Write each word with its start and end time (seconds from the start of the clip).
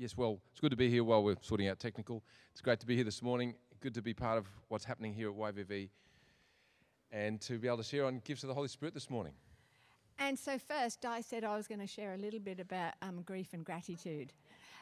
yes, 0.00 0.16
well, 0.16 0.40
it's 0.50 0.60
good 0.60 0.70
to 0.70 0.76
be 0.76 0.88
here 0.88 1.04
while 1.04 1.22
we're 1.22 1.36
sorting 1.42 1.68
out 1.68 1.78
technical. 1.78 2.22
It's 2.52 2.62
great 2.62 2.80
to 2.80 2.86
be 2.86 2.96
here 2.96 3.04
this 3.04 3.22
morning. 3.22 3.54
Good 3.80 3.94
to 3.94 4.02
be 4.02 4.14
part 4.14 4.38
of 4.38 4.46
what's 4.68 4.84
happening 4.84 5.12
here 5.12 5.28
at 5.28 5.36
YVV 5.36 5.90
and 7.12 7.40
to 7.42 7.58
be 7.58 7.68
able 7.68 7.76
to 7.76 7.82
share 7.82 8.06
on 8.06 8.22
gifts 8.24 8.42
of 8.42 8.48
the 8.48 8.54
Holy 8.54 8.68
Spirit 8.68 8.94
this 8.94 9.10
morning. 9.10 9.34
And 10.18 10.38
so, 10.38 10.58
first, 10.58 11.04
I 11.04 11.20
said 11.20 11.44
I 11.44 11.54
was 11.54 11.68
going 11.68 11.80
to 11.80 11.86
share 11.86 12.14
a 12.14 12.16
little 12.16 12.40
bit 12.40 12.60
about 12.60 12.94
um, 13.02 13.22
grief 13.22 13.48
and 13.52 13.64
gratitude. 13.64 14.32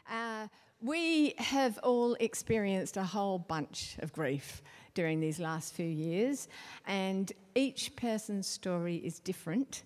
Uh, 0.09 0.46
we 0.81 1.35
have 1.39 1.79
all 1.82 2.14
experienced 2.21 2.96
a 2.96 3.05
whole 3.05 3.39
bunch 3.41 3.96
of 3.98 4.12
grief 4.12 4.62
during 4.95 5.19
these 5.19 5.41
last 5.41 5.75
few 5.75 5.87
years, 5.87 6.48
and 6.87 7.32
each 7.57 7.95
person's 7.96 8.46
story 8.46 8.96
is 8.96 9.19
different 9.19 9.82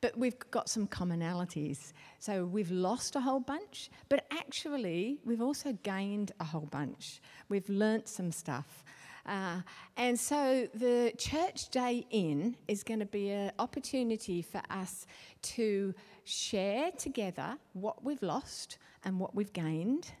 but 0.00 0.16
we've 0.16 0.38
got 0.50 0.68
some 0.68 0.86
commonalities. 0.86 1.92
So 2.18 2.44
we've 2.44 2.70
lost 2.70 3.16
a 3.16 3.20
whole 3.20 3.40
bunch, 3.40 3.90
but 4.08 4.26
actually 4.30 5.18
we've 5.24 5.42
also 5.42 5.72
gained 5.82 6.32
a 6.40 6.44
whole 6.44 6.68
bunch. 6.70 7.20
We've 7.48 7.68
learnt 7.68 8.08
some 8.08 8.32
stuff. 8.32 8.84
Uh, 9.26 9.60
and 9.96 10.18
so 10.18 10.68
the 10.74 11.12
church 11.18 11.68
day 11.70 12.06
in 12.10 12.56
is 12.68 12.84
going 12.84 13.00
to 13.00 13.06
be 13.06 13.30
an 13.30 13.50
opportunity 13.58 14.40
for 14.40 14.62
us 14.70 15.06
to 15.42 15.92
share 16.24 16.92
together 16.92 17.56
what 17.72 18.04
we've 18.04 18.22
lost 18.22 18.78
and 19.04 19.18
what 19.18 19.34
we've 19.34 19.52
gained 19.52 20.12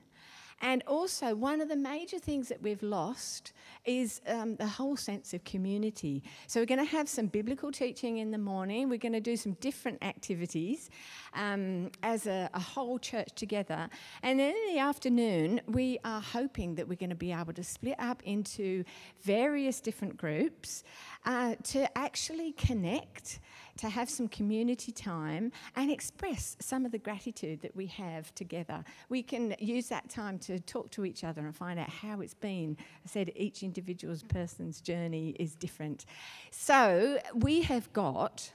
and 0.62 0.82
also, 0.86 1.34
one 1.34 1.60
of 1.60 1.68
the 1.68 1.76
major 1.76 2.18
things 2.18 2.48
that 2.48 2.62
we've 2.62 2.82
lost 2.82 3.52
is 3.84 4.22
um, 4.26 4.56
the 4.56 4.66
whole 4.66 4.96
sense 4.96 5.34
of 5.34 5.44
community. 5.44 6.22
So, 6.46 6.60
we're 6.60 6.66
going 6.66 6.84
to 6.84 6.90
have 6.90 7.10
some 7.10 7.26
biblical 7.26 7.70
teaching 7.70 8.18
in 8.18 8.30
the 8.30 8.38
morning. 8.38 8.88
We're 8.88 8.98
going 8.98 9.12
to 9.12 9.20
do 9.20 9.36
some 9.36 9.52
different 9.60 10.02
activities 10.02 10.88
um, 11.34 11.90
as 12.02 12.26
a, 12.26 12.48
a, 12.54 12.60
whole 12.60 12.98
church 12.98 13.28
together. 13.34 13.90
And 14.22 14.40
then 14.40 14.54
in 14.54 14.74
the 14.74 14.80
afternoon, 14.80 15.60
we 15.68 15.98
are 16.04 16.22
hoping 16.22 16.74
that 16.76 16.88
we're 16.88 16.96
going 16.96 17.10
to 17.10 17.16
be 17.16 17.32
able 17.32 17.52
to 17.52 17.64
split 17.64 17.96
up 17.98 18.22
into 18.24 18.82
various 19.22 19.80
different 19.80 20.16
groups 20.16 20.84
uh, 21.26 21.56
to 21.64 21.98
actually 21.98 22.52
connect 22.52 23.40
to 23.78 23.88
have 23.88 24.08
some 24.08 24.28
community 24.28 24.92
time 24.92 25.52
and 25.74 25.90
express 25.90 26.56
some 26.60 26.84
of 26.84 26.92
the 26.92 26.98
gratitude 26.98 27.60
that 27.62 27.74
we 27.74 27.86
have 27.86 28.34
together. 28.34 28.84
We 29.08 29.22
can 29.22 29.54
use 29.58 29.88
that 29.88 30.08
time 30.08 30.38
to 30.40 30.58
talk 30.58 30.90
to 30.92 31.04
each 31.04 31.24
other 31.24 31.42
and 31.42 31.54
find 31.54 31.78
out 31.78 31.90
how 31.90 32.20
it's 32.20 32.34
been. 32.34 32.76
I 32.80 33.08
said 33.08 33.32
each 33.36 33.62
individual's 33.62 34.22
person's 34.22 34.80
journey 34.80 35.36
is 35.38 35.54
different. 35.54 36.06
So 36.50 37.18
we 37.34 37.62
have 37.62 37.92
got, 37.92 38.52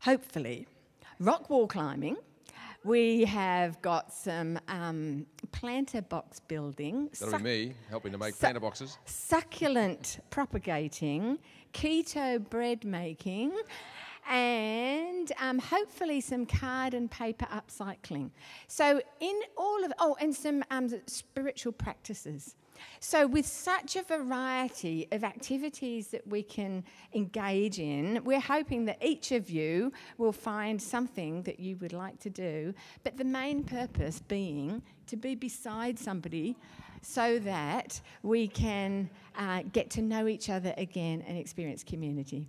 hopefully, 0.00 0.66
rock 1.18 1.50
wall 1.50 1.66
climbing. 1.66 2.16
We 2.82 3.26
have 3.26 3.82
got 3.82 4.10
some 4.10 4.58
um, 4.68 5.26
planter 5.52 6.00
box 6.00 6.40
building. 6.40 7.10
That'll 7.20 7.36
be 7.36 7.44
me 7.44 7.74
helping 7.90 8.12
to 8.12 8.18
make 8.18 8.38
planter 8.38 8.60
boxes. 8.60 8.96
Succulent 9.04 10.20
propagating, 10.30 11.38
keto 11.74 12.48
bread 12.48 12.84
making, 12.84 13.52
and 14.30 15.32
um, 15.40 15.58
hopefully 15.58 16.20
some 16.20 16.46
card 16.46 16.94
and 16.94 17.10
paper 17.10 17.46
upcycling. 17.46 18.30
So, 18.68 19.02
in 19.18 19.40
all 19.58 19.84
of, 19.84 19.92
oh, 19.98 20.16
and 20.20 20.34
some 20.34 20.62
um, 20.70 20.88
spiritual 21.06 21.72
practices. 21.72 22.54
So, 23.00 23.26
with 23.26 23.46
such 23.46 23.96
a 23.96 24.02
variety 24.02 25.08
of 25.12 25.24
activities 25.24 26.08
that 26.08 26.26
we 26.26 26.42
can 26.42 26.84
engage 27.14 27.78
in, 27.78 28.22
we're 28.24 28.40
hoping 28.40 28.84
that 28.86 28.98
each 29.02 29.32
of 29.32 29.50
you 29.50 29.92
will 30.18 30.32
find 30.32 30.80
something 30.80 31.42
that 31.42 31.60
you 31.60 31.76
would 31.78 31.92
like 31.92 32.18
to 32.20 32.30
do, 32.30 32.74
but 33.04 33.16
the 33.16 33.24
main 33.24 33.64
purpose 33.64 34.20
being 34.20 34.82
to 35.06 35.16
be 35.16 35.34
beside 35.34 35.98
somebody 35.98 36.56
so 37.02 37.38
that 37.40 38.00
we 38.22 38.46
can 38.46 39.08
uh, 39.36 39.62
get 39.72 39.90
to 39.90 40.02
know 40.02 40.26
each 40.26 40.50
other 40.50 40.74
again 40.76 41.24
and 41.26 41.38
experience 41.38 41.82
community. 41.82 42.46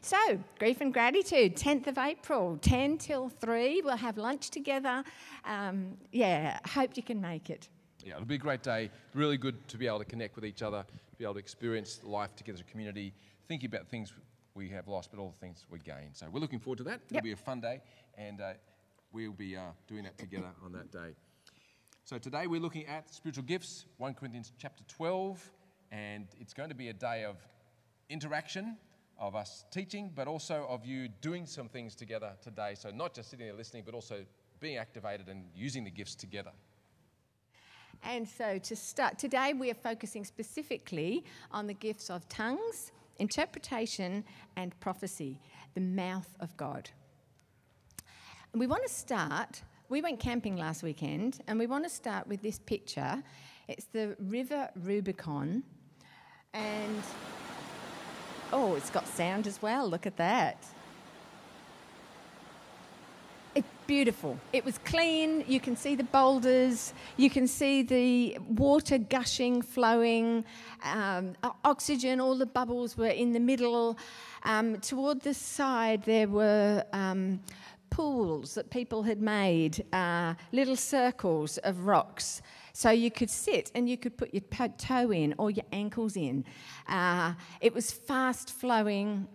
So, 0.00 0.16
grief 0.58 0.80
and 0.80 0.92
gratitude, 0.92 1.56
10th 1.56 1.88
of 1.88 1.98
April, 1.98 2.58
10 2.62 2.98
till 2.98 3.28
3. 3.28 3.82
We'll 3.84 3.96
have 3.96 4.16
lunch 4.16 4.50
together. 4.50 5.02
Um, 5.44 5.96
yeah, 6.12 6.58
hope 6.66 6.96
you 6.96 7.02
can 7.02 7.20
make 7.20 7.50
it. 7.50 7.68
Yeah, 8.04 8.14
it'll 8.14 8.26
be 8.26 8.36
a 8.36 8.38
great 8.38 8.62
day. 8.62 8.90
Really 9.14 9.36
good 9.36 9.66
to 9.68 9.76
be 9.76 9.86
able 9.86 9.98
to 9.98 10.04
connect 10.04 10.36
with 10.36 10.44
each 10.44 10.62
other, 10.62 10.82
to 10.82 11.16
be 11.16 11.24
able 11.24 11.34
to 11.34 11.40
experience 11.40 12.00
life 12.04 12.34
together 12.36 12.54
as 12.54 12.60
a 12.60 12.64
community, 12.64 13.12
thinking 13.48 13.66
about 13.66 13.88
things 13.88 14.12
we 14.54 14.68
have 14.68 14.88
lost, 14.88 15.10
but 15.10 15.20
all 15.20 15.30
the 15.30 15.38
things 15.38 15.66
we 15.70 15.78
gain. 15.78 16.10
So 16.12 16.26
we're 16.30 16.40
looking 16.40 16.58
forward 16.58 16.78
to 16.78 16.84
that. 16.84 17.00
It'll 17.10 17.22
be 17.22 17.32
a 17.32 17.36
fun 17.36 17.60
day, 17.60 17.80
and 18.16 18.40
uh, 18.40 18.52
we'll 19.12 19.32
be 19.32 19.56
uh, 19.56 19.62
doing 19.86 20.04
that 20.04 20.18
together 20.18 20.50
on 20.64 20.72
that 20.72 20.90
day. 20.90 21.14
So 22.04 22.18
today 22.18 22.46
we're 22.46 22.60
looking 22.60 22.86
at 22.86 23.12
spiritual 23.12 23.44
gifts, 23.44 23.84
1 23.98 24.14
Corinthians 24.14 24.52
chapter 24.58 24.82
12, 24.88 25.50
and 25.92 26.26
it's 26.40 26.54
going 26.54 26.70
to 26.70 26.74
be 26.74 26.88
a 26.88 26.92
day 26.92 27.24
of 27.24 27.36
interaction, 28.08 28.76
of 29.18 29.34
us 29.34 29.64
teaching, 29.70 30.10
but 30.14 30.26
also 30.26 30.66
of 30.68 30.86
you 30.86 31.08
doing 31.20 31.46
some 31.46 31.68
things 31.68 31.94
together 31.94 32.32
today. 32.42 32.74
So 32.78 32.90
not 32.90 33.14
just 33.14 33.30
sitting 33.30 33.46
there 33.46 33.54
listening, 33.54 33.82
but 33.84 33.94
also 33.94 34.24
being 34.60 34.76
activated 34.76 35.28
and 35.28 35.44
using 35.54 35.84
the 35.84 35.90
gifts 35.90 36.14
together. 36.14 36.52
And 38.02 38.28
so 38.28 38.58
to 38.58 38.76
start, 38.76 39.18
today 39.18 39.52
we 39.52 39.70
are 39.70 39.74
focusing 39.74 40.24
specifically 40.24 41.24
on 41.50 41.66
the 41.66 41.74
gifts 41.74 42.10
of 42.10 42.28
tongues, 42.28 42.92
interpretation, 43.18 44.24
and 44.56 44.78
prophecy, 44.80 45.40
the 45.74 45.80
mouth 45.80 46.34
of 46.40 46.56
God. 46.56 46.90
And 48.52 48.60
we 48.60 48.66
want 48.66 48.82
to 48.86 48.92
start 48.92 49.62
we 49.90 50.02
went 50.02 50.20
camping 50.20 50.56
last 50.56 50.82
weekend, 50.82 51.40
and 51.46 51.58
we 51.58 51.66
want 51.66 51.84
to 51.84 51.90
start 51.90 52.26
with 52.26 52.42
this 52.42 52.58
picture. 52.58 53.22
It's 53.68 53.86
the 53.86 54.16
River 54.20 54.68
Rubicon, 54.76 55.62
and 56.52 57.02
oh, 58.52 58.74
it's 58.74 58.90
got 58.90 59.06
sound 59.08 59.46
as 59.46 59.62
well. 59.62 59.88
Look 59.88 60.06
at 60.06 60.18
that. 60.18 60.62
It's 63.54 63.66
beautiful. 63.88 64.38
It 64.52 64.66
was 64.66 64.76
clean. 64.84 65.42
You 65.48 65.60
can 65.60 65.74
see 65.74 65.94
the 65.96 66.04
boulders. 66.04 66.92
You 67.16 67.30
can 67.30 67.48
see 67.48 67.82
the 67.82 68.36
water 68.46 68.98
gushing, 68.98 69.62
flowing, 69.62 70.44
um, 70.84 71.34
oxygen. 71.64 72.20
All 72.20 72.36
the 72.36 72.44
bubbles 72.46 72.98
were 72.98 73.06
in 73.22 73.32
the 73.32 73.40
middle. 73.40 73.96
Um, 74.44 74.76
toward 74.80 75.22
the 75.22 75.32
side, 75.32 76.02
there 76.04 76.28
were 76.28 76.84
um, 76.92 77.40
pools 77.88 78.54
that 78.56 78.70
people 78.70 79.02
had 79.02 79.22
made, 79.22 79.82
uh, 79.94 80.34
little 80.52 80.76
circles 80.76 81.56
of 81.58 81.86
rocks. 81.86 82.42
So 82.74 82.90
you 82.90 83.10
could 83.10 83.30
sit 83.30 83.72
and 83.74 83.88
you 83.88 83.96
could 83.96 84.18
put 84.18 84.34
your 84.34 84.68
toe 84.76 85.10
in 85.10 85.34
or 85.38 85.50
your 85.50 85.64
ankles 85.72 86.14
in. 86.14 86.44
Uh, 86.86 87.32
it 87.62 87.72
was 87.72 87.90
fast 87.90 88.50
flowing. 88.50 89.28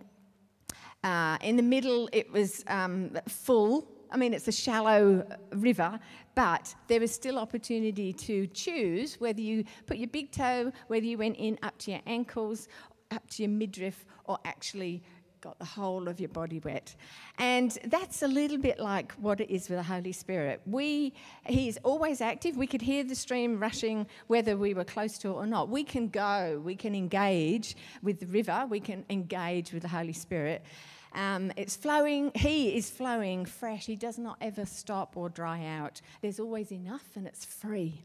Uh, 1.04 1.40
in 1.42 1.58
the 1.58 1.64
middle, 1.64 2.08
it 2.14 2.32
was 2.32 2.64
um, 2.68 3.18
full. 3.28 3.93
I 4.14 4.18
mean, 4.18 4.34
it's 4.34 4.48
a 4.48 4.52
shallow 4.52 5.26
uh, 5.30 5.36
river, 5.56 6.00
but 6.36 6.74
there 6.88 7.02
is 7.02 7.12
still 7.12 7.40
opportunity 7.40 8.14
to 8.14 8.46
choose 8.48 9.20
whether 9.20 9.42
you 9.42 9.64
put 9.88 9.98
your 9.98 10.08
big 10.08 10.32
toe, 10.32 10.72
whether 10.88 11.06
you 11.06 11.18
went 11.18 11.38
in 11.38 11.58
up 11.64 11.78
to 11.80 11.92
your 11.92 12.02
ankles, 12.06 12.68
up 13.10 13.28
to 13.32 13.44
your 13.44 13.50
midriff, 13.50 14.06
or 14.26 14.38
actually 14.46 15.02
got 15.42 15.60
the 15.60 15.66
whole 15.66 16.08
of 16.08 16.20
your 16.20 16.30
body 16.30 16.60
wet. 16.60 16.96
And 17.38 17.78
that's 17.86 18.22
a 18.22 18.28
little 18.28 18.58
bit 18.58 18.80
like 18.80 19.12
what 19.14 19.42
it 19.42 19.50
is 19.50 19.68
with 19.68 19.78
the 19.78 19.84
Holy 19.84 20.14
Spirit. 20.14 20.62
We, 20.66 21.14
he 21.46 21.68
is 21.68 21.78
always 21.84 22.22
active. 22.22 22.56
We 22.56 22.68
could 22.68 22.82
hear 22.82 23.04
the 23.04 23.16
stream 23.16 23.60
rushing 23.60 24.08
whether 24.28 24.56
we 24.56 24.74
were 24.74 24.86
close 24.86 25.18
to 25.20 25.30
it 25.30 25.34
or 25.34 25.46
not. 25.46 25.68
We 25.68 25.84
can 25.84 26.08
go, 26.08 26.62
we 26.64 26.76
can 26.76 26.96
engage 26.96 27.76
with 28.02 28.20
the 28.20 28.28
river, 28.28 28.66
we 28.70 28.80
can 28.80 29.04
engage 29.10 29.74
with 29.74 29.82
the 29.82 29.90
Holy 29.90 30.14
Spirit. 30.14 30.64
Um, 31.14 31.52
it's 31.56 31.76
flowing, 31.76 32.32
He 32.36 32.76
is 32.76 32.90
flowing 32.90 33.46
fresh. 33.46 33.86
He 33.86 33.96
does 33.96 34.18
not 34.18 34.38
ever 34.42 34.66
stop 34.66 35.16
or 35.16 35.30
dry 35.30 35.66
out. 35.66 36.02
There's 36.22 36.40
always 36.40 36.72
enough 36.72 37.06
and 37.16 37.28
it's 37.28 37.46
free. 37.46 38.04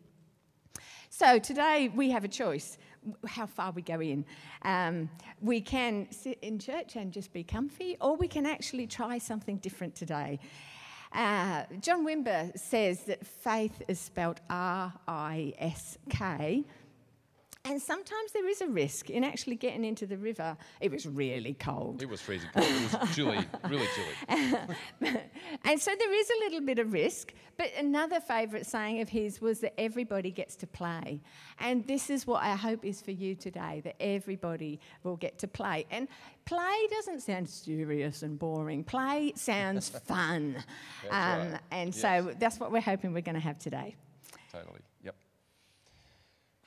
So 1.11 1.39
today 1.39 1.91
we 1.95 2.11
have 2.11 2.25
a 2.25 2.29
choice 2.29 2.79
how 3.27 3.47
far 3.47 3.73
we 3.73 3.83
go 3.83 4.01
in. 4.01 4.25
Um, 4.63 5.09
we 5.41 5.61
can 5.61 6.07
sit 6.11 6.39
in 6.43 6.59
church 6.59 6.97
and 6.97 7.13
just 7.13 7.33
be 7.33 7.43
comfy, 7.43 7.97
or 8.01 8.17
we 8.17 8.29
can 8.29 8.45
actually 8.45 8.87
try 8.87 9.19
something 9.19 9.57
different 9.57 9.95
today. 9.95 10.39
Uh, 11.13 11.65
John 11.81 12.05
Wimber 12.05 12.57
says 12.59 13.05
that 13.05 13.27
faith 13.27 13.83
is 13.89 13.99
spelled 13.99 14.41
R 14.51 14.93
I 15.09 15.55
S 15.59 15.97
K, 16.11 16.65
and 17.69 17.81
sometimes 17.83 18.33
there 18.33 18.49
is 18.49 18.63
a 18.63 18.67
risk 18.67 19.11
in 19.11 19.23
actually 19.25 19.57
getting 19.57 19.85
into 19.85 20.07
the 20.07 20.17
river. 20.17 20.57
It 20.81 20.91
was 20.91 21.07
really 21.07 21.53
cold. 21.55 22.03
It 22.03 22.09
was 22.09 22.21
freezing 22.21 22.49
cold. 22.55 22.67
It 22.67 22.93
was 23.01 23.11
chilly, 23.15 23.39
really 23.69 23.87
chilly. 23.95 24.57
and 25.65 25.81
so 25.81 25.93
there 25.99 26.13
is 26.15 26.31
a 26.31 26.45
little 26.45 26.63
bit 26.63 26.79
of 26.79 26.93
risk. 26.93 27.35
But 27.59 27.73
another 27.77 28.21
favourite 28.21 28.67
saying 28.67 29.01
of 29.01 29.09
his 29.09 29.41
was 29.41 29.61
that 29.61 29.79
everybody 29.79 30.31
gets 30.31 30.57
to 30.57 30.67
play. 30.67 31.21
And 31.59 31.87
this 31.87 32.09
is 32.09 32.27
what 32.27 32.43
our 32.43 32.57
hope 32.57 32.85
is 32.85 33.03
for 33.03 33.11
you 33.11 33.35
today 33.35 33.83
that 33.85 33.97
everybody 34.01 34.81
will 35.03 35.17
get 35.17 35.39
to 35.41 35.49
play. 35.49 35.85
And 35.91 36.09
play 36.45 36.87
doesn't 36.91 37.21
sound 37.21 37.49
serious 37.49 38.23
and 38.23 38.39
boring, 38.39 38.85
play 38.85 39.33
sounds 39.37 39.89
fun. 40.07 40.57
Um, 41.11 41.53
right. 41.53 41.61
And 41.71 41.95
yes. 41.95 42.01
so 42.01 42.33
that's 42.39 42.59
what 42.59 42.73
we're 42.73 42.81
hoping 42.81 43.13
we're 43.13 43.21
going 43.21 43.35
to 43.35 43.41
have 43.41 43.59
today. 43.59 43.97
Totally. 44.53 44.81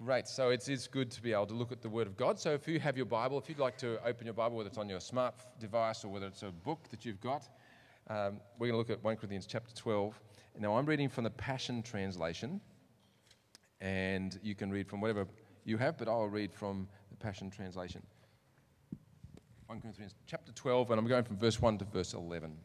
Great. 0.03 0.27
So 0.27 0.49
it's 0.49 0.87
good 0.87 1.11
to 1.11 1.21
be 1.21 1.31
able 1.31 1.45
to 1.45 1.53
look 1.53 1.71
at 1.71 1.83
the 1.83 1.89
Word 1.89 2.07
of 2.07 2.17
God. 2.17 2.39
So 2.39 2.53
if 2.53 2.67
you 2.67 2.79
have 2.79 2.97
your 2.97 3.05
Bible, 3.05 3.37
if 3.37 3.47
you'd 3.47 3.59
like 3.59 3.77
to 3.79 4.03
open 4.03 4.25
your 4.25 4.33
Bible, 4.33 4.57
whether 4.57 4.67
it's 4.67 4.79
on 4.79 4.89
your 4.89 4.99
smart 4.99 5.35
device 5.59 6.03
or 6.03 6.07
whether 6.07 6.25
it's 6.25 6.41
a 6.41 6.49
book 6.49 6.89
that 6.89 7.05
you've 7.05 7.21
got, 7.21 7.47
um, 8.07 8.39
we're 8.57 8.67
going 8.67 8.73
to 8.73 8.77
look 8.77 8.89
at 8.89 9.03
1 9.03 9.17
Corinthians 9.17 9.45
chapter 9.45 9.75
12. 9.75 10.19
Now 10.57 10.75
I'm 10.75 10.87
reading 10.87 11.07
from 11.07 11.25
the 11.25 11.29
Passion 11.29 11.83
Translation, 11.83 12.59
and 13.79 14.39
you 14.41 14.55
can 14.55 14.71
read 14.71 14.87
from 14.87 15.01
whatever 15.01 15.27
you 15.65 15.77
have, 15.77 15.99
but 15.99 16.07
I'll 16.07 16.25
read 16.25 16.51
from 16.51 16.87
the 17.11 17.17
Passion 17.17 17.51
Translation. 17.51 18.01
1 19.67 19.81
Corinthians 19.81 20.15
chapter 20.25 20.51
12, 20.51 20.89
and 20.89 20.99
I'm 20.99 21.05
going 21.05 21.23
from 21.23 21.37
verse 21.37 21.61
1 21.61 21.77
to 21.77 21.85
verse 21.85 22.15
11. 22.15 22.57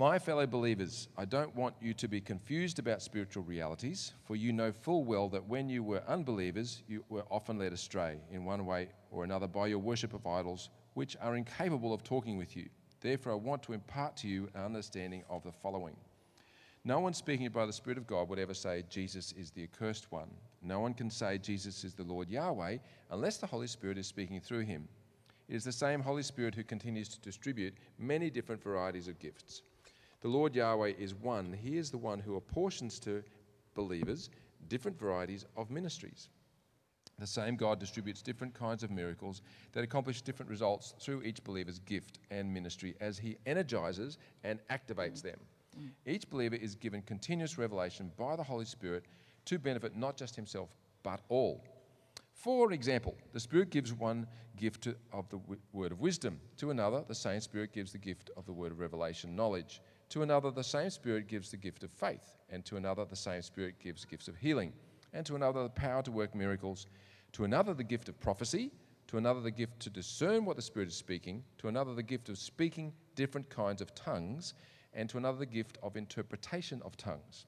My 0.00 0.18
fellow 0.18 0.46
believers, 0.46 1.08
I 1.18 1.26
don't 1.26 1.54
want 1.54 1.74
you 1.78 1.92
to 1.92 2.08
be 2.08 2.22
confused 2.22 2.78
about 2.78 3.02
spiritual 3.02 3.42
realities, 3.42 4.14
for 4.24 4.34
you 4.34 4.50
know 4.50 4.72
full 4.72 5.04
well 5.04 5.28
that 5.28 5.46
when 5.46 5.68
you 5.68 5.82
were 5.82 6.02
unbelievers, 6.08 6.82
you 6.88 7.04
were 7.10 7.26
often 7.30 7.58
led 7.58 7.74
astray 7.74 8.16
in 8.32 8.46
one 8.46 8.64
way 8.64 8.88
or 9.10 9.24
another 9.24 9.46
by 9.46 9.66
your 9.66 9.78
worship 9.78 10.14
of 10.14 10.26
idols, 10.26 10.70
which 10.94 11.18
are 11.20 11.36
incapable 11.36 11.92
of 11.92 12.02
talking 12.02 12.38
with 12.38 12.56
you. 12.56 12.66
Therefore, 13.02 13.32
I 13.32 13.34
want 13.34 13.62
to 13.64 13.74
impart 13.74 14.16
to 14.16 14.26
you 14.26 14.48
an 14.54 14.64
understanding 14.64 15.22
of 15.28 15.42
the 15.42 15.52
following. 15.52 15.96
No 16.82 17.00
one 17.00 17.12
speaking 17.12 17.50
by 17.50 17.66
the 17.66 17.72
Spirit 17.74 17.98
of 17.98 18.06
God 18.06 18.30
would 18.30 18.38
ever 18.38 18.54
say, 18.54 18.84
Jesus 18.88 19.32
is 19.32 19.50
the 19.50 19.64
accursed 19.64 20.10
one. 20.10 20.30
No 20.62 20.80
one 20.80 20.94
can 20.94 21.10
say, 21.10 21.36
Jesus 21.36 21.84
is 21.84 21.92
the 21.92 22.04
Lord 22.04 22.30
Yahweh, 22.30 22.78
unless 23.10 23.36
the 23.36 23.46
Holy 23.46 23.66
Spirit 23.66 23.98
is 23.98 24.06
speaking 24.06 24.40
through 24.40 24.60
him. 24.60 24.88
It 25.46 25.56
is 25.56 25.64
the 25.64 25.72
same 25.72 26.00
Holy 26.00 26.22
Spirit 26.22 26.54
who 26.54 26.64
continues 26.64 27.10
to 27.10 27.20
distribute 27.20 27.74
many 27.98 28.30
different 28.30 28.62
varieties 28.62 29.06
of 29.06 29.18
gifts. 29.18 29.60
The 30.20 30.28
Lord 30.28 30.54
Yahweh 30.54 30.92
is 30.98 31.14
one. 31.14 31.52
He 31.52 31.78
is 31.78 31.90
the 31.90 31.98
one 31.98 32.20
who 32.20 32.36
apportions 32.36 32.98
to 33.00 33.22
believers 33.74 34.28
different 34.68 34.98
varieties 34.98 35.46
of 35.56 35.70
ministries. 35.70 36.28
The 37.18 37.26
same 37.26 37.56
God 37.56 37.78
distributes 37.78 38.22
different 38.22 38.54
kinds 38.54 38.82
of 38.82 38.90
miracles 38.90 39.42
that 39.72 39.84
accomplish 39.84 40.22
different 40.22 40.50
results 40.50 40.94
through 40.98 41.22
each 41.22 41.42
believer's 41.42 41.78
gift 41.80 42.18
and 42.30 42.52
ministry 42.52 42.94
as 43.00 43.18
he 43.18 43.36
energizes 43.46 44.18
and 44.44 44.58
activates 44.70 45.22
them. 45.22 45.38
Each 46.06 46.28
believer 46.28 46.56
is 46.56 46.74
given 46.74 47.02
continuous 47.02 47.56
revelation 47.56 48.10
by 48.18 48.36
the 48.36 48.42
Holy 48.42 48.64
Spirit 48.64 49.04
to 49.46 49.58
benefit 49.58 49.96
not 49.96 50.16
just 50.16 50.36
himself, 50.36 50.68
but 51.02 51.20
all. 51.28 51.64
For 52.32 52.72
example, 52.72 53.16
the 53.32 53.40
Spirit 53.40 53.70
gives 53.70 53.92
one 53.92 54.26
gift 54.56 54.88
of 55.12 55.28
the 55.30 55.40
word 55.72 55.92
of 55.92 56.00
wisdom, 56.00 56.40
to 56.58 56.70
another, 56.70 57.04
the 57.06 57.14
same 57.14 57.40
Spirit 57.40 57.72
gives 57.72 57.92
the 57.92 57.98
gift 57.98 58.30
of 58.36 58.46
the 58.46 58.52
word 58.52 58.72
of 58.72 58.80
revelation 58.80 59.34
knowledge 59.36 59.80
to 60.10 60.22
another, 60.22 60.50
the 60.50 60.62
same 60.62 60.90
Spirit 60.90 61.28
gives 61.28 61.50
the 61.50 61.56
gift 61.56 61.82
of 61.82 61.90
faith, 61.90 62.34
and 62.50 62.64
to 62.64 62.76
another, 62.76 63.04
the 63.04 63.16
same 63.16 63.42
Spirit 63.42 63.78
gives 63.78 64.04
gifts 64.04 64.28
of 64.28 64.36
healing, 64.36 64.72
and 65.12 65.24
to 65.24 65.36
another, 65.36 65.62
the 65.62 65.70
power 65.70 66.02
to 66.02 66.10
work 66.10 66.34
miracles, 66.34 66.86
to 67.32 67.44
another, 67.44 67.72
the 67.74 67.84
gift 67.84 68.08
of 68.08 68.18
prophecy, 68.20 68.72
to 69.06 69.18
another, 69.18 69.40
the 69.40 69.50
gift 69.50 69.78
to 69.80 69.90
discern 69.90 70.44
what 70.44 70.56
the 70.56 70.62
Spirit 70.62 70.88
is 70.88 70.96
speaking, 70.96 71.44
to 71.58 71.68
another, 71.68 71.94
the 71.94 72.02
gift 72.02 72.28
of 72.28 72.38
speaking 72.38 72.92
different 73.14 73.48
kinds 73.48 73.80
of 73.80 73.94
tongues, 73.94 74.54
and 74.92 75.08
to 75.08 75.16
another, 75.16 75.38
the 75.38 75.46
gift 75.46 75.78
of 75.82 75.96
interpretation 75.96 76.82
of 76.84 76.96
tongues. 76.96 77.46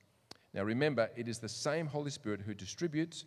Now 0.55 0.63
remember, 0.63 1.11
it 1.17 1.27
is 1.27 1.39
the 1.39 1.49
same 1.49 1.87
Holy 1.87 2.11
Spirit 2.11 2.41
who 2.41 2.55
distributes, 2.55 3.25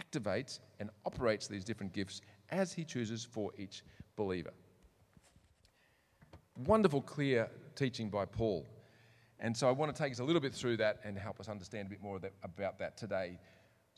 activates, 0.00 0.60
and 0.78 0.90
operates 1.04 1.48
these 1.48 1.64
different 1.64 1.92
gifts 1.92 2.20
as 2.50 2.72
He 2.72 2.84
chooses 2.84 3.24
for 3.24 3.50
each 3.58 3.82
believer. 4.14 4.52
Wonderful, 6.56 7.02
clear 7.02 7.50
teaching 7.74 8.08
by 8.10 8.24
Paul. 8.24 8.66
And 9.40 9.56
so 9.56 9.68
I 9.68 9.72
want 9.72 9.94
to 9.94 10.02
take 10.02 10.12
us 10.12 10.18
a 10.18 10.24
little 10.24 10.40
bit 10.40 10.54
through 10.54 10.78
that 10.78 11.00
and 11.04 11.18
help 11.18 11.40
us 11.40 11.48
understand 11.48 11.86
a 11.86 11.90
bit 11.90 12.02
more 12.02 12.20
about 12.42 12.78
that 12.78 12.96
today. 12.96 13.38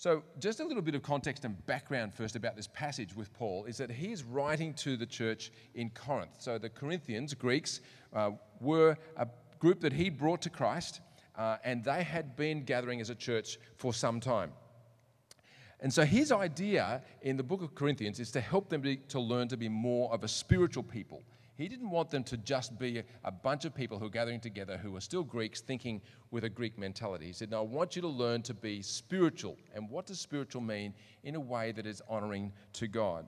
So, 0.01 0.23
just 0.39 0.61
a 0.61 0.65
little 0.65 0.83
bit 0.83 0.95
of 0.95 1.03
context 1.03 1.45
and 1.45 1.67
background 1.67 2.15
first 2.15 2.37
about 2.37 2.55
this 2.55 2.69
passage 2.69 3.17
with 3.17 3.33
Paul 3.33 3.65
is 3.65 3.79
that 3.79 3.91
he 3.91 4.13
is 4.13 4.23
writing 4.23 4.73
to 4.75 4.97
the 4.97 5.07
church 5.07 5.51
in 5.75 5.91
Corinth. 5.91 6.37
So, 6.39 6.57
the 6.57 6.69
Corinthians, 6.69 7.35
Greeks, 7.35 7.81
uh, 8.13 8.31
were 8.61 8.97
a 9.17 9.27
group 9.59 9.81
that 9.81 9.93
he 9.93 10.09
brought 10.09 10.41
to 10.43 10.51
Christ, 10.51 11.01
uh, 11.37 11.57
and 11.65 11.83
they 11.83 12.05
had 12.05 12.37
been 12.37 12.63
gathering 12.63 13.01
as 13.01 13.11
a 13.11 13.15
church 13.17 13.59
for 13.75 13.93
some 13.93 14.21
time. 14.21 14.53
And 15.81 15.93
so, 15.93 16.05
his 16.05 16.31
idea 16.31 17.03
in 17.23 17.37
the 17.37 17.43
book 17.43 17.61
of 17.61 17.75
Corinthians 17.75 18.21
is 18.21 18.31
to 18.31 18.41
help 18.41 18.69
them 18.69 18.85
to 19.09 19.19
learn 19.19 19.49
to 19.49 19.57
be 19.57 19.69
more 19.69 20.13
of 20.13 20.23
a 20.23 20.29
spiritual 20.29 20.85
people 20.85 21.25
he 21.59 21.67
didn't 21.67 21.91
want 21.91 22.09
them 22.09 22.23
to 22.23 22.37
just 22.37 22.79
be 22.79 23.03
a 23.25 23.33
bunch 23.33 23.65
of 23.65 23.75
people 23.75 23.99
who 23.99 24.07
are 24.07 24.11
gathering 24.11 24.39
together 24.39 24.77
who 24.77 24.95
are 24.97 25.01
still 25.01 25.25
Greeks 25.25 25.61
thinking 25.61 26.01
with 26.31 26.45
a 26.45 26.49
Greek 26.49 26.79
mentality. 26.79 27.27
He 27.27 27.33
said, 27.33 27.51
No, 27.51 27.59
I 27.59 27.65
want 27.65 27.97
you 27.97 28.03
to 28.03 28.09
learn 28.09 28.43
to 28.43 28.55
be 28.55 28.81
spiritual. 28.81 29.59
And 29.75 29.91
what 29.91 30.07
does 30.07 30.21
spiritual 30.21 30.63
mean? 30.63 30.95
In 31.25 31.35
a 31.35 31.41
way 31.41 31.73
that 31.73 31.85
is 31.85 32.01
honoring 32.09 32.53
to 32.75 32.87
God. 32.87 33.27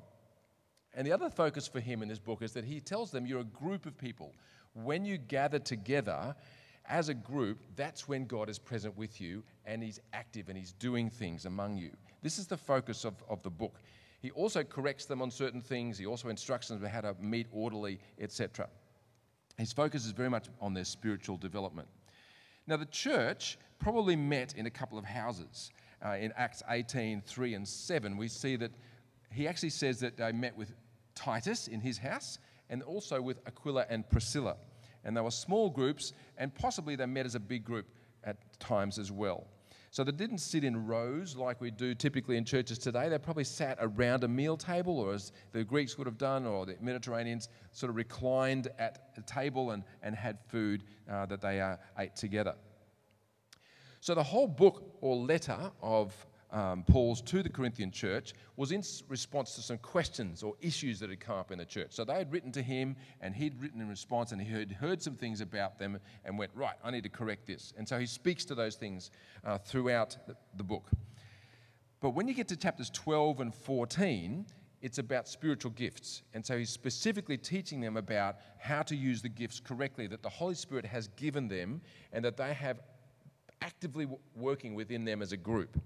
And 0.95 1.05
the 1.05 1.11
other 1.11 1.29
focus 1.29 1.67
for 1.67 1.81
him 1.81 2.03
in 2.03 2.09
this 2.09 2.21
book 2.21 2.41
is 2.41 2.53
that 2.53 2.65
he 2.65 2.81
tells 2.81 3.11
them 3.11 3.27
you're 3.27 3.41
a 3.41 3.45
group 3.45 3.85
of 3.85 3.99
people. 3.99 4.33
When 4.75 5.05
you 5.05 5.19
gather 5.19 5.59
together 5.59 6.37
as 6.89 7.09
a 7.09 7.15
group, 7.15 7.59
that's 7.75 8.07
when 8.07 8.27
God 8.27 8.49
is 8.49 8.61
present 8.61 8.97
with 8.97 9.21
you 9.21 9.43
and 9.67 9.83
he's 9.83 9.99
active 10.13 10.49
and 10.49 10.57
he's 10.57 10.73
doing 10.73 11.11
things 11.11 11.47
among 11.47 11.79
you. 11.79 11.91
This 12.23 12.39
is 12.39 12.47
the 12.47 12.57
focus 12.57 13.05
of, 13.05 13.15
of 13.29 13.43
the 13.43 13.51
book. 13.51 13.81
He 14.21 14.31
also 14.33 14.63
corrects 14.63 15.07
them 15.07 15.23
on 15.23 15.31
certain 15.31 15.61
things. 15.61 15.99
He 15.99 16.07
also 16.07 16.29
instructs 16.29 16.69
them 16.69 16.83
how 16.85 17.01
to 17.01 17.15
meet 17.21 17.47
orderly, 17.53 17.99
etc. 18.19 18.69
His 19.57 19.73
focus 19.73 20.05
is 20.05 20.13
very 20.13 20.31
much 20.31 20.49
on 20.61 20.75
their 20.75 20.85
spiritual 20.85 21.37
development. 21.37 21.89
Now, 22.67 22.77
the 22.77 22.87
church 22.87 23.59
probably 23.79 24.17
met 24.17 24.55
in 24.57 24.67
a 24.67 24.71
couple 24.71 24.99
of 24.99 25.05
houses. 25.05 25.71
Uh, 26.05 26.17
in 26.19 26.33
Acts 26.37 26.63
18 26.69 27.23
3 27.27 27.55
and 27.55 27.69
7, 27.69 28.17
we 28.17 28.29
see 28.29 28.57
that 28.57 28.73
he 29.33 29.47
actually 29.47 29.71
says 29.71 30.01
that 30.01 30.17
they 30.17 30.33
met 30.33 30.57
with 30.57 30.73
Titus 31.15 31.69
in 31.69 31.81
his 31.81 31.99
house 31.99 32.39
and 32.71 32.83
also 32.83 33.21
with 33.21 33.39
Aquila 33.47 33.87
and 33.91 34.09
Priscilla. 34.09 34.57
And 35.05 35.17
they 35.17 35.21
were 35.21 35.31
small 35.31 35.71
groups, 35.71 36.13
and 36.39 36.55
possibly 36.55 36.97
they 36.97 37.07
met 37.07 37.27
as 37.27 37.35
a 37.35 37.41
big 37.41 37.65
group 37.65 37.87
at 38.25 38.37
times 38.61 38.99
as 38.99 39.11
well. 39.11 39.47
So 39.93 40.05
they 40.05 40.13
didn't 40.13 40.39
sit 40.39 40.63
in 40.63 40.87
rows 40.87 41.35
like 41.35 41.61
we 41.61 41.73
do 41.73 41.97
typically 41.97 42.37
in 42.37 42.45
churches 42.45 42.79
today. 42.79 43.09
They 43.09 43.19
probably 43.19 43.43
sat 43.43 43.77
around 43.81 44.23
a 44.23 44.29
meal 44.29 44.57
table, 44.57 45.01
or 45.01 45.15
as 45.15 45.33
the 45.51 45.65
Greeks 45.65 45.99
would 45.99 46.07
have 46.07 46.17
done, 46.17 46.47
or 46.47 46.65
the 46.65 46.77
Mediterraneans 46.81 47.49
sort 47.73 47.91
of 47.91 47.97
reclined 47.97 48.69
at 48.79 49.11
a 49.17 49.23
table 49.23 49.73
and, 49.73 49.83
and 50.03 50.15
had 50.15 50.39
food 50.47 50.85
uh, 51.11 51.27
that 51.27 51.41
they 51.41 51.61
uh, 51.61 51.77
ate 51.99 52.15
together. 52.15 52.55
So 54.01 54.15
the 54.15 54.23
whole 54.23 54.47
book 54.47 54.97
or 55.01 55.17
letter 55.17 55.59
of 55.83 56.15
um, 56.53 56.85
Paul's 56.85 57.23
to 57.23 57.43
the 57.43 57.49
Corinthian 57.49 57.91
church 57.91 58.33
was 58.57 58.73
in 58.73 58.83
response 59.09 59.55
to 59.55 59.63
some 59.63 59.79
questions 59.79 60.43
or 60.43 60.55
issues 60.61 60.99
that 61.01 61.11
had 61.11 61.21
come 61.21 61.37
up 61.37 61.53
in 61.53 61.59
the 61.59 61.65
church. 61.65 61.89
So 61.91 62.05
they 62.05 62.15
had 62.15 62.33
written 62.33 62.51
to 62.53 62.63
him, 62.63 62.97
and 63.21 63.35
he'd 63.35 63.61
written 63.61 63.81
in 63.81 63.89
response, 63.89 64.33
and 64.33 64.41
he 64.41 64.53
had 64.53 64.73
heard 64.73 65.01
some 65.01 65.15
things 65.15 65.41
about 65.41 65.79
them 65.79 65.99
and 66.25 66.39
went, 66.39 66.51
Right, 66.55 66.75
I 66.83 66.91
need 66.91 67.05
to 67.05 67.09
correct 67.09 67.47
this. 67.47 67.73
And 67.77 67.89
so 67.89 67.99
he 67.99 68.07
speaks 68.07 68.45
to 68.47 68.55
those 68.55 68.77
things 68.77 69.11
uh, 69.45 69.59
throughout 69.59 70.17
the, 70.27 70.37
the 70.57 70.65
book. 70.65 70.91
But 72.01 72.11
when 72.11 72.27
you 72.27 72.35
get 72.35 72.49
to 72.49 72.57
chapters 72.57 72.91
12 72.91 73.41
and 73.41 73.55
14, 73.55 74.47
it's 74.83 74.99
about 74.99 75.29
spiritual 75.29 75.73
gifts. 75.73 76.23
And 76.33 76.45
so 76.45 76.57
he's 76.57 76.71
specifically 76.71 77.37
teaching 77.37 77.81
them 77.81 77.97
about 77.97 78.37
how 78.59 78.83
to 78.83 78.97
use 78.97 79.21
the 79.21 79.29
gifts 79.29 79.61
correctly 79.61 80.07
that 80.07 80.23
the 80.23 80.29
Holy 80.29 80.55
Spirit 80.55 80.87
has 80.87 81.09
given 81.09 81.49
them 81.49 81.83
and 82.13 82.25
that 82.25 82.37
they 82.37 82.55
have 82.55 82.81
actively 83.61 84.09
working 84.35 84.75
within 84.75 85.05
them 85.05 85.21
as 85.21 85.33
a 85.33 85.37
group. 85.37 85.79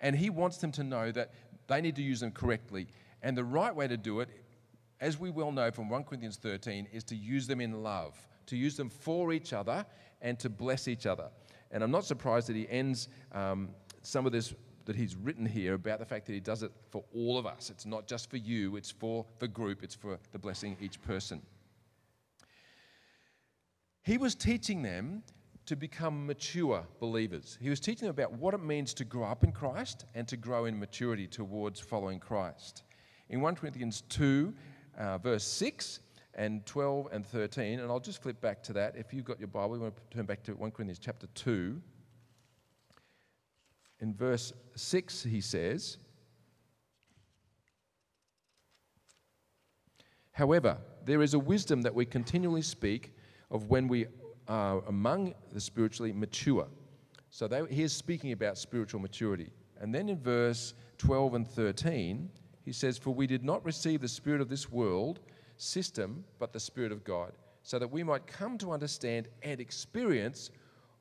And 0.00 0.14
he 0.16 0.30
wants 0.30 0.58
them 0.58 0.72
to 0.72 0.84
know 0.84 1.10
that 1.12 1.32
they 1.66 1.80
need 1.80 1.96
to 1.96 2.02
use 2.02 2.20
them 2.20 2.32
correctly. 2.32 2.88
And 3.22 3.36
the 3.36 3.44
right 3.44 3.74
way 3.74 3.88
to 3.88 3.96
do 3.96 4.20
it, 4.20 4.28
as 5.00 5.18
we 5.18 5.30
well 5.30 5.52
know 5.52 5.70
from 5.70 5.88
1 5.88 6.04
Corinthians 6.04 6.36
13, 6.36 6.88
is 6.92 7.04
to 7.04 7.16
use 7.16 7.46
them 7.46 7.60
in 7.60 7.82
love, 7.82 8.14
to 8.46 8.56
use 8.56 8.76
them 8.76 8.88
for 8.88 9.32
each 9.32 9.52
other 9.52 9.84
and 10.22 10.38
to 10.38 10.48
bless 10.48 10.88
each 10.88 11.06
other. 11.06 11.28
And 11.70 11.82
I'm 11.82 11.90
not 11.90 12.04
surprised 12.04 12.48
that 12.48 12.56
he 12.56 12.68
ends 12.68 13.08
um, 13.32 13.70
some 14.02 14.26
of 14.26 14.32
this 14.32 14.54
that 14.88 14.96
he's 14.96 15.16
written 15.16 15.44
here 15.44 15.74
about 15.74 15.98
the 15.98 16.06
fact 16.06 16.24
that 16.24 16.32
he 16.32 16.40
does 16.40 16.62
it 16.62 16.72
for 16.88 17.04
all 17.14 17.36
of 17.36 17.44
us. 17.44 17.68
It's 17.68 17.84
not 17.84 18.06
just 18.06 18.30
for 18.30 18.38
you, 18.38 18.76
it's 18.76 18.90
for 18.90 19.26
the 19.38 19.46
group, 19.46 19.82
it's 19.82 19.94
for 19.94 20.18
the 20.32 20.38
blessing 20.38 20.78
each 20.80 21.02
person. 21.02 21.42
He 24.02 24.16
was 24.16 24.34
teaching 24.34 24.80
them 24.80 25.24
to 25.68 25.76
become 25.76 26.26
mature 26.26 26.82
believers. 26.98 27.58
He 27.60 27.68
was 27.68 27.78
teaching 27.78 28.06
them 28.06 28.10
about 28.10 28.32
what 28.32 28.54
it 28.54 28.62
means 28.62 28.94
to 28.94 29.04
grow 29.04 29.24
up 29.24 29.44
in 29.44 29.52
Christ 29.52 30.06
and 30.14 30.26
to 30.28 30.36
grow 30.38 30.64
in 30.64 30.78
maturity 30.78 31.26
towards 31.26 31.78
following 31.78 32.18
Christ. 32.18 32.84
In 33.28 33.42
1 33.42 33.54
Corinthians 33.54 34.02
2, 34.08 34.54
uh, 34.96 35.18
verse 35.18 35.44
6 35.44 36.00
and 36.32 36.64
12 36.64 37.08
and 37.12 37.26
13, 37.26 37.80
and 37.80 37.90
I'll 37.90 38.00
just 38.00 38.22
flip 38.22 38.40
back 38.40 38.62
to 38.62 38.72
that. 38.72 38.96
If 38.96 39.12
you've 39.12 39.26
got 39.26 39.38
your 39.38 39.48
Bible, 39.48 39.76
you 39.76 39.82
want 39.82 39.96
to 39.96 40.16
turn 40.16 40.24
back 40.24 40.42
to 40.44 40.52
1 40.52 40.70
Corinthians 40.70 40.98
chapter 40.98 41.26
2. 41.34 41.78
In 44.00 44.14
verse 44.14 44.54
6, 44.74 45.22
he 45.24 45.42
says, 45.42 45.98
However, 50.32 50.78
there 51.04 51.20
is 51.20 51.34
a 51.34 51.38
wisdom 51.38 51.82
that 51.82 51.94
we 51.94 52.06
continually 52.06 52.62
speak 52.62 53.12
of 53.50 53.64
when 53.64 53.86
we 53.86 54.06
are 54.48 54.82
among 54.88 55.34
the 55.52 55.60
spiritually 55.60 56.12
mature. 56.12 56.66
So 57.30 57.46
they, 57.46 57.62
he 57.70 57.82
is 57.82 57.92
speaking 57.92 58.32
about 58.32 58.58
spiritual 58.58 59.00
maturity. 59.00 59.50
And 59.80 59.94
then 59.94 60.08
in 60.08 60.18
verse 60.18 60.74
12 60.98 61.34
and 61.34 61.46
13, 61.46 62.30
he 62.64 62.72
says, 62.72 62.98
For 62.98 63.14
we 63.14 63.26
did 63.26 63.44
not 63.44 63.64
receive 63.64 64.00
the 64.00 64.08
spirit 64.08 64.40
of 64.40 64.48
this 64.48 64.70
world 64.70 65.20
system, 65.58 66.24
but 66.38 66.52
the 66.52 66.60
Spirit 66.60 66.92
of 66.92 67.04
God, 67.04 67.32
so 67.62 67.78
that 67.78 67.90
we 67.90 68.02
might 68.02 68.26
come 68.26 68.56
to 68.58 68.72
understand 68.72 69.28
and 69.42 69.60
experience 69.60 70.50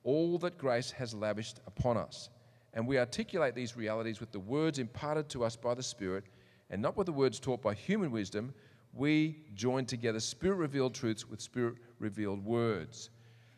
all 0.04 0.38
that 0.40 0.58
grace 0.58 0.92
has 0.92 1.14
lavished 1.14 1.60
upon 1.68 1.98
us. 1.98 2.30
And 2.74 2.86
we 2.86 3.00
articulate 3.00 3.56
these 3.56 3.78
realities 3.78 4.20
with 4.20 4.32
the 4.32 4.40
words 4.40 4.80
imparted 4.80 5.30
to 5.30 5.44
us 5.44 5.56
by 5.56 5.74
the 5.74 5.84
Spirit, 5.84 6.26
and 6.70 6.82
not 6.82 6.98
with 6.98 7.06
the 7.06 7.14
words 7.14 7.40
taught 7.40 7.62
by 7.62 7.74
human 7.74 8.12
wisdom. 8.12 8.54
We 8.94 9.38
join 9.54 9.86
together 9.86 10.20
spirit 10.20 10.56
revealed 10.56 10.94
truths 10.94 11.28
with 11.28 11.40
spirit 11.40 11.76
revealed 12.00 12.44
words. 12.44 13.10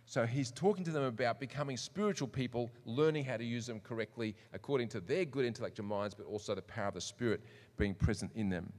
So 0.09 0.25
he's 0.25 0.49
talking 0.49 0.83
to 0.85 0.91
them 0.91 1.03
about 1.03 1.39
becoming 1.39 1.77
spiritual 1.77 2.27
people, 2.27 2.71
learning 2.83 3.25
how 3.25 3.37
to 3.37 3.43
use 3.43 3.67
them 3.67 3.79
correctly 3.79 4.35
according 4.53 4.87
to 4.87 4.99
their 4.99 5.23
good 5.23 5.45
intellectual 5.45 5.85
minds, 5.85 6.15
but 6.15 6.25
also 6.25 6.55
the 6.55 6.63
power 6.63 6.87
of 6.87 6.95
the 6.95 7.01
Spirit 7.01 7.41
being 7.77 7.93
present 7.93 8.31
in 8.33 8.49
them. 8.49 8.73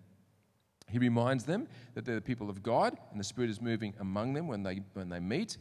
He 0.89 0.99
reminds 0.99 1.45
them 1.45 1.69
that 1.95 2.05
they're 2.05 2.17
the 2.17 2.21
people 2.21 2.51
of 2.51 2.65
God 2.65 2.99
and 3.13 3.21
the 3.21 3.23
Spirit 3.23 3.49
is 3.49 3.61
moving 3.61 3.95
among 4.01 4.33
them 4.33 4.49
when 4.49 4.65
they, 4.65 4.81
when 4.95 5.09
they 5.09 5.21
meet. 5.21 5.57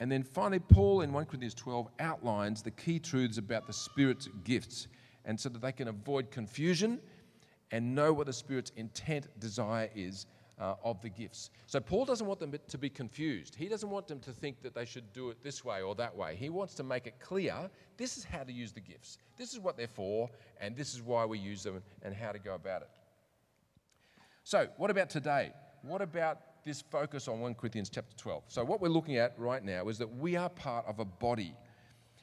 And 0.00 0.10
then 0.10 0.24
finally, 0.24 0.58
Paul 0.58 1.02
in 1.02 1.12
1 1.12 1.26
Corinthians 1.26 1.54
12 1.54 1.88
outlines 2.00 2.62
the 2.62 2.72
key 2.72 2.98
truths 2.98 3.38
about 3.38 3.68
the 3.68 3.72
Spirit's 3.72 4.28
gifts, 4.42 4.88
and 5.24 5.38
so 5.38 5.48
that 5.50 5.62
they 5.62 5.70
can 5.70 5.86
avoid 5.86 6.32
confusion 6.32 6.98
and 7.70 7.94
know 7.94 8.12
what 8.12 8.26
the 8.26 8.32
Spirit's 8.32 8.72
intent, 8.74 9.28
desire 9.38 9.88
is 9.94 10.26
uh, 10.58 10.74
of 10.82 11.00
the 11.02 11.08
gifts. 11.08 11.50
So 11.66 11.80
Paul 11.80 12.04
doesn't 12.04 12.26
want 12.26 12.40
them 12.40 12.54
to 12.66 12.78
be 12.78 12.88
confused. 12.88 13.54
He 13.54 13.68
doesn't 13.68 13.90
want 13.90 14.08
them 14.08 14.20
to 14.20 14.32
think 14.32 14.62
that 14.62 14.74
they 14.74 14.84
should 14.84 15.12
do 15.12 15.30
it 15.30 15.42
this 15.42 15.64
way 15.64 15.82
or 15.82 15.94
that 15.96 16.14
way. 16.16 16.34
He 16.36 16.48
wants 16.48 16.74
to 16.74 16.82
make 16.82 17.06
it 17.06 17.20
clear 17.20 17.70
this 17.96 18.16
is 18.16 18.24
how 18.24 18.42
to 18.42 18.52
use 18.52 18.72
the 18.72 18.80
gifts. 18.80 19.18
This 19.36 19.52
is 19.52 19.58
what 19.58 19.76
they're 19.76 19.86
for, 19.86 20.30
and 20.60 20.74
this 20.74 20.94
is 20.94 21.02
why 21.02 21.24
we 21.24 21.38
use 21.38 21.62
them 21.62 21.82
and 22.02 22.14
how 22.14 22.32
to 22.32 22.38
go 22.38 22.54
about 22.54 22.82
it. 22.82 22.88
So, 24.44 24.68
what 24.76 24.90
about 24.90 25.10
today? 25.10 25.52
What 25.82 26.00
about 26.00 26.38
this 26.64 26.80
focus 26.80 27.28
on 27.28 27.40
1 27.40 27.54
Corinthians 27.54 27.90
chapter 27.90 28.16
12? 28.16 28.44
So, 28.48 28.64
what 28.64 28.80
we're 28.80 28.88
looking 28.88 29.16
at 29.16 29.34
right 29.38 29.62
now 29.62 29.88
is 29.88 29.98
that 29.98 30.16
we 30.16 30.36
are 30.36 30.48
part 30.48 30.86
of 30.86 31.00
a 31.00 31.04
body, 31.04 31.54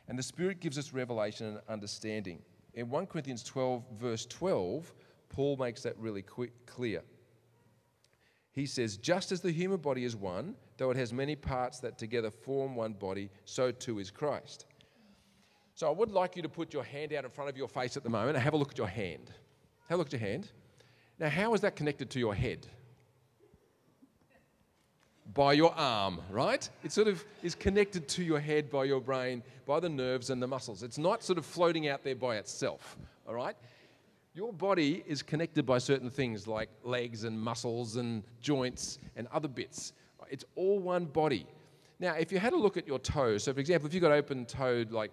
and 0.07 0.17
the 0.17 0.23
Spirit 0.23 0.59
gives 0.59 0.77
us 0.77 0.93
revelation 0.93 1.47
and 1.47 1.59
understanding. 1.67 2.39
In 2.75 2.89
1 2.89 3.07
Corinthians 3.07 3.43
12, 3.43 3.83
verse 3.99 4.25
12, 4.25 4.91
Paul 5.29 5.57
makes 5.57 5.83
that 5.83 5.97
really 5.99 6.23
clear 6.65 7.03
he 8.53 8.65
says, 8.65 8.97
Just 8.97 9.31
as 9.31 9.41
the 9.41 9.51
human 9.51 9.77
body 9.77 10.05
is 10.05 10.15
one, 10.15 10.55
though 10.77 10.91
it 10.91 10.97
has 10.97 11.11
many 11.11 11.35
parts 11.35 11.79
that 11.79 11.97
together 11.97 12.31
form 12.31 12.75
one 12.75 12.93
body, 12.93 13.29
so 13.45 13.71
too 13.71 13.99
is 13.99 14.11
Christ. 14.11 14.65
So 15.75 15.87
I 15.87 15.91
would 15.91 16.11
like 16.11 16.35
you 16.35 16.43
to 16.43 16.49
put 16.49 16.71
your 16.71 16.83
hand 16.83 17.13
out 17.13 17.25
in 17.25 17.31
front 17.31 17.49
of 17.49 17.57
your 17.57 17.67
face 17.67 17.97
at 17.97 18.03
the 18.03 18.09
moment 18.09 18.35
and 18.35 18.43
have 18.43 18.53
a 18.53 18.57
look 18.57 18.71
at 18.71 18.77
your 18.77 18.87
hand. 18.87 19.31
Have 19.89 19.97
a 19.97 19.97
look 19.97 20.07
at 20.07 20.13
your 20.13 20.29
hand. 20.29 20.51
Now, 21.19 21.29
how 21.29 21.53
is 21.55 21.61
that 21.61 21.75
connected 21.75 22.11
to 22.11 22.19
your 22.19 22.35
head? 22.35 22.67
By 25.33 25.53
your 25.53 25.73
arm, 25.73 26.21
right? 26.29 26.67
It 26.83 26.91
sort 26.91 27.07
of 27.07 27.25
is 27.41 27.55
connected 27.55 28.07
to 28.09 28.23
your 28.23 28.39
head 28.39 28.69
by 28.69 28.83
your 28.83 29.01
brain, 29.01 29.41
by 29.65 29.79
the 29.79 29.89
nerves 29.89 30.29
and 30.29 30.41
the 30.41 30.47
muscles. 30.47 30.83
It's 30.83 30.99
not 30.99 31.23
sort 31.23 31.39
of 31.39 31.45
floating 31.45 31.87
out 31.87 32.03
there 32.03 32.15
by 32.15 32.37
itself, 32.37 32.97
all 33.27 33.33
right? 33.33 33.55
Your 34.35 34.51
body 34.51 35.03
is 35.05 35.21
connected 35.21 35.63
by 35.63 35.77
certain 35.77 36.09
things 36.09 36.47
like 36.47 36.69
legs 36.83 37.23
and 37.23 37.39
muscles 37.39 37.97
and 37.97 38.23
joints 38.41 38.97
and 39.15 39.27
other 39.31 39.47
bits. 39.47 39.93
It's 40.31 40.43
all 40.55 40.79
one 40.79 41.05
body. 41.05 41.45
Now, 41.99 42.15
if 42.15 42.31
you 42.31 42.39
had 42.39 42.53
a 42.53 42.57
look 42.57 42.75
at 42.75 42.87
your 42.87 42.97
toe, 42.97 43.37
so 43.37 43.53
for 43.53 43.59
example, 43.59 43.87
if 43.87 43.93
you've 43.93 44.01
got 44.01 44.11
open 44.11 44.45
toed 44.45 44.91
like 44.91 45.11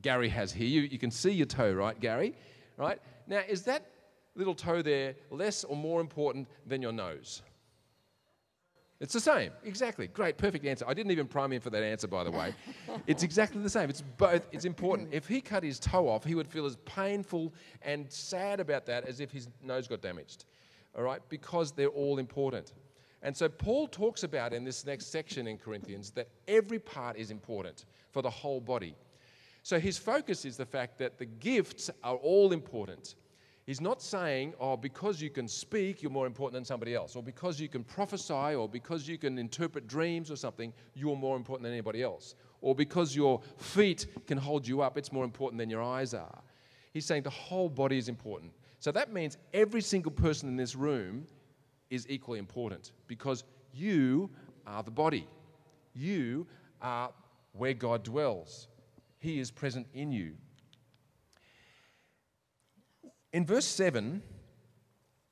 Gary 0.00 0.28
has 0.28 0.50
here, 0.52 0.66
you, 0.66 0.80
you 0.82 0.98
can 0.98 1.12
see 1.12 1.30
your 1.30 1.46
toe, 1.46 1.72
right, 1.72 1.98
Gary? 2.00 2.34
Right? 2.76 3.00
Now, 3.28 3.42
is 3.48 3.62
that 3.62 3.86
little 4.34 4.54
toe 4.54 4.82
there 4.82 5.14
less 5.30 5.62
or 5.62 5.76
more 5.76 6.00
important 6.00 6.48
than 6.66 6.82
your 6.82 6.92
nose? 6.92 7.42
It's 9.02 9.12
the 9.12 9.20
same. 9.20 9.50
Exactly. 9.64 10.06
Great. 10.06 10.38
Perfect 10.38 10.64
answer. 10.64 10.84
I 10.86 10.94
didn't 10.94 11.10
even 11.10 11.26
prime 11.26 11.52
him 11.52 11.60
for 11.60 11.70
that 11.70 11.82
answer, 11.82 12.06
by 12.06 12.22
the 12.22 12.30
way. 12.30 12.54
it's 13.08 13.24
exactly 13.24 13.60
the 13.60 13.68
same. 13.68 13.90
It's 13.90 14.00
both. 14.00 14.46
It's 14.52 14.64
important. 14.64 15.08
If 15.10 15.26
he 15.26 15.40
cut 15.40 15.64
his 15.64 15.80
toe 15.80 16.08
off, 16.08 16.24
he 16.24 16.36
would 16.36 16.46
feel 16.46 16.66
as 16.66 16.76
painful 16.84 17.52
and 17.82 18.08
sad 18.08 18.60
about 18.60 18.86
that 18.86 19.04
as 19.08 19.18
if 19.18 19.32
his 19.32 19.48
nose 19.60 19.88
got 19.88 20.02
damaged. 20.02 20.44
All 20.96 21.02
right? 21.02 21.20
Because 21.28 21.72
they're 21.72 21.88
all 21.88 22.20
important. 22.20 22.74
And 23.22 23.36
so 23.36 23.48
Paul 23.48 23.88
talks 23.88 24.22
about 24.22 24.52
in 24.52 24.62
this 24.62 24.86
next 24.86 25.06
section 25.06 25.48
in 25.48 25.58
Corinthians 25.58 26.12
that 26.12 26.28
every 26.46 26.78
part 26.78 27.16
is 27.16 27.32
important 27.32 27.86
for 28.12 28.22
the 28.22 28.30
whole 28.30 28.60
body. 28.60 28.94
So 29.64 29.80
his 29.80 29.98
focus 29.98 30.44
is 30.44 30.56
the 30.56 30.66
fact 30.66 30.98
that 30.98 31.18
the 31.18 31.26
gifts 31.26 31.90
are 32.04 32.16
all 32.16 32.52
important. 32.52 33.16
He's 33.64 33.80
not 33.80 34.02
saying, 34.02 34.54
oh, 34.58 34.76
because 34.76 35.20
you 35.20 35.30
can 35.30 35.46
speak, 35.46 36.02
you're 36.02 36.10
more 36.10 36.26
important 36.26 36.54
than 36.54 36.64
somebody 36.64 36.94
else, 36.94 37.14
or 37.14 37.22
because 37.22 37.60
you 37.60 37.68
can 37.68 37.84
prophesy, 37.84 38.54
or 38.54 38.68
because 38.68 39.06
you 39.06 39.18
can 39.18 39.38
interpret 39.38 39.86
dreams 39.86 40.30
or 40.30 40.36
something, 40.36 40.72
you're 40.94 41.16
more 41.16 41.36
important 41.36 41.62
than 41.64 41.72
anybody 41.72 42.02
else, 42.02 42.34
or 42.60 42.74
because 42.74 43.14
your 43.14 43.40
feet 43.58 44.06
can 44.26 44.36
hold 44.36 44.66
you 44.66 44.82
up, 44.82 44.98
it's 44.98 45.12
more 45.12 45.24
important 45.24 45.58
than 45.58 45.70
your 45.70 45.82
eyes 45.82 46.12
are. 46.12 46.42
He's 46.92 47.06
saying 47.06 47.22
the 47.22 47.30
whole 47.30 47.68
body 47.68 47.98
is 47.98 48.08
important. 48.08 48.52
So 48.80 48.90
that 48.90 49.12
means 49.12 49.38
every 49.54 49.80
single 49.80 50.10
person 50.10 50.48
in 50.48 50.56
this 50.56 50.74
room 50.74 51.24
is 51.88 52.04
equally 52.08 52.40
important 52.40 52.92
because 53.06 53.44
you 53.72 54.28
are 54.66 54.82
the 54.82 54.90
body. 54.90 55.28
You 55.94 56.46
are 56.80 57.12
where 57.52 57.74
God 57.74 58.02
dwells. 58.02 58.66
He 59.18 59.38
is 59.38 59.52
present 59.52 59.86
in 59.94 60.10
you. 60.10 60.34
In 63.32 63.46
verse 63.46 63.64
7, 63.64 64.22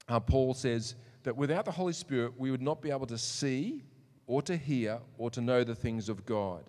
uh, 0.08 0.20
Paul 0.20 0.54
says 0.54 0.94
that 1.22 1.36
without 1.36 1.64
the 1.66 1.70
Holy 1.70 1.92
Spirit, 1.92 2.32
we 2.38 2.50
would 2.50 2.62
not 2.62 2.80
be 2.80 2.90
able 2.90 3.06
to 3.06 3.18
see 3.18 3.84
or 4.26 4.40
to 4.42 4.56
hear 4.56 4.98
or 5.18 5.30
to 5.30 5.40
know 5.40 5.64
the 5.64 5.74
things 5.74 6.08
of 6.08 6.24
God. 6.24 6.64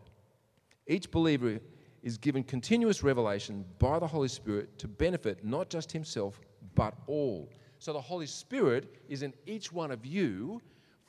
Each 0.88 1.10
believer 1.10 1.60
is 2.04 2.18
given 2.18 2.44
continuous 2.44 3.04
revelation 3.04 3.64
by 3.80 4.00
the 4.00 4.08
Holy 4.08 4.28
Spirit 4.28 4.78
to 4.80 4.88
benefit 4.88 5.46
not 5.46 5.70
just 5.70 5.92
himself, 5.92 6.42
but 6.76 6.96
all. 7.08 7.50
So 7.80 7.94
the 7.94 8.02
Holy 8.02 8.26
Spirit 8.26 8.96
is 9.08 9.22
in 9.22 9.34
each 9.46 9.72
one 9.72 9.92
of 9.92 10.06
you 10.06 10.62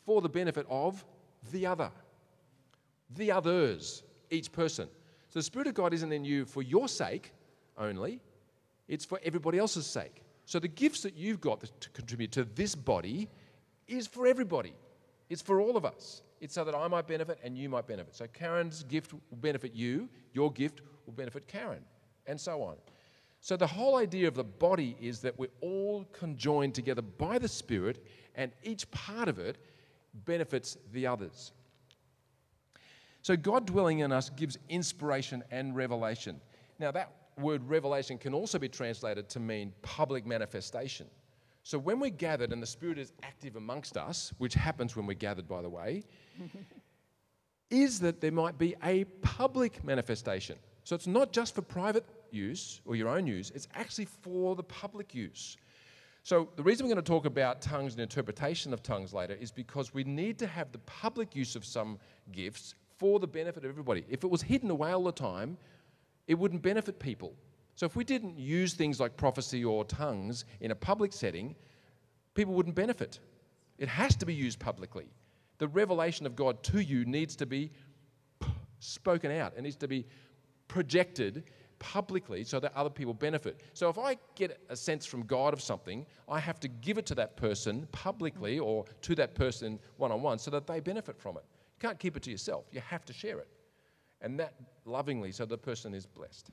for 0.04 0.20
the 0.20 0.28
benefit 0.28 0.66
of 0.68 1.04
the 1.50 1.66
other, 1.66 1.90
the 3.16 3.32
others, 3.32 4.02
each 4.30 4.52
person. 4.52 4.88
So 5.28 5.38
the 5.38 5.42
Spirit 5.42 5.68
of 5.68 5.74
God 5.74 5.92
isn't 5.92 6.12
in 6.12 6.24
you 6.24 6.44
for 6.44 6.62
your 6.62 6.88
sake 6.88 7.32
only, 7.76 8.20
it's 8.88 9.04
for 9.04 9.20
everybody 9.22 9.58
else's 9.58 9.86
sake. 9.86 10.22
So 10.44 10.58
the 10.58 10.68
gifts 10.68 11.02
that 11.02 11.16
you've 11.16 11.40
got 11.40 11.60
to 11.60 11.90
contribute 11.90 12.32
to 12.32 12.44
this 12.44 12.74
body 12.74 13.28
is 13.88 14.06
for 14.06 14.26
everybody. 14.26 14.74
It's 15.30 15.42
for 15.42 15.60
all 15.60 15.76
of 15.76 15.84
us. 15.84 16.22
It's 16.40 16.54
so 16.54 16.64
that 16.64 16.74
I 16.74 16.88
might 16.88 17.06
benefit 17.06 17.38
and 17.44 17.56
you 17.56 17.68
might 17.68 17.86
benefit. 17.86 18.16
So 18.16 18.26
Karen's 18.26 18.82
gift 18.82 19.12
will 19.12 19.20
benefit 19.40 19.74
you, 19.74 20.08
your 20.32 20.50
gift 20.52 20.80
will 21.06 21.12
benefit 21.12 21.46
Karen, 21.46 21.84
and 22.26 22.40
so 22.40 22.62
on. 22.62 22.76
So 23.40 23.56
the 23.56 23.66
whole 23.66 23.96
idea 23.96 24.28
of 24.28 24.34
the 24.34 24.44
body 24.44 24.96
is 25.00 25.20
that 25.20 25.38
we're 25.38 25.48
all 25.60 26.04
conjoined 26.12 26.74
together 26.74 27.02
by 27.02 27.38
the 27.38 27.48
Spirit, 27.48 28.04
and 28.34 28.52
each 28.62 28.90
part 28.90 29.28
of 29.28 29.38
it 29.38 29.58
benefits 30.26 30.76
the 30.92 31.06
others. 31.06 31.52
So 33.22 33.36
God 33.36 33.66
dwelling 33.66 34.00
in 34.00 34.12
us 34.12 34.30
gives 34.30 34.58
inspiration 34.68 35.44
and 35.50 35.74
revelation. 35.76 36.40
Now, 36.78 36.90
that 36.90 37.10
word 37.42 37.68
revelation 37.68 38.18
can 38.18 38.32
also 38.32 38.58
be 38.58 38.68
translated 38.68 39.28
to 39.30 39.40
mean 39.40 39.72
public 39.82 40.24
manifestation. 40.26 41.06
So 41.64 41.78
when 41.78 42.00
we're 42.00 42.10
gathered 42.10 42.52
and 42.52 42.62
the 42.62 42.66
Spirit 42.66 42.98
is 42.98 43.12
active 43.22 43.56
amongst 43.56 43.96
us, 43.96 44.32
which 44.38 44.54
happens 44.54 44.96
when 44.96 45.06
we're 45.06 45.14
gathered, 45.14 45.48
by 45.48 45.62
the 45.62 45.68
way, 45.68 46.04
is 47.70 48.00
that 48.00 48.20
there 48.20 48.32
might 48.32 48.58
be 48.58 48.74
a 48.82 49.04
public 49.22 49.84
manifestation. 49.84 50.56
So 50.84 50.96
it's 50.96 51.06
not 51.06 51.32
just 51.32 51.54
for 51.54 51.62
private 51.62 52.04
use 52.30 52.80
or 52.84 52.96
your 52.96 53.08
own 53.08 53.26
use, 53.26 53.50
it's 53.54 53.68
actually 53.74 54.06
for 54.06 54.56
the 54.56 54.62
public 54.62 55.14
use. 55.14 55.56
So 56.24 56.48
the 56.56 56.62
reason 56.62 56.86
we're 56.86 56.94
going 56.94 57.04
to 57.04 57.10
talk 57.10 57.26
about 57.26 57.60
tongues 57.60 57.94
and 57.94 58.00
interpretation 58.00 58.72
of 58.72 58.82
tongues 58.82 59.12
later 59.12 59.34
is 59.34 59.50
because 59.50 59.92
we 59.92 60.04
need 60.04 60.38
to 60.38 60.46
have 60.46 60.70
the 60.72 60.78
public 60.78 61.34
use 61.34 61.56
of 61.56 61.64
some 61.64 61.98
gifts 62.30 62.74
for 62.98 63.18
the 63.18 63.26
benefit 63.26 63.64
of 63.64 63.70
everybody. 63.70 64.04
If 64.08 64.22
it 64.22 64.30
was 64.30 64.42
hidden 64.42 64.70
away 64.70 64.92
all 64.92 65.02
the 65.02 65.12
time, 65.12 65.56
it 66.26 66.38
wouldn't 66.38 66.62
benefit 66.62 66.98
people. 66.98 67.34
So 67.74 67.86
if 67.86 67.96
we 67.96 68.04
didn't 68.04 68.38
use 68.38 68.74
things 68.74 69.00
like 69.00 69.16
prophecy 69.16 69.64
or 69.64 69.84
tongues 69.84 70.44
in 70.60 70.70
a 70.70 70.74
public 70.74 71.12
setting, 71.12 71.54
people 72.34 72.54
wouldn't 72.54 72.74
benefit. 72.74 73.18
It 73.78 73.88
has 73.88 74.14
to 74.16 74.26
be 74.26 74.34
used 74.34 74.58
publicly. 74.58 75.06
The 75.58 75.68
revelation 75.68 76.26
of 76.26 76.36
God 76.36 76.62
to 76.64 76.80
you 76.80 77.04
needs 77.04 77.36
to 77.36 77.46
be 77.46 77.70
spoken 78.78 79.30
out. 79.32 79.54
It 79.56 79.62
needs 79.62 79.76
to 79.76 79.88
be 79.88 80.06
projected 80.68 81.44
publicly 81.78 82.44
so 82.44 82.60
that 82.60 82.72
other 82.76 82.90
people 82.90 83.12
benefit. 83.12 83.60
So 83.74 83.88
if 83.88 83.98
I 83.98 84.16
get 84.36 84.60
a 84.68 84.76
sense 84.76 85.04
from 85.04 85.24
God 85.24 85.52
of 85.52 85.60
something, 85.60 86.06
I 86.28 86.38
have 86.38 86.60
to 86.60 86.68
give 86.68 86.96
it 86.98 87.06
to 87.06 87.14
that 87.16 87.36
person 87.36 87.88
publicly 87.90 88.58
or 88.58 88.84
to 89.02 89.14
that 89.16 89.34
person 89.34 89.80
one 89.96 90.12
on 90.12 90.22
one 90.22 90.38
so 90.38 90.50
that 90.52 90.66
they 90.66 90.78
benefit 90.80 91.18
from 91.18 91.36
it. 91.36 91.44
You 91.80 91.88
can't 91.88 91.98
keep 91.98 92.16
it 92.16 92.22
to 92.24 92.30
yourself. 92.30 92.66
You 92.70 92.80
have 92.80 93.04
to 93.06 93.12
share 93.12 93.38
it. 93.38 93.48
And 94.22 94.38
that 94.40 94.54
lovingly 94.84 95.32
so 95.32 95.44
the 95.44 95.58
person 95.58 95.92
is 95.92 96.06
blessed. 96.06 96.50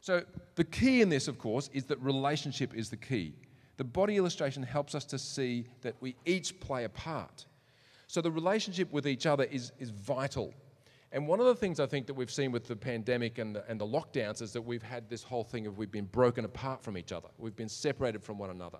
So, 0.00 0.24
the 0.56 0.64
key 0.64 1.00
in 1.00 1.08
this, 1.08 1.28
of 1.28 1.38
course, 1.38 1.70
is 1.72 1.84
that 1.84 2.00
relationship 2.00 2.74
is 2.74 2.90
the 2.90 2.96
key. 2.96 3.34
The 3.76 3.84
body 3.84 4.16
illustration 4.16 4.62
helps 4.64 4.96
us 4.96 5.04
to 5.06 5.18
see 5.18 5.66
that 5.82 5.94
we 6.00 6.16
each 6.26 6.58
play 6.58 6.84
a 6.84 6.88
part. 6.88 7.46
So, 8.08 8.20
the 8.20 8.30
relationship 8.30 8.92
with 8.92 9.06
each 9.06 9.26
other 9.26 9.44
is, 9.44 9.70
is 9.78 9.90
vital. 9.90 10.52
And 11.12 11.28
one 11.28 11.38
of 11.38 11.46
the 11.46 11.54
things 11.54 11.78
I 11.78 11.86
think 11.86 12.06
that 12.06 12.14
we've 12.14 12.32
seen 12.32 12.50
with 12.50 12.66
the 12.66 12.74
pandemic 12.74 13.38
and 13.38 13.54
the, 13.54 13.64
and 13.70 13.80
the 13.80 13.86
lockdowns 13.86 14.42
is 14.42 14.52
that 14.54 14.62
we've 14.62 14.82
had 14.82 15.08
this 15.08 15.22
whole 15.22 15.44
thing 15.44 15.66
of 15.66 15.78
we've 15.78 15.92
been 15.92 16.06
broken 16.06 16.44
apart 16.44 16.82
from 16.82 16.98
each 16.98 17.12
other, 17.12 17.28
we've 17.38 17.56
been 17.56 17.68
separated 17.68 18.24
from 18.24 18.38
one 18.38 18.50
another. 18.50 18.78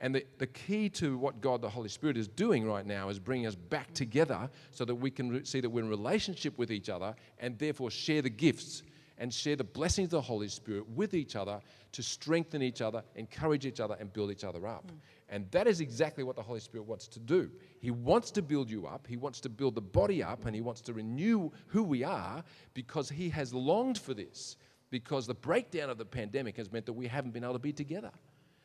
And 0.00 0.14
the, 0.14 0.24
the 0.38 0.46
key 0.46 0.88
to 0.90 1.18
what 1.18 1.40
God 1.40 1.60
the 1.60 1.68
Holy 1.68 1.88
Spirit 1.88 2.16
is 2.16 2.28
doing 2.28 2.66
right 2.66 2.86
now 2.86 3.08
is 3.08 3.18
bringing 3.18 3.46
us 3.46 3.56
back 3.56 3.92
together 3.94 4.48
so 4.70 4.84
that 4.84 4.94
we 4.94 5.10
can 5.10 5.30
re- 5.30 5.44
see 5.44 5.60
that 5.60 5.68
we're 5.68 5.82
in 5.82 5.88
relationship 5.88 6.56
with 6.56 6.70
each 6.70 6.88
other 6.88 7.14
and 7.38 7.58
therefore 7.58 7.90
share 7.90 8.22
the 8.22 8.30
gifts 8.30 8.84
and 9.18 9.34
share 9.34 9.56
the 9.56 9.64
blessings 9.64 10.06
of 10.06 10.10
the 10.10 10.20
Holy 10.20 10.48
Spirit 10.48 10.88
with 10.90 11.14
each 11.14 11.36
other 11.36 11.60
to 11.92 12.02
strengthen 12.02 12.62
each 12.62 12.80
other, 12.80 13.02
encourage 13.16 13.66
each 13.66 13.80
other, 13.80 13.96
and 13.98 14.12
build 14.12 14.30
each 14.30 14.44
other 14.44 14.66
up. 14.66 14.86
Mm. 14.86 14.94
And 15.30 15.50
that 15.50 15.66
is 15.66 15.80
exactly 15.80 16.24
what 16.24 16.36
the 16.36 16.42
Holy 16.42 16.60
Spirit 16.60 16.86
wants 16.86 17.08
to 17.08 17.18
do. 17.18 17.50
He 17.80 17.90
wants 17.90 18.30
to 18.32 18.42
build 18.42 18.70
you 18.70 18.86
up, 18.86 19.06
He 19.06 19.16
wants 19.16 19.40
to 19.40 19.48
build 19.48 19.74
the 19.74 19.80
body 19.80 20.22
up, 20.22 20.46
and 20.46 20.54
He 20.54 20.62
wants 20.62 20.80
to 20.82 20.92
renew 20.92 21.50
who 21.66 21.82
we 21.82 22.04
are 22.04 22.44
because 22.74 23.08
He 23.08 23.28
has 23.30 23.52
longed 23.52 23.98
for 23.98 24.14
this. 24.14 24.56
Because 24.90 25.26
the 25.26 25.34
breakdown 25.34 25.90
of 25.90 25.98
the 25.98 26.04
pandemic 26.04 26.56
has 26.56 26.72
meant 26.72 26.86
that 26.86 26.94
we 26.94 27.06
haven't 27.06 27.32
been 27.32 27.44
able 27.44 27.52
to 27.52 27.58
be 27.58 27.74
together. 27.74 28.10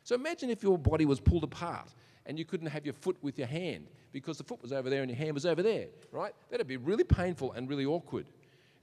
So 0.04 0.14
imagine 0.14 0.50
if 0.50 0.62
your 0.62 0.78
body 0.78 1.06
was 1.06 1.18
pulled 1.18 1.44
apart 1.44 1.88
and 2.26 2.38
you 2.38 2.44
couldn't 2.44 2.66
have 2.68 2.84
your 2.84 2.92
foot 2.92 3.16
with 3.22 3.38
your 3.38 3.48
hand 3.48 3.86
because 4.12 4.36
the 4.38 4.44
foot 4.44 4.60
was 4.62 4.70
over 4.70 4.90
there 4.90 5.00
and 5.00 5.10
your 5.10 5.18
hand 5.18 5.32
was 5.32 5.46
over 5.46 5.62
there, 5.62 5.86
right? 6.12 6.34
That'd 6.50 6.66
be 6.66 6.76
really 6.76 7.04
painful 7.04 7.52
and 7.52 7.68
really 7.68 7.86
awkward. 7.86 8.26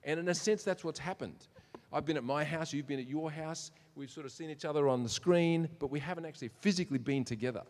And 0.04 0.20
in 0.20 0.28
a 0.30 0.36
sense, 0.36 0.64
that's 0.64 0.84
what's 0.84 1.00
happened. 1.00 1.48
I've 1.94 2.06
been 2.06 2.18
at 2.18 2.24
my 2.24 2.44
house, 2.44 2.74
you've 2.74 2.88
been 2.88 3.00
at 3.00 3.08
your 3.08 3.30
house. 3.30 3.72
We've 3.96 4.10
sort 4.10 4.26
of 4.26 4.32
seen 4.32 4.50
each 4.50 4.66
other 4.66 4.88
on 4.88 5.04
the 5.04 5.10
screen, 5.10 5.70
but 5.80 5.92
we 5.92 6.00
haven't 6.00 6.26
actually 6.26 6.50
physically 6.60 6.98
been 6.98 7.24
together. 7.24 7.64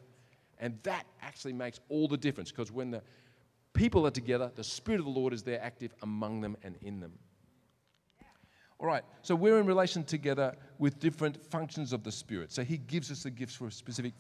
And 0.59 0.77
that 0.83 1.05
actually 1.21 1.53
makes 1.53 1.81
all 1.89 2.07
the 2.07 2.17
difference 2.17 2.51
because 2.51 2.71
when 2.71 2.91
the 2.91 3.01
people 3.73 4.07
are 4.07 4.11
together, 4.11 4.49
the 4.55 4.63
Spirit 4.63 4.99
of 4.99 5.05
the 5.05 5.11
Lord 5.11 5.33
is 5.33 5.43
there 5.43 5.61
active 5.61 5.93
among 6.03 6.39
them 6.39 6.55
and 6.63 6.77
in 6.81 7.01
them. 7.01 7.11
All 8.81 8.87
right, 8.87 9.03
so 9.21 9.35
we're 9.35 9.59
in 9.59 9.67
relation 9.67 10.03
together 10.03 10.55
with 10.79 10.99
different 10.99 11.45
functions 11.45 11.93
of 11.93 12.03
the 12.03 12.11
Spirit. 12.11 12.51
So 12.51 12.63
He 12.63 12.77
gives 12.77 13.11
us 13.11 13.21
the 13.21 13.29
gifts 13.29 13.53
for 13.53 13.69
specific 13.69 14.13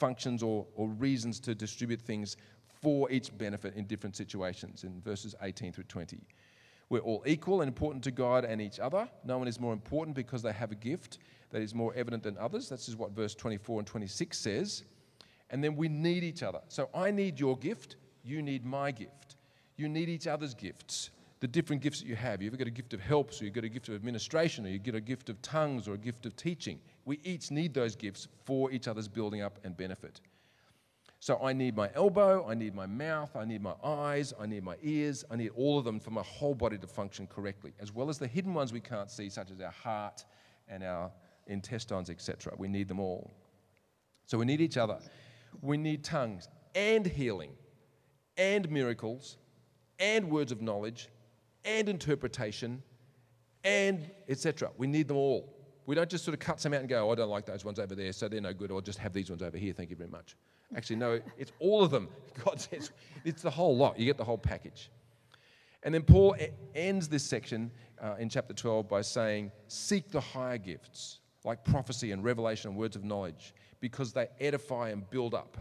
functions 0.00 0.42
or, 0.42 0.66
or 0.74 0.88
reasons 0.88 1.38
to 1.40 1.54
distribute 1.54 2.02
things 2.02 2.36
for 2.82 3.08
each 3.12 3.36
benefit 3.38 3.76
in 3.76 3.84
different 3.84 4.16
situations 4.16 4.82
in 4.82 5.00
verses 5.00 5.36
18 5.42 5.72
through 5.72 5.84
20. 5.84 6.18
We're 6.88 6.98
all 6.98 7.22
equal 7.24 7.60
and 7.60 7.68
important 7.68 8.02
to 8.02 8.10
God 8.10 8.44
and 8.44 8.60
each 8.60 8.80
other. 8.80 9.08
No 9.24 9.38
one 9.38 9.46
is 9.46 9.60
more 9.60 9.72
important 9.72 10.16
because 10.16 10.42
they 10.42 10.52
have 10.52 10.72
a 10.72 10.76
gift 10.76 11.18
that 11.50 11.62
is 11.62 11.72
more 11.72 11.94
evident 11.94 12.24
than 12.24 12.36
others. 12.36 12.68
This 12.68 12.88
is 12.88 12.96
what 12.96 13.12
verse 13.12 13.36
24 13.36 13.78
and 13.78 13.86
26 13.86 14.36
says. 14.36 14.82
And 15.50 15.62
then 15.62 15.76
we 15.76 15.88
need 15.88 16.24
each 16.24 16.42
other. 16.42 16.60
So 16.66 16.88
I 16.92 17.12
need 17.12 17.38
your 17.38 17.56
gift, 17.56 17.94
you 18.24 18.42
need 18.42 18.64
my 18.64 18.90
gift. 18.90 19.36
You 19.76 19.88
need 19.88 20.08
each 20.08 20.26
other's 20.26 20.52
gifts, 20.52 21.10
the 21.40 21.48
different 21.48 21.82
gifts 21.82 22.00
that 22.00 22.06
you 22.06 22.16
have. 22.16 22.42
You've 22.42 22.56
got 22.56 22.66
a 22.66 22.70
gift 22.70 22.92
of 22.92 23.00
helps, 23.00 23.40
or 23.40 23.46
you've 23.46 23.54
got 23.54 23.64
a 23.64 23.68
gift 23.68 23.88
of 23.88 23.94
administration, 23.94 24.66
or 24.66 24.68
you 24.68 24.78
get 24.78 24.94
a 24.94 25.00
gift 25.00 25.30
of 25.30 25.40
tongues, 25.42 25.88
or 25.88 25.94
a 25.94 25.98
gift 25.98 26.26
of 26.26 26.36
teaching. 26.36 26.78
We 27.06 27.18
each 27.24 27.50
need 27.50 27.72
those 27.72 27.96
gifts 27.96 28.28
for 28.44 28.70
each 28.70 28.86
other's 28.86 29.08
building 29.08 29.40
up 29.40 29.58
and 29.64 29.76
benefit. 29.76 30.20
So 31.18 31.38
I 31.42 31.52
need 31.52 31.76
my 31.76 31.90
elbow, 31.94 32.46
I 32.48 32.54
need 32.54 32.74
my 32.74 32.86
mouth, 32.86 33.36
I 33.36 33.44
need 33.44 33.62
my 33.62 33.74
eyes, 33.84 34.32
I 34.40 34.46
need 34.46 34.64
my 34.64 34.76
ears, 34.82 35.24
I 35.30 35.36
need 35.36 35.50
all 35.54 35.78
of 35.78 35.84
them 35.84 36.00
for 36.00 36.10
my 36.10 36.22
whole 36.22 36.54
body 36.54 36.78
to 36.78 36.86
function 36.86 37.26
correctly, 37.26 37.72
as 37.78 37.92
well 37.92 38.08
as 38.08 38.18
the 38.18 38.26
hidden 38.26 38.54
ones 38.54 38.72
we 38.72 38.80
can't 38.80 39.10
see, 39.10 39.28
such 39.28 39.50
as 39.50 39.60
our 39.60 39.70
heart 39.70 40.24
and 40.68 40.82
our 40.82 41.10
intestines, 41.46 42.08
etc. 42.08 42.54
We 42.56 42.68
need 42.68 42.88
them 42.88 43.00
all. 43.00 43.30
So 44.26 44.38
we 44.38 44.46
need 44.46 44.60
each 44.60 44.76
other. 44.76 44.98
We 45.60 45.76
need 45.76 46.04
tongues 46.04 46.48
and 46.74 47.04
healing 47.04 47.52
and 48.38 48.70
miracles 48.70 49.36
and 49.98 50.30
words 50.30 50.52
of 50.52 50.62
knowledge 50.62 51.10
and 51.64 51.88
interpretation 51.88 52.82
and 53.64 54.10
etc. 54.28 54.70
We 54.76 54.86
need 54.86 55.08
them 55.08 55.16
all. 55.16 55.56
We 55.86 55.94
don't 55.94 56.08
just 56.08 56.24
sort 56.24 56.34
of 56.34 56.40
cut 56.40 56.60
some 56.60 56.72
out 56.72 56.80
and 56.80 56.88
go, 56.88 57.08
oh, 57.08 57.12
I 57.12 57.14
don't 57.14 57.30
like 57.30 57.46
those 57.46 57.64
ones 57.64 57.78
over 57.78 57.94
there, 57.94 58.12
so 58.12 58.28
they're 58.28 58.40
no 58.40 58.52
good, 58.52 58.70
or 58.70 58.80
just 58.80 58.98
have 58.98 59.12
these 59.12 59.28
ones 59.28 59.42
over 59.42 59.58
here, 59.58 59.72
thank 59.72 59.90
you 59.90 59.96
very 59.96 60.08
much. 60.08 60.36
Actually, 60.76 60.96
no, 60.96 61.20
it's 61.36 61.52
all 61.58 61.82
of 61.82 61.90
them. 61.90 62.08
God 62.44 62.60
says 62.60 62.92
it's 63.24 63.42
the 63.42 63.50
whole 63.50 63.76
lot. 63.76 63.98
You 63.98 64.06
get 64.06 64.16
the 64.16 64.24
whole 64.24 64.38
package. 64.38 64.90
And 65.82 65.94
then 65.94 66.02
Paul 66.02 66.36
ends 66.74 67.08
this 67.08 67.24
section 67.24 67.70
uh, 68.00 68.16
in 68.18 68.28
chapter 68.28 68.54
12 68.54 68.88
by 68.88 69.00
saying, 69.00 69.50
Seek 69.66 70.10
the 70.10 70.20
higher 70.20 70.58
gifts, 70.58 71.20
like 71.44 71.64
prophecy 71.64 72.12
and 72.12 72.22
revelation 72.22 72.70
and 72.70 72.78
words 72.78 72.96
of 72.96 73.04
knowledge, 73.04 73.54
because 73.80 74.12
they 74.12 74.28
edify 74.40 74.90
and 74.90 75.08
build 75.10 75.34
up. 75.34 75.56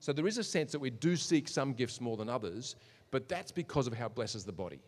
So 0.00 0.12
there 0.12 0.26
is 0.26 0.38
a 0.38 0.44
sense 0.44 0.72
that 0.72 0.78
we 0.78 0.90
do 0.90 1.14
seek 1.14 1.46
some 1.46 1.72
gifts 1.72 2.00
more 2.00 2.16
than 2.16 2.28
others, 2.28 2.74
but 3.10 3.28
that's 3.28 3.52
because 3.52 3.86
of 3.86 3.92
how 3.92 4.06
it 4.06 4.14
blesses 4.14 4.44
the 4.44 4.52
body. 4.52 4.80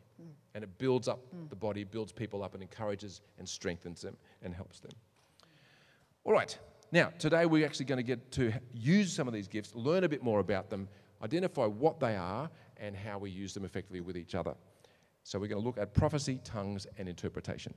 And 0.55 0.63
it 0.63 0.79
builds 0.79 1.09
up 1.09 1.21
mm. 1.35 1.49
the 1.49 1.57
body, 1.57 1.85
builds 1.85 2.13
people 2.13 2.43
up, 2.43 2.55
and 2.55 2.63
encourages 2.63 3.21
and 3.39 3.49
strengthens 3.49 4.03
them 4.03 4.17
and 4.43 4.55
helps 4.55 4.81
them. 4.81 4.93
All 6.25 6.33
right, 6.33 6.57
now, 6.93 7.11
today 7.19 7.47
we're 7.47 7.65
actually 7.65 7.87
going 7.87 7.97
to 7.97 8.03
get 8.03 8.31
to 8.33 8.53
use 8.75 9.13
some 9.13 9.27
of 9.27 9.33
these 9.33 9.49
gifts, 9.49 9.75
learn 9.75 10.05
a 10.05 10.09
bit 10.09 10.23
more 10.23 10.41
about 10.41 10.69
them, 10.69 10.89
identify 11.23 11.65
what 11.65 11.99
they 11.99 12.17
are, 12.17 12.51
and 12.77 12.95
how 12.95 13.19
we 13.19 13.31
use 13.31 13.55
them 13.55 13.65
effectively 13.65 14.03
with 14.03 14.17
each 14.17 14.35
other. 14.35 14.55
So, 15.25 15.39
we're 15.39 15.49
going 15.49 15.63
to 15.63 15.67
look 15.67 15.79
at 15.79 15.95
prophecy, 15.95 16.39
tongues, 16.45 16.87
and 16.99 17.09
interpretation. 17.09 17.73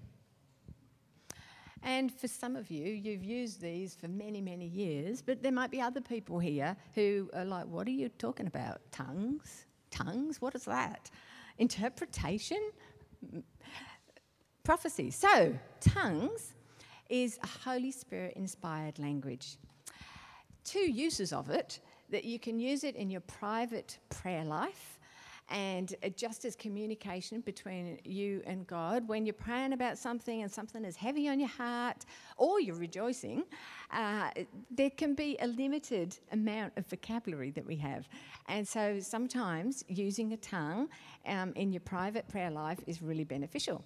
And 1.81 2.11
for 2.11 2.27
some 2.27 2.55
of 2.55 2.69
you, 2.69 2.91
you've 2.91 3.23
used 3.23 3.61
these 3.61 3.95
for 3.95 4.07
many, 4.07 4.41
many 4.41 4.65
years, 4.65 5.21
but 5.21 5.41
there 5.41 5.51
might 5.51 5.71
be 5.71 5.79
other 5.79 6.01
people 6.01 6.39
here 6.39 6.75
who 6.95 7.29
are 7.33 7.45
like, 7.45 7.67
What 7.67 7.87
are 7.87 7.91
you 7.91 8.09
talking 8.09 8.47
about? 8.47 8.81
Tongues? 8.91 9.65
Tongues? 9.91 10.41
What 10.41 10.55
is 10.55 10.65
that? 10.65 11.09
Interpretation? 11.57 12.71
Prophecy. 14.63 15.11
So, 15.11 15.57
tongues 15.79 16.53
is 17.09 17.39
a 17.43 17.47
Holy 17.47 17.91
Spirit 17.91 18.33
inspired 18.35 18.99
language. 18.99 19.57
Two 20.63 20.91
uses 20.91 21.31
of 21.31 21.49
it 21.49 21.79
that 22.09 22.25
you 22.25 22.39
can 22.39 22.59
use 22.59 22.83
it 22.83 22.95
in 22.95 23.09
your 23.09 23.21
private 23.21 23.99
prayer 24.09 24.43
life 24.43 24.94
and 25.49 25.95
just 26.15 26.43
as 26.45 26.55
communication 26.55 27.41
between 27.41 27.99
you 28.03 28.41
and 28.45 28.65
God. 28.65 29.07
When 29.07 29.25
you're 29.25 29.33
praying 29.33 29.73
about 29.73 29.97
something 29.97 30.41
and 30.41 30.51
something 30.51 30.83
is 30.83 30.95
heavy 30.95 31.29
on 31.29 31.39
your 31.39 31.49
heart 31.49 32.05
or 32.37 32.59
you're 32.59 32.75
rejoicing, 32.75 33.43
uh, 33.91 34.31
there 34.71 34.89
can 34.89 35.13
be 35.13 35.37
a 35.41 35.47
limited 35.47 36.17
amount 36.31 36.73
of 36.77 36.87
vocabulary 36.87 37.51
that 37.51 37.65
we 37.65 37.75
have. 37.75 38.07
And 38.47 38.67
so 38.67 38.99
sometimes 38.99 39.85
using 39.87 40.33
a 40.33 40.37
tongue 40.37 40.89
um, 41.27 41.53
in 41.55 41.71
your 41.71 41.81
private 41.81 42.27
prayer 42.27 42.49
life 42.49 42.79
is 42.87 43.01
really 43.01 43.23
beneficial. 43.23 43.83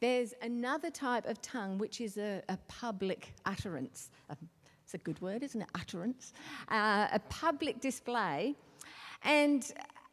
There's 0.00 0.34
another 0.42 0.90
type 0.90 1.26
of 1.26 1.40
tongue 1.42 1.78
which 1.78 2.00
is 2.00 2.16
a, 2.16 2.42
a 2.48 2.58
public 2.68 3.34
utterance. 3.44 4.10
Uh, 4.28 4.34
it's 4.82 4.94
a 4.94 4.98
good 4.98 5.20
word, 5.20 5.42
isn't 5.44 5.60
it? 5.60 5.68
Utterance. 5.74 6.32
Uh, 6.68 7.06
a 7.12 7.20
public 7.28 7.80
display. 7.80 8.56
And 9.22 9.70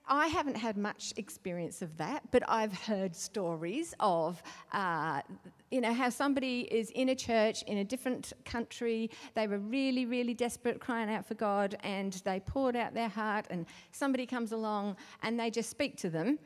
I 0.09 0.27
haven't 0.27 0.55
had 0.55 0.77
much 0.77 1.13
experience 1.17 1.81
of 1.81 1.97
that, 1.97 2.23
but 2.31 2.43
I've 2.47 2.73
heard 2.73 3.15
stories 3.15 3.93
of, 3.99 4.41
uh, 4.71 5.21
you 5.69 5.81
know, 5.81 5.93
how 5.93 6.09
somebody 6.09 6.61
is 6.61 6.91
in 6.91 7.09
a 7.09 7.15
church 7.15 7.63
in 7.63 7.79
a 7.79 7.83
different 7.83 8.33
country. 8.45 9.09
They 9.33 9.47
were 9.47 9.59
really, 9.59 10.05
really 10.05 10.33
desperate, 10.33 10.79
crying 10.79 11.09
out 11.09 11.25
for 11.25 11.33
God, 11.33 11.77
and 11.83 12.13
they 12.23 12.39
poured 12.39 12.75
out 12.75 12.93
their 12.93 13.09
heart, 13.09 13.47
and 13.49 13.65
somebody 13.91 14.25
comes 14.25 14.53
along 14.53 14.95
and 15.23 15.39
they 15.39 15.49
just 15.49 15.69
speak 15.69 15.97
to 15.97 16.09
them. 16.09 16.39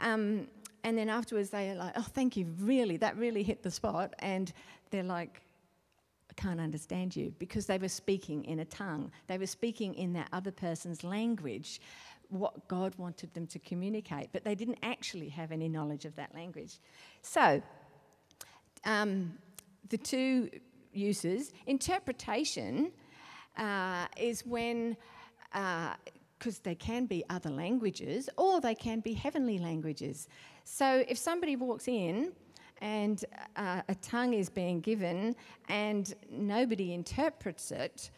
Um, 0.00 0.48
and 0.84 0.96
then 0.96 1.08
afterwards 1.08 1.50
they're 1.50 1.74
like, 1.74 1.92
oh, 1.96 2.06
thank 2.14 2.36
you, 2.36 2.46
really, 2.60 2.96
that 2.98 3.16
really 3.16 3.42
hit 3.42 3.62
the 3.62 3.70
spot. 3.70 4.14
And 4.20 4.52
they're 4.90 5.02
like, 5.02 5.42
I 6.30 6.34
can't 6.34 6.60
understand 6.60 7.16
you 7.16 7.32
because 7.38 7.66
they 7.66 7.78
were 7.78 7.88
speaking 7.88 8.44
in 8.44 8.60
a 8.60 8.64
tongue. 8.64 9.10
They 9.26 9.38
were 9.38 9.46
speaking 9.46 9.94
in 9.94 10.12
that 10.14 10.28
other 10.32 10.52
person's 10.52 11.02
language, 11.02 11.80
what 12.28 12.68
God 12.68 12.94
wanted 12.96 13.32
them 13.34 13.46
to 13.48 13.58
communicate, 13.58 14.30
but 14.32 14.44
they 14.44 14.54
didn't 14.54 14.78
actually 14.82 15.28
have 15.30 15.52
any 15.52 15.68
knowledge 15.68 16.04
of 16.04 16.14
that 16.16 16.34
language. 16.34 16.78
So, 17.22 17.62
um, 18.84 19.34
the 19.88 19.98
two 19.98 20.50
uses 20.92 21.52
interpretation 21.66 22.92
uh, 23.56 24.06
is 24.16 24.44
when 24.44 24.96
because 25.50 26.58
uh, 26.58 26.60
they 26.62 26.74
can 26.74 27.06
be 27.06 27.24
other 27.30 27.50
languages 27.50 28.28
or 28.36 28.60
they 28.60 28.74
can 28.74 29.00
be 29.00 29.14
heavenly 29.14 29.58
languages. 29.58 30.28
So 30.64 31.04
if 31.08 31.16
somebody 31.16 31.56
walks 31.56 31.88
in 31.88 32.32
and 32.80 33.24
uh, 33.56 33.82
a 33.88 33.94
tongue 33.96 34.34
is 34.34 34.50
being 34.50 34.80
given 34.80 35.34
and 35.68 36.14
nobody 36.30 36.92
interprets 36.92 37.70
it, 37.72 38.10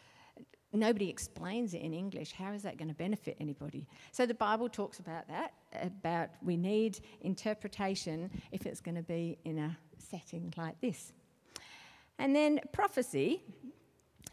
nobody 0.79 1.09
explains 1.09 1.73
it 1.73 1.81
in 1.81 1.93
English, 1.93 2.31
how 2.31 2.53
is 2.53 2.63
that 2.63 2.77
going 2.77 2.87
to 2.87 2.95
benefit 2.95 3.37
anybody? 3.39 3.87
So 4.11 4.25
the 4.25 4.33
Bible 4.33 4.69
talks 4.69 4.99
about 4.99 5.27
that 5.27 5.53
about 5.81 6.29
we 6.41 6.57
need 6.57 6.99
interpretation 7.21 8.29
if 8.51 8.65
it's 8.65 8.79
going 8.79 8.95
to 8.95 9.03
be 9.03 9.37
in 9.43 9.57
a 9.57 9.77
setting 9.97 10.53
like 10.57 10.79
this. 10.81 11.13
And 12.19 12.35
then 12.35 12.59
prophecy. 12.71 13.41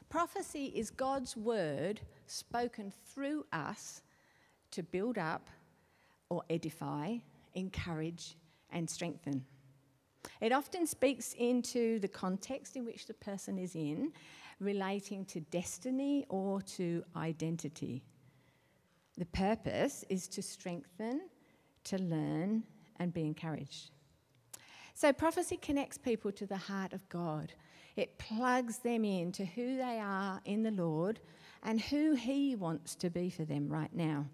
Prophecy 0.08 0.66
is 0.74 0.90
God's 0.90 1.36
word 1.36 2.00
spoken 2.26 2.92
through 3.12 3.44
us 3.52 4.02
to 4.70 4.82
build 4.82 5.18
up 5.18 5.48
or 6.30 6.42
edify, 6.50 7.16
encourage, 7.54 8.36
and 8.70 8.88
strengthen. 8.88 9.44
It 10.40 10.52
often 10.52 10.86
speaks 10.86 11.34
into 11.38 11.98
the 12.00 12.08
context 12.08 12.76
in 12.76 12.84
which 12.84 13.06
the 13.06 13.14
person 13.14 13.58
is 13.58 13.74
in, 13.74 14.12
relating 14.60 15.24
to 15.26 15.40
destiny 15.40 16.24
or 16.28 16.60
to 16.62 17.04
identity. 17.16 18.02
The 19.16 19.26
purpose 19.26 20.04
is 20.08 20.28
to 20.28 20.42
strengthen, 20.42 21.22
to 21.84 21.98
learn, 21.98 22.64
and 22.96 23.12
be 23.12 23.22
encouraged. 23.22 23.90
So, 24.94 25.12
prophecy 25.12 25.56
connects 25.56 25.98
people 25.98 26.32
to 26.32 26.46
the 26.46 26.56
heart 26.56 26.92
of 26.92 27.08
God. 27.08 27.52
It 27.96 28.18
plugs 28.18 28.78
them 28.78 29.04
in 29.04 29.32
to 29.32 29.44
who 29.44 29.76
they 29.76 30.00
are 30.00 30.40
in 30.44 30.62
the 30.62 30.70
Lord 30.70 31.20
and 31.62 31.80
who 31.80 32.14
He 32.14 32.56
wants 32.56 32.94
to 32.96 33.10
be 33.10 33.30
for 33.30 33.44
them 33.44 33.68
right 33.68 33.92
now. 33.94 34.26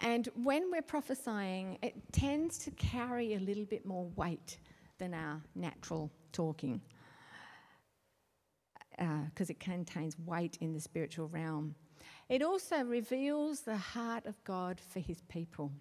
And 0.00 0.28
when 0.34 0.70
we're 0.70 0.82
prophesying, 0.82 1.78
it 1.82 1.94
tends 2.12 2.58
to 2.58 2.70
carry 2.72 3.34
a 3.34 3.38
little 3.38 3.66
bit 3.66 3.84
more 3.84 4.06
weight 4.16 4.58
than 4.98 5.14
our 5.14 5.40
natural 5.54 6.10
talking 6.32 6.80
because 9.00 9.50
uh, 9.50 9.54
it 9.54 9.60
contains 9.60 10.18
weight 10.18 10.58
in 10.60 10.72
the 10.72 10.80
spiritual 10.80 11.28
realm. 11.28 11.74
It 12.28 12.42
also 12.42 12.84
reveals 12.84 13.60
the 13.60 13.76
heart 13.76 14.26
of 14.26 14.42
God 14.44 14.80
for 14.80 15.00
his 15.00 15.22
people. 15.22 15.72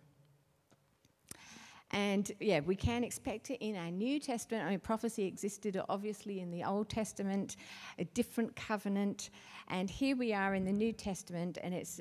And 1.91 2.31
yeah, 2.39 2.59
we 2.59 2.75
can 2.75 3.03
expect 3.03 3.49
it 3.49 3.57
in 3.65 3.75
our 3.75 3.89
New 3.91 4.19
Testament. 4.19 4.65
I 4.65 4.69
mean, 4.69 4.79
prophecy 4.79 5.25
existed 5.25 5.79
obviously 5.89 6.39
in 6.39 6.51
the 6.51 6.63
Old 6.63 6.87
Testament, 6.89 7.55
a 7.97 8.05
different 8.05 8.55
covenant. 8.55 9.31
And 9.67 9.89
here 9.89 10.15
we 10.15 10.33
are 10.33 10.53
in 10.53 10.65
the 10.65 10.73
New 10.73 10.93
Testament, 10.93 11.57
and 11.63 11.73
it's 11.73 11.99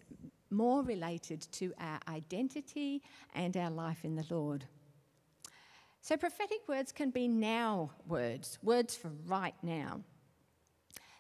more 0.50 0.82
related 0.82 1.40
to 1.52 1.72
our 1.78 1.98
identity 2.08 3.02
and 3.34 3.56
our 3.56 3.70
life 3.70 4.04
in 4.04 4.14
the 4.14 4.24
Lord. 4.30 4.64
So, 6.00 6.16
prophetic 6.16 6.68
words 6.68 6.92
can 6.92 7.10
be 7.10 7.26
now 7.28 7.90
words, 8.06 8.58
words 8.62 8.94
for 8.94 9.10
right 9.26 9.54
now. 9.62 10.00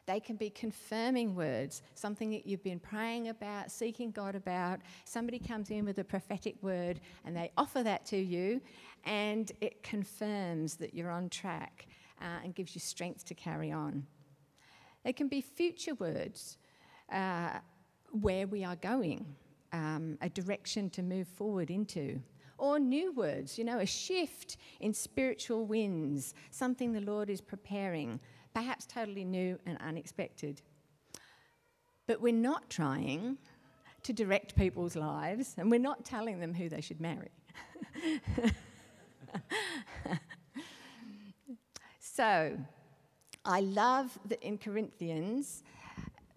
They 0.08 0.20
can 0.20 0.36
be 0.36 0.48
confirming 0.48 1.34
words, 1.34 1.82
something 1.94 2.30
that 2.30 2.46
you've 2.46 2.62
been 2.62 2.80
praying 2.80 3.28
about, 3.28 3.70
seeking 3.70 4.10
God 4.10 4.34
about. 4.34 4.80
Somebody 5.04 5.38
comes 5.38 5.70
in 5.70 5.84
with 5.84 5.98
a 5.98 6.04
prophetic 6.04 6.54
word 6.62 7.00
and 7.26 7.36
they 7.36 7.52
offer 7.58 7.82
that 7.82 8.06
to 8.06 8.16
you, 8.16 8.62
and 9.04 9.52
it 9.60 9.82
confirms 9.82 10.76
that 10.76 10.94
you're 10.94 11.10
on 11.10 11.28
track 11.28 11.88
uh, 12.22 12.42
and 12.42 12.54
gives 12.54 12.74
you 12.74 12.80
strength 12.80 13.26
to 13.26 13.34
carry 13.34 13.70
on. 13.70 14.06
They 15.04 15.12
can 15.12 15.28
be 15.28 15.42
future 15.42 15.94
words, 15.96 16.56
uh, 17.12 17.58
where 18.10 18.46
we 18.46 18.64
are 18.64 18.76
going, 18.76 19.26
um, 19.74 20.16
a 20.22 20.30
direction 20.30 20.88
to 20.88 21.02
move 21.02 21.28
forward 21.28 21.70
into 21.70 22.22
or 22.56 22.78
new 22.78 23.12
words, 23.12 23.56
you 23.56 23.64
know, 23.64 23.78
a 23.78 23.86
shift 23.86 24.56
in 24.80 24.92
spiritual 24.92 25.64
winds, 25.64 26.34
something 26.50 26.92
the 26.92 27.00
Lord 27.00 27.30
is 27.30 27.40
preparing, 27.40 28.18
perhaps 28.58 28.86
totally 28.86 29.24
new 29.24 29.56
and 29.66 29.78
unexpected. 29.78 30.62
But 32.08 32.20
we're 32.20 32.32
not 32.32 32.68
trying 32.68 33.38
to 34.02 34.12
direct 34.12 34.56
people's 34.56 34.96
lives 34.96 35.54
and 35.56 35.70
we're 35.70 35.78
not 35.78 36.04
telling 36.04 36.40
them 36.40 36.52
who 36.52 36.68
they 36.68 36.80
should 36.80 37.00
marry. 37.00 37.30
so, 42.00 42.58
I 43.44 43.60
love 43.60 44.18
that 44.26 44.42
in 44.42 44.58
Corinthians 44.58 45.62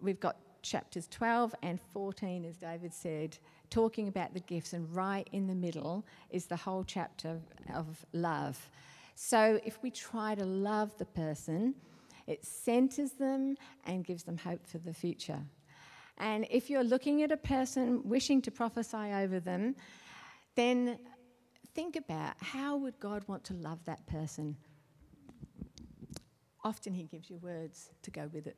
we've 0.00 0.20
got 0.20 0.36
chapters 0.62 1.08
12 1.10 1.56
and 1.64 1.80
14, 1.92 2.44
as 2.44 2.56
David 2.56 2.94
said, 2.94 3.36
talking 3.68 4.06
about 4.06 4.32
the 4.32 4.38
gifts, 4.38 4.74
and 4.74 4.94
right 4.94 5.28
in 5.32 5.48
the 5.48 5.56
middle 5.56 6.06
is 6.30 6.46
the 6.46 6.54
whole 6.54 6.84
chapter 6.84 7.40
of 7.74 8.06
love. 8.12 8.70
So 9.16 9.58
if 9.66 9.82
we 9.82 9.90
try 9.90 10.36
to 10.36 10.44
love 10.44 10.96
the 10.98 11.04
person, 11.04 11.74
it 12.26 12.44
centers 12.44 13.12
them 13.12 13.56
and 13.84 14.04
gives 14.04 14.22
them 14.24 14.36
hope 14.36 14.66
for 14.66 14.78
the 14.78 14.92
future. 14.92 15.40
And 16.18 16.46
if 16.50 16.70
you're 16.70 16.84
looking 16.84 17.22
at 17.22 17.32
a 17.32 17.36
person 17.36 18.02
wishing 18.04 18.42
to 18.42 18.50
prophesy 18.50 18.96
over 18.96 19.40
them, 19.40 19.74
then 20.54 20.98
think 21.74 21.96
about 21.96 22.34
how 22.40 22.76
would 22.76 22.98
God 23.00 23.24
want 23.26 23.44
to 23.44 23.54
love 23.54 23.84
that 23.86 24.06
person? 24.06 24.56
Often 26.64 26.94
he 26.94 27.04
gives 27.04 27.28
you 27.28 27.38
words 27.38 27.90
to 28.02 28.10
go 28.10 28.28
with 28.32 28.46
it. 28.46 28.56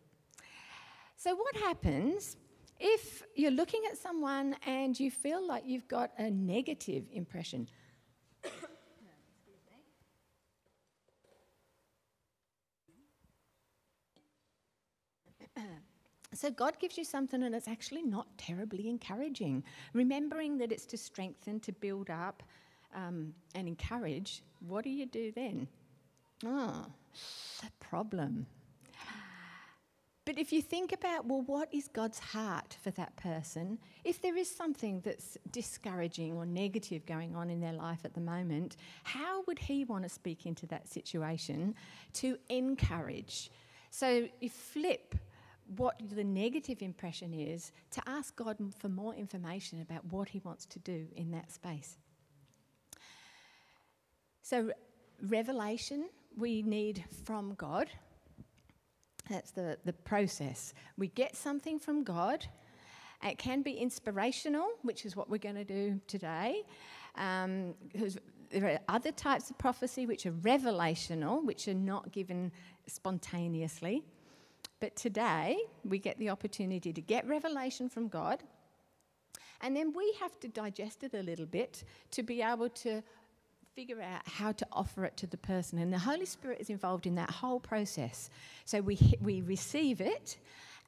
So, 1.16 1.34
what 1.34 1.56
happens 1.56 2.36
if 2.78 3.22
you're 3.34 3.50
looking 3.50 3.82
at 3.90 3.96
someone 3.96 4.56
and 4.66 4.98
you 4.98 5.10
feel 5.10 5.46
like 5.46 5.62
you've 5.64 5.88
got 5.88 6.10
a 6.18 6.30
negative 6.30 7.04
impression? 7.12 7.68
So 16.34 16.50
God 16.50 16.80
gives 16.80 16.98
you 16.98 17.04
something 17.04 17.44
and 17.44 17.54
it's 17.54 17.68
actually 17.68 18.02
not 18.02 18.26
terribly 18.36 18.88
encouraging. 18.88 19.62
Remembering 19.92 20.58
that 20.58 20.72
it's 20.72 20.84
to 20.86 20.96
strengthen, 20.96 21.60
to 21.60 21.70
build 21.70 22.10
up, 22.10 22.42
um, 22.94 23.34
and 23.54 23.68
encourage, 23.68 24.42
what 24.66 24.84
do 24.84 24.90
you 24.90 25.06
do 25.06 25.32
then? 25.32 25.68
Oh, 26.44 26.86
a 27.62 27.84
problem. 27.84 28.46
But 30.26 30.38
if 30.38 30.52
you 30.52 30.62
think 30.62 30.92
about, 30.92 31.26
well, 31.26 31.42
what 31.42 31.68
is 31.72 31.88
God's 31.88 32.18
heart 32.18 32.78
for 32.82 32.90
that 32.92 33.14
person? 33.16 33.78
If 34.04 34.22
there 34.22 34.36
is 34.36 34.50
something 34.50 35.00
that's 35.00 35.36
discouraging 35.50 36.32
or 36.32 36.46
negative 36.46 37.04
going 37.04 37.36
on 37.36 37.50
in 37.50 37.60
their 37.60 37.74
life 37.74 38.00
at 38.04 38.14
the 38.14 38.22
moment, 38.22 38.76
how 39.02 39.42
would 39.46 39.58
He 39.58 39.84
want 39.84 40.04
to 40.04 40.08
speak 40.08 40.46
into 40.46 40.66
that 40.68 40.88
situation 40.88 41.74
to 42.14 42.38
encourage? 42.48 43.50
So 43.90 44.26
you 44.40 44.48
flip 44.48 45.14
what 45.76 46.00
the 46.14 46.24
negative 46.24 46.82
impression 46.82 47.32
is 47.32 47.72
to 47.90 48.02
ask 48.06 48.36
God 48.36 48.58
for 48.78 48.88
more 48.88 49.14
information 49.14 49.80
about 49.80 50.04
what 50.06 50.28
He 50.28 50.40
wants 50.40 50.66
to 50.66 50.78
do 50.80 51.06
in 51.16 51.30
that 51.32 51.50
space. 51.50 51.96
So, 54.42 54.72
revelation 55.22 56.08
we 56.36 56.62
need 56.62 57.04
from 57.24 57.54
God. 57.54 57.88
That's 59.30 59.52
the, 59.52 59.78
the 59.84 59.92
process. 59.92 60.74
We 60.98 61.08
get 61.08 61.36
something 61.36 61.78
from 61.78 62.04
God. 62.04 62.46
It 63.22 63.38
can 63.38 63.62
be 63.62 63.72
inspirational, 63.72 64.68
which 64.82 65.06
is 65.06 65.16
what 65.16 65.30
we're 65.30 65.38
going 65.38 65.54
to 65.54 65.64
do 65.64 66.00
today. 66.06 66.62
Um, 67.16 67.74
there 68.50 68.68
are 68.68 68.78
other 68.88 69.12
types 69.12 69.50
of 69.50 69.56
prophecy 69.56 70.04
which 70.04 70.26
are 70.26 70.32
revelational, 70.32 71.42
which 71.44 71.66
are 71.68 71.74
not 71.74 72.12
given 72.12 72.52
spontaneously. 72.86 74.04
But 74.80 74.96
today, 74.96 75.58
we 75.84 75.98
get 75.98 76.18
the 76.18 76.30
opportunity 76.30 76.92
to 76.92 77.00
get 77.00 77.26
revelation 77.26 77.88
from 77.88 78.08
God, 78.08 78.42
and 79.60 79.74
then 79.74 79.92
we 79.94 80.14
have 80.20 80.38
to 80.40 80.48
digest 80.48 81.04
it 81.04 81.14
a 81.14 81.22
little 81.22 81.46
bit 81.46 81.84
to 82.10 82.22
be 82.22 82.42
able 82.42 82.68
to 82.68 83.02
figure 83.74 84.00
out 84.00 84.22
how 84.26 84.52
to 84.52 84.66
offer 84.72 85.04
it 85.04 85.16
to 85.16 85.26
the 85.26 85.36
person. 85.36 85.78
And 85.78 85.92
the 85.92 85.98
Holy 85.98 86.26
Spirit 86.26 86.60
is 86.60 86.70
involved 86.70 87.06
in 87.06 87.14
that 87.16 87.30
whole 87.30 87.58
process. 87.58 88.30
So 88.64 88.80
we, 88.80 88.98
we 89.20 89.42
receive 89.42 90.00
it, 90.00 90.38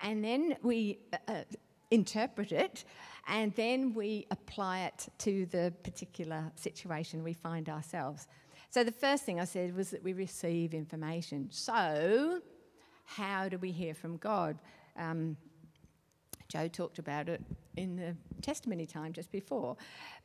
and 0.03 0.23
then 0.23 0.57
we 0.63 0.99
uh, 1.13 1.17
uh, 1.29 1.43
interpret 1.91 2.53
it, 2.53 2.85
and 3.29 3.53
then 3.55 3.93
we 3.95 4.27
apply 4.31 4.81
it 4.81 5.09
to 5.19 5.47
the 5.47 5.73
particular 5.83 6.53
situation 6.55 7.25
we 7.25 7.33
find 7.33 7.69
ourselves. 7.69 8.29
So 8.71 8.85
the 8.85 8.93
first 8.93 9.25
thing 9.25 9.41
I 9.41 9.45
said 9.45 9.75
was 9.75 9.91
that 9.91 10.03
we 10.03 10.13
receive 10.13 10.75
information. 10.75 11.49
So, 11.51 12.41
how 13.07 13.49
do 13.49 13.57
we 13.57 13.73
hear 13.73 13.95
from 13.95 14.19
God? 14.19 14.59
Um, 14.97 15.37
Joe 16.49 16.69
talked 16.69 16.99
about 16.99 17.29
it 17.29 17.43
in 17.77 17.97
the 17.97 18.17
testimony 18.43 18.87
time 18.87 19.13
just 19.13 19.31
before. 19.33 19.77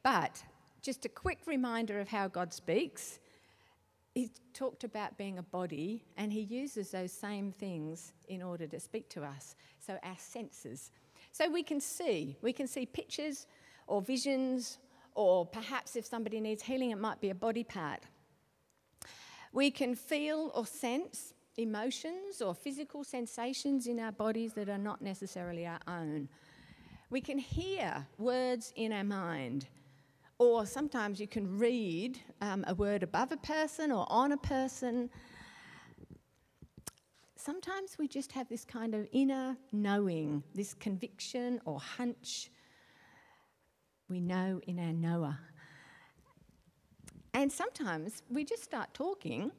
But 0.03 0.43
just 0.81 1.05
a 1.05 1.09
quick 1.09 1.39
reminder 1.45 1.99
of 1.99 2.07
how 2.07 2.27
God 2.27 2.53
speaks. 2.53 3.19
He 4.13 4.29
talked 4.53 4.83
about 4.83 5.17
being 5.17 5.37
a 5.37 5.43
body, 5.43 6.03
and 6.17 6.33
he 6.33 6.41
uses 6.41 6.91
those 6.91 7.13
same 7.13 7.51
things 7.53 8.13
in 8.27 8.41
order 8.41 8.67
to 8.67 8.79
speak 8.79 9.07
to 9.09 9.23
us. 9.23 9.55
So, 9.79 9.97
our 10.03 10.17
senses. 10.17 10.91
So, 11.31 11.49
we 11.49 11.63
can 11.63 11.79
see, 11.79 12.35
we 12.41 12.51
can 12.51 12.67
see 12.67 12.85
pictures 12.85 13.47
or 13.87 14.01
visions, 14.01 14.79
or 15.15 15.45
perhaps 15.45 15.95
if 15.95 16.05
somebody 16.05 16.41
needs 16.41 16.63
healing, 16.63 16.91
it 16.91 16.97
might 16.97 17.21
be 17.21 17.29
a 17.29 17.35
body 17.35 17.63
part. 17.63 18.01
We 19.53 19.71
can 19.71 19.95
feel 19.95 20.51
or 20.55 20.65
sense 20.65 21.33
emotions 21.57 22.41
or 22.41 22.53
physical 22.55 23.03
sensations 23.03 23.87
in 23.87 23.99
our 23.99 24.11
bodies 24.11 24.53
that 24.53 24.69
are 24.69 24.77
not 24.77 25.01
necessarily 25.01 25.65
our 25.65 25.79
own. 25.87 26.29
We 27.09 27.21
can 27.21 27.37
hear 27.37 28.07
words 28.17 28.73
in 28.75 28.93
our 28.93 29.03
mind 29.03 29.67
or 30.41 30.65
sometimes 30.65 31.19
you 31.19 31.27
can 31.27 31.59
read 31.59 32.19
um, 32.41 32.65
a 32.67 32.73
word 32.73 33.03
above 33.03 33.31
a 33.31 33.37
person 33.37 33.91
or 33.91 34.07
on 34.09 34.31
a 34.31 34.37
person. 34.37 35.07
Sometimes 37.35 37.99
we 37.99 38.07
just 38.07 38.31
have 38.31 38.49
this 38.49 38.65
kind 38.65 38.95
of 38.95 39.07
inner 39.11 39.55
knowing, 39.71 40.41
this 40.55 40.73
conviction 40.73 41.61
or 41.63 41.79
hunch. 41.79 42.49
We 44.09 44.19
know 44.19 44.59
in 44.65 44.79
our 44.79 44.91
knower. 44.91 45.37
And 47.35 47.51
sometimes 47.51 48.23
we 48.27 48.43
just 48.43 48.63
start 48.63 48.95
talking, 48.95 49.51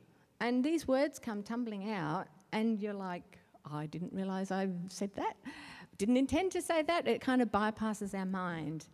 and 0.42 0.64
these 0.64 0.88
words 0.88 1.20
come 1.20 1.44
tumbling 1.44 1.88
out, 1.92 2.26
and 2.52 2.80
you're 2.80 2.92
like, 2.92 3.38
I 3.64 3.86
didn't 3.86 4.12
realize 4.12 4.50
I 4.50 4.68
said 4.88 5.14
that. 5.14 5.34
Didn't 5.98 6.16
intend 6.16 6.50
to 6.52 6.60
say 6.60 6.82
that. 6.82 7.06
It 7.06 7.20
kind 7.20 7.40
of 7.40 7.52
bypasses 7.52 8.12
our 8.12 8.26
mind. 8.26 8.86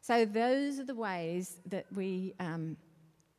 So, 0.00 0.24
those 0.24 0.80
are 0.80 0.84
the 0.84 0.96
ways 0.96 1.60
that 1.66 1.86
we 1.94 2.34
um, 2.40 2.76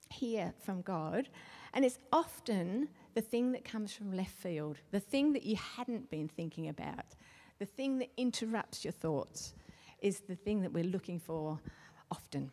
hear 0.10 0.54
from 0.62 0.82
God. 0.82 1.28
And 1.74 1.84
it's 1.84 2.00
often 2.14 2.88
the 3.16 3.22
thing 3.22 3.52
that 3.52 3.66
comes 3.66 3.92
from 3.92 4.14
left 4.14 4.32
field, 4.32 4.78
the 4.92 5.02
thing 5.02 5.34
that 5.34 5.44
you 5.44 5.58
hadn't 5.58 6.10
been 6.10 6.30
thinking 6.30 6.70
about, 6.70 7.16
the 7.60 7.66
thing 7.66 8.00
that 8.00 8.12
interrupts 8.16 8.86
your 8.86 8.94
thoughts 8.94 9.56
is 10.00 10.22
the 10.22 10.36
thing 10.36 10.62
that 10.62 10.72
we're 10.72 10.86
looking 10.86 11.20
for 11.20 11.60
often. 12.10 12.50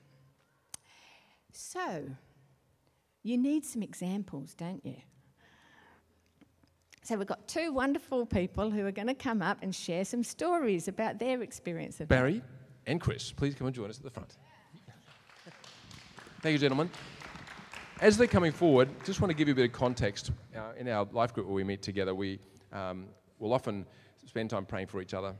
So, 1.53 2.09
you 3.23 3.39
need 3.39 3.65
some 3.65 3.83
examples, 3.83 4.55
don't 4.55 4.85
you? 4.85 4.97
So, 7.05 7.17
we've 7.17 7.27
got 7.27 7.49
two 7.49 7.73
wonderful 7.73 8.27
people 8.27 8.71
who 8.71 8.87
are 8.87 8.93
going 8.93 9.09
to 9.09 9.15
come 9.15 9.43
up 9.43 9.59
and 9.63 9.75
share 9.75 10.05
some 10.05 10.23
stories 10.23 10.87
about 10.87 11.19
their 11.19 11.43
experience 11.43 12.01
of 12.01 12.09
Barry 12.09 12.43
and 12.87 13.01
Chris, 13.01 13.33
please 13.33 13.55
come 13.55 13.67
and 13.67 13.75
join 13.75 13.91
us 13.91 13.99
at 13.99 14.05
the 14.05 14.11
front. 14.11 14.37
Thank 16.41 16.55
you, 16.55 16.59
gentlemen. 16.59 16.91
As 18.01 18.19
they're 18.19 18.27
coming 18.27 18.51
forward, 18.51 18.89
just 19.05 19.21
want 19.21 19.31
to 19.31 19.35
give 19.37 19.47
you 19.47 19.53
a 19.53 19.55
bit 19.55 19.67
of 19.67 19.73
context. 19.73 20.33
Uh, 20.57 20.73
in 20.77 20.89
our 20.89 21.07
life 21.13 21.33
group 21.33 21.47
where 21.47 21.55
we 21.55 21.63
meet 21.63 21.83
together, 21.83 22.15
we 22.15 22.41
um, 22.73 23.07
will 23.39 23.53
often 23.53 23.87
spend 24.27 24.51
time 24.51 24.67
praying 24.67 24.89
for 24.89 25.01
each 25.01 25.15
other. 25.15 25.35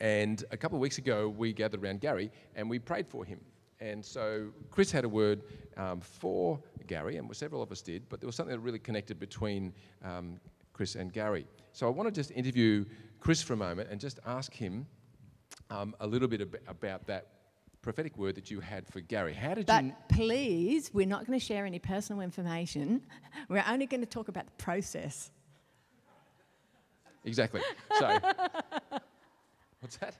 And 0.00 0.44
a 0.52 0.56
couple 0.56 0.76
of 0.76 0.80
weeks 0.80 0.98
ago, 0.98 1.28
we 1.28 1.52
gathered 1.52 1.82
around 1.82 2.00
Gary 2.00 2.30
and 2.54 2.70
we 2.70 2.78
prayed 2.78 3.08
for 3.08 3.24
him. 3.24 3.40
And 3.80 4.04
so 4.04 4.48
Chris 4.70 4.90
had 4.90 5.04
a 5.04 5.08
word 5.08 5.42
um, 5.76 6.00
for 6.00 6.60
Gary, 6.86 7.16
and 7.16 7.34
several 7.36 7.62
of 7.62 7.72
us 7.72 7.82
did, 7.82 8.08
but 8.08 8.20
there 8.20 8.26
was 8.26 8.36
something 8.36 8.54
that 8.54 8.60
really 8.60 8.78
connected 8.78 9.18
between 9.18 9.72
um, 10.04 10.38
Chris 10.72 10.94
and 10.94 11.12
Gary. 11.12 11.46
So 11.72 11.86
I 11.86 11.90
want 11.90 12.06
to 12.08 12.12
just 12.12 12.30
interview 12.30 12.84
Chris 13.20 13.42
for 13.42 13.54
a 13.54 13.56
moment 13.56 13.88
and 13.90 14.00
just 14.00 14.20
ask 14.26 14.52
him 14.52 14.86
um, 15.70 15.94
a 16.00 16.06
little 16.06 16.28
bit 16.28 16.40
ab- 16.42 16.58
about 16.68 17.06
that 17.06 17.28
prophetic 17.82 18.16
word 18.16 18.34
that 18.36 18.50
you 18.50 18.60
had 18.60 18.86
for 18.86 19.00
Gary. 19.00 19.34
How 19.34 19.54
did 19.54 19.66
but 19.66 19.84
you? 19.84 19.92
please, 20.08 20.90
we're 20.94 21.06
not 21.06 21.26
going 21.26 21.38
to 21.38 21.44
share 21.44 21.66
any 21.66 21.78
personal 21.78 22.22
information. 22.22 23.02
We're 23.50 23.64
only 23.68 23.84
going 23.86 24.00
to 24.00 24.06
talk 24.06 24.28
about 24.28 24.46
the 24.46 24.52
process. 24.62 25.30
Exactly. 27.24 27.60
So, 27.98 28.18
what's 29.80 29.96
that? 29.98 30.14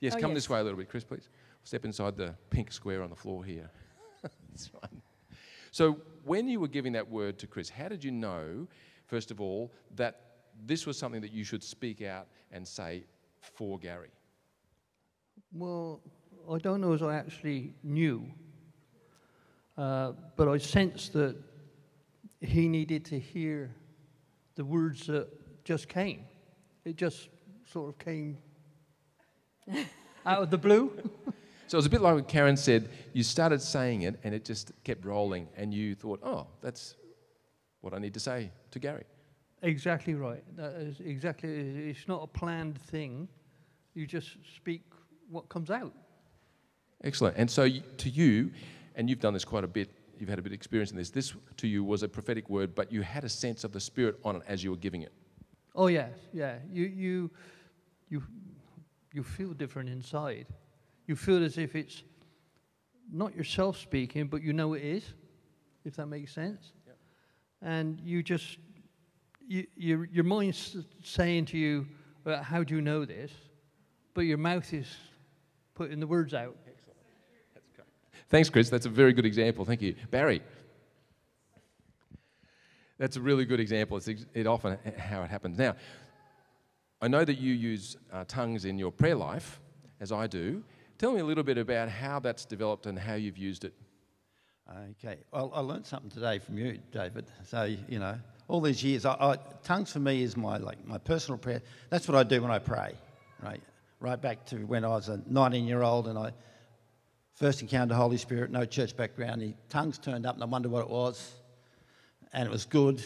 Yes, 0.00 0.14
Oh, 0.14 0.20
come 0.20 0.30
yes. 0.30 0.36
this 0.36 0.50
way 0.50 0.60
a 0.60 0.62
little 0.62 0.78
bit, 0.78 0.88
Chris, 0.88 1.02
please. 1.04 1.28
Step 1.68 1.84
inside 1.84 2.16
the 2.16 2.34
pink 2.48 2.72
square 2.72 3.02
on 3.02 3.10
the 3.10 3.14
floor 3.14 3.44
here. 3.44 3.68
That's 4.22 4.70
right. 4.72 5.02
So, 5.70 6.00
when 6.24 6.48
you 6.48 6.60
were 6.60 6.66
giving 6.66 6.94
that 6.94 7.06
word 7.06 7.38
to 7.40 7.46
Chris, 7.46 7.68
how 7.68 7.88
did 7.88 8.02
you 8.02 8.10
know, 8.10 8.66
first 9.06 9.30
of 9.30 9.38
all, 9.38 9.70
that 9.96 10.20
this 10.64 10.86
was 10.86 10.96
something 10.96 11.20
that 11.20 11.30
you 11.30 11.44
should 11.44 11.62
speak 11.62 12.00
out 12.00 12.26
and 12.52 12.66
say 12.66 13.04
for 13.42 13.78
Gary? 13.78 14.08
Well, 15.52 16.00
I 16.50 16.56
don't 16.56 16.80
know 16.80 16.94
as 16.94 17.02
I 17.02 17.16
actually 17.16 17.74
knew, 17.82 18.24
uh, 19.76 20.12
but 20.36 20.48
I 20.48 20.56
sensed 20.56 21.12
that 21.12 21.36
he 22.40 22.66
needed 22.66 23.04
to 23.04 23.18
hear 23.18 23.74
the 24.54 24.64
words 24.64 25.06
that 25.08 25.28
just 25.64 25.86
came. 25.86 26.24
It 26.86 26.96
just 26.96 27.28
sort 27.70 27.90
of 27.90 27.98
came 27.98 28.38
out 30.24 30.44
of 30.44 30.50
the 30.50 30.56
blue. 30.56 30.92
So 31.68 31.76
it 31.76 31.80
was 31.80 31.86
a 31.86 31.90
bit 31.90 32.00
like 32.00 32.14
what 32.14 32.28
Karen 32.28 32.56
said. 32.56 32.88
You 33.12 33.22
started 33.22 33.60
saying 33.60 34.02
it, 34.02 34.18
and 34.24 34.34
it 34.34 34.44
just 34.44 34.72
kept 34.84 35.04
rolling, 35.04 35.48
and 35.54 35.72
you 35.72 35.94
thought, 35.94 36.20
"Oh, 36.22 36.46
that's 36.62 36.96
what 37.82 37.92
I 37.92 37.98
need 37.98 38.14
to 38.14 38.20
say 38.20 38.50
to 38.70 38.78
Gary." 38.78 39.04
exactly 39.62 40.14
right. 40.14 40.42
That 40.56 40.72
is 40.74 41.00
exactly. 41.00 41.50
It's 41.90 42.08
not 42.08 42.22
a 42.22 42.26
planned 42.26 42.80
thing. 42.80 43.28
You 43.94 44.06
just 44.06 44.36
speak 44.56 44.82
what 45.28 45.48
comes 45.48 45.70
out. 45.70 45.92
Excellent. 47.04 47.36
And 47.36 47.50
so 47.50 47.68
to 47.68 48.08
you, 48.08 48.50
and 48.94 49.08
you've 49.10 49.20
done 49.20 49.34
this 49.34 49.44
quite 49.44 49.64
a 49.64 49.68
bit. 49.68 49.90
You've 50.18 50.28
had 50.28 50.38
a 50.38 50.42
bit 50.42 50.52
of 50.52 50.54
experience 50.54 50.90
in 50.90 50.96
this. 50.96 51.10
This 51.10 51.34
to 51.58 51.68
you 51.68 51.84
was 51.84 52.02
a 52.02 52.08
prophetic 52.08 52.48
word, 52.48 52.74
but 52.74 52.90
you 52.90 53.02
had 53.02 53.24
a 53.24 53.28
sense 53.28 53.62
of 53.62 53.72
the 53.72 53.80
Spirit 53.80 54.18
on 54.24 54.36
it 54.36 54.42
as 54.48 54.64
you 54.64 54.70
were 54.70 54.76
giving 54.76 55.02
it. 55.02 55.12
Oh 55.74 55.88
yes, 55.88 56.12
yeah. 56.32 56.56
You 56.72 56.86
you 56.86 57.30
you 58.08 58.22
you 59.12 59.22
feel 59.22 59.52
different 59.52 59.88
inside. 59.88 60.46
You 61.08 61.16
feel 61.16 61.42
as 61.42 61.56
if 61.56 61.74
it's 61.74 62.02
not 63.10 63.34
yourself 63.34 63.78
speaking, 63.78 64.28
but 64.28 64.42
you 64.42 64.52
know 64.52 64.74
it 64.74 64.82
is, 64.82 65.14
if 65.84 65.96
that 65.96 66.06
makes 66.06 66.32
sense. 66.32 66.72
And 67.62 67.98
you 68.00 68.22
just 68.22 68.58
you, 69.48 69.66
your 69.74 70.04
your 70.04 70.24
mind's 70.24 70.76
saying 71.02 71.46
to 71.46 71.58
you, 71.58 71.86
well, 72.24 72.42
"How 72.42 72.62
do 72.62 72.74
you 72.76 72.82
know 72.82 73.06
this?" 73.06 73.32
But 74.12 74.26
your 74.26 74.36
mouth 74.36 74.72
is 74.74 74.86
putting 75.74 75.98
the 75.98 76.06
words 76.06 76.34
out. 76.34 76.56
Thanks, 78.28 78.50
Chris. 78.50 78.68
That's 78.68 78.84
a 78.84 78.90
very 78.90 79.14
good 79.14 79.24
example. 79.24 79.64
Thank 79.64 79.80
you, 79.80 79.94
Barry. 80.10 80.42
That's 82.98 83.16
a 83.16 83.20
really 83.22 83.46
good 83.46 83.60
example. 83.60 83.96
It's 83.96 84.08
ex- 84.08 84.26
it 84.34 84.46
often 84.46 84.76
how 84.98 85.22
it 85.22 85.30
happens. 85.30 85.56
Now, 85.56 85.74
I 87.00 87.08
know 87.08 87.24
that 87.24 87.38
you 87.38 87.54
use 87.54 87.96
uh, 88.12 88.24
tongues 88.28 88.66
in 88.66 88.78
your 88.78 88.92
prayer 88.92 89.16
life, 89.16 89.58
as 90.00 90.12
I 90.12 90.26
do. 90.26 90.62
Tell 90.98 91.12
me 91.12 91.20
a 91.20 91.24
little 91.24 91.44
bit 91.44 91.58
about 91.58 91.88
how 91.88 92.18
that's 92.18 92.44
developed 92.44 92.86
and 92.86 92.98
how 92.98 93.14
you've 93.14 93.38
used 93.38 93.64
it. 93.64 93.72
Okay, 94.90 95.18
well, 95.32 95.52
I 95.54 95.60
learned 95.60 95.86
something 95.86 96.10
today 96.10 96.40
from 96.40 96.58
you, 96.58 96.80
David. 96.90 97.26
So 97.46 97.62
you 97.88 98.00
know, 98.00 98.18
all 98.48 98.60
these 98.60 98.82
years, 98.82 99.06
I, 99.06 99.12
I, 99.12 99.36
tongues 99.62 99.92
for 99.92 100.00
me 100.00 100.24
is 100.24 100.36
my 100.36 100.56
like 100.56 100.84
my 100.84 100.98
personal 100.98 101.38
prayer. 101.38 101.62
That's 101.88 102.08
what 102.08 102.16
I 102.16 102.24
do 102.24 102.42
when 102.42 102.50
I 102.50 102.58
pray, 102.58 102.94
right? 103.40 103.62
Right 104.00 104.20
back 104.20 104.44
to 104.46 104.56
when 104.56 104.84
I 104.84 104.88
was 104.88 105.08
a 105.08 105.18
19-year-old 105.18 106.08
and 106.08 106.18
I 106.18 106.32
first 107.34 107.62
encountered 107.62 107.90
the 107.90 107.94
Holy 107.94 108.16
Spirit, 108.16 108.50
no 108.50 108.64
church 108.64 108.96
background. 108.96 109.40
The 109.40 109.54
tongues 109.68 109.98
turned 109.98 110.26
up, 110.26 110.34
and 110.34 110.42
I 110.42 110.46
wondered 110.46 110.72
what 110.72 110.82
it 110.82 110.90
was, 110.90 111.32
and 112.32 112.44
it 112.44 112.50
was 112.50 112.66
good, 112.66 113.00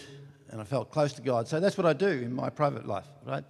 and 0.48 0.62
I 0.62 0.64
felt 0.64 0.90
close 0.90 1.12
to 1.12 1.22
God. 1.22 1.46
So 1.46 1.60
that's 1.60 1.76
what 1.76 1.86
I 1.86 1.92
do 1.92 2.08
in 2.08 2.32
my 2.32 2.48
private 2.48 2.86
life, 2.86 3.06
right? 3.26 3.44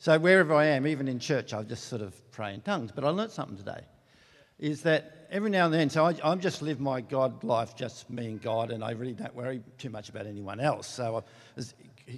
So 0.00 0.18
wherever 0.18 0.54
I 0.54 0.64
am, 0.64 0.86
even 0.86 1.08
in 1.08 1.18
church, 1.18 1.52
I 1.52 1.62
just 1.62 1.84
sort 1.84 2.00
of 2.00 2.14
pray 2.32 2.54
in 2.54 2.62
tongues. 2.62 2.90
But 2.90 3.04
I 3.04 3.10
learnt 3.10 3.32
something 3.32 3.58
today 3.58 3.82
is 4.58 4.80
that 4.82 5.26
every 5.30 5.50
now 5.50 5.66
and 5.66 5.74
then, 5.74 5.90
so 5.90 6.06
I, 6.06 6.14
I'm 6.24 6.40
just 6.40 6.62
live 6.62 6.80
my 6.80 7.02
God 7.02 7.44
life, 7.44 7.76
just 7.76 8.08
me 8.08 8.26
and 8.28 8.40
God, 8.40 8.70
and 8.70 8.82
I 8.82 8.92
really 8.92 9.12
don't 9.12 9.34
worry 9.34 9.62
too 9.76 9.90
much 9.90 10.08
about 10.08 10.26
anyone 10.26 10.58
else. 10.58 10.88
So 10.88 11.18
I 11.18 11.22
was 11.54 11.74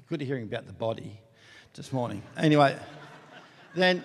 good 0.09 0.21
hearing 0.21 0.45
about 0.45 0.69
the 0.69 0.73
body 0.73 1.21
this 1.75 1.93
morning. 1.93 2.23
Anyway, 2.37 2.77
then, 3.75 4.05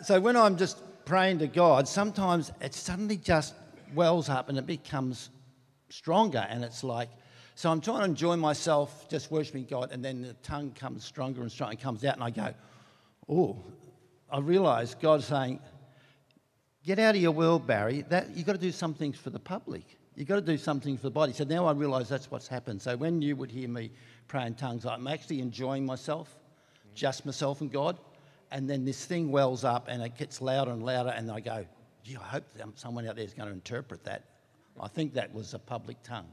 so 0.00 0.20
when 0.20 0.36
I'm 0.36 0.56
just 0.56 0.80
praying 1.04 1.40
to 1.40 1.48
God, 1.48 1.88
sometimes 1.88 2.52
it 2.60 2.72
suddenly 2.72 3.16
just 3.16 3.52
wells 3.94 4.28
up 4.28 4.48
and 4.48 4.58
it 4.58 4.66
becomes 4.66 5.30
stronger, 5.88 6.46
and 6.48 6.62
it's 6.62 6.84
like, 6.84 7.08
so 7.56 7.68
I'm 7.68 7.80
trying 7.80 7.98
to 7.98 8.04
enjoy 8.04 8.36
myself, 8.36 9.08
just 9.08 9.32
worshiping 9.32 9.64
God, 9.64 9.90
and 9.90 10.04
then 10.04 10.22
the 10.22 10.34
tongue 10.34 10.70
comes 10.70 11.04
stronger 11.04 11.42
and 11.42 11.50
stronger, 11.50 11.72
and 11.72 11.80
comes 11.80 12.04
out, 12.04 12.14
and 12.14 12.22
I 12.22 12.30
go, 12.30 12.54
oh, 13.28 13.56
I 14.30 14.38
realise 14.38 14.94
God's 14.94 15.26
saying, 15.26 15.60
get 16.84 16.98
out 16.98 17.14
of 17.14 17.20
your 17.20 17.32
world, 17.32 17.66
Barry. 17.66 18.04
That 18.08 18.36
you've 18.36 18.46
got 18.46 18.52
to 18.54 18.58
do 18.58 18.72
some 18.72 18.94
things 18.94 19.16
for 19.18 19.30
the 19.30 19.38
public. 19.38 19.84
You've 20.14 20.28
got 20.28 20.36
to 20.36 20.40
do 20.40 20.56
something 20.58 20.96
for 20.96 21.04
the 21.04 21.10
body. 21.10 21.32
So 21.32 21.44
now 21.44 21.66
I 21.66 21.72
realise 21.72 22.08
that's 22.08 22.30
what's 22.30 22.48
happened. 22.48 22.82
So 22.82 22.96
when 22.96 23.22
you 23.22 23.36
would 23.36 23.50
hear 23.50 23.68
me 23.68 23.90
pray 24.26 24.46
in 24.46 24.54
tongues, 24.54 24.84
I'm 24.84 25.06
actually 25.06 25.40
enjoying 25.40 25.86
myself, 25.86 26.36
just 26.94 27.24
myself 27.24 27.60
and 27.60 27.70
God. 27.70 27.98
And 28.50 28.68
then 28.68 28.84
this 28.84 29.04
thing 29.04 29.30
wells 29.30 29.62
up 29.62 29.86
and 29.88 30.02
it 30.02 30.16
gets 30.18 30.40
louder 30.40 30.72
and 30.72 30.82
louder. 30.82 31.10
And 31.10 31.30
I 31.30 31.40
go, 31.40 31.64
gee, 32.02 32.16
I 32.16 32.24
hope 32.24 32.44
someone 32.74 33.06
out 33.06 33.14
there 33.14 33.24
is 33.24 33.34
going 33.34 33.48
to 33.48 33.54
interpret 33.54 34.02
that. 34.04 34.24
I 34.80 34.88
think 34.88 35.14
that 35.14 35.32
was 35.32 35.54
a 35.54 35.58
public 35.58 36.02
tongue. 36.02 36.28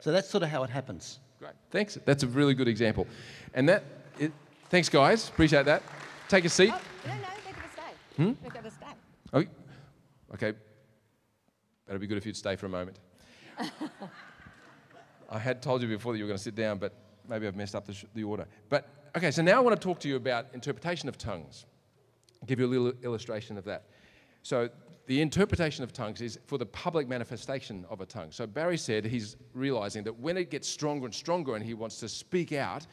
So 0.00 0.12
that's 0.12 0.28
sort 0.28 0.42
of 0.42 0.48
how 0.48 0.62
it 0.62 0.70
happens. 0.70 1.18
Great. 1.38 1.52
Thanks. 1.70 1.98
That's 2.04 2.22
a 2.22 2.26
really 2.26 2.54
good 2.54 2.68
example. 2.68 3.06
And 3.54 3.68
that, 3.68 3.84
it, 4.18 4.32
thanks, 4.70 4.88
guys. 4.88 5.28
Appreciate 5.28 5.66
that. 5.66 5.82
Take 6.28 6.44
a 6.44 6.48
seat. 6.48 6.72
Oh, 6.74 6.80
no, 7.06 7.12
no, 7.12 7.20
they're 7.44 7.52
going 7.52 7.66
to 7.66 7.72
stay. 7.72 7.82
Hmm? 8.16 8.32
They've 8.42 8.52
got 8.52 8.64
to 8.64 8.70
stay. 8.70 8.86
Oh, 9.32 9.44
okay. 10.34 10.52
That'd 11.86 12.00
be 12.00 12.06
good 12.06 12.18
if 12.18 12.26
you'd 12.26 12.36
stay 12.36 12.56
for 12.56 12.66
a 12.66 12.68
moment. 12.68 12.98
I 15.30 15.38
had 15.38 15.62
told 15.62 15.82
you 15.82 15.88
before 15.88 16.12
that 16.12 16.18
you 16.18 16.24
were 16.24 16.28
going 16.28 16.38
to 16.38 16.42
sit 16.42 16.54
down, 16.54 16.78
but 16.78 16.94
maybe 17.28 17.46
I've 17.46 17.56
messed 17.56 17.74
up 17.74 17.86
the, 17.86 17.94
sh- 17.94 18.06
the 18.14 18.24
order. 18.24 18.46
But 18.68 18.88
okay, 19.16 19.30
so 19.30 19.42
now 19.42 19.56
I 19.56 19.60
want 19.60 19.80
to 19.80 19.84
talk 19.84 20.00
to 20.00 20.08
you 20.08 20.16
about 20.16 20.46
interpretation 20.52 21.08
of 21.08 21.16
tongues. 21.16 21.66
I'll 22.40 22.46
give 22.46 22.60
you 22.60 22.66
a 22.66 22.68
little 22.68 22.92
illustration 23.02 23.56
of 23.56 23.64
that. 23.64 23.84
So 24.42 24.68
the 25.06 25.20
interpretation 25.20 25.84
of 25.84 25.92
tongues 25.92 26.20
is 26.20 26.38
for 26.46 26.58
the 26.58 26.66
public 26.66 27.08
manifestation 27.08 27.84
of 27.88 28.00
a 28.00 28.06
tongue. 28.06 28.30
So 28.30 28.46
Barry 28.46 28.78
said 28.78 29.04
he's 29.04 29.36
realizing 29.54 30.02
that 30.04 30.18
when 30.18 30.36
it 30.36 30.50
gets 30.50 30.68
stronger 30.68 31.06
and 31.06 31.14
stronger 31.14 31.54
and 31.54 31.64
he 31.64 31.74
wants 31.74 31.98
to 32.00 32.08
speak 32.08 32.52
out, 32.52 32.86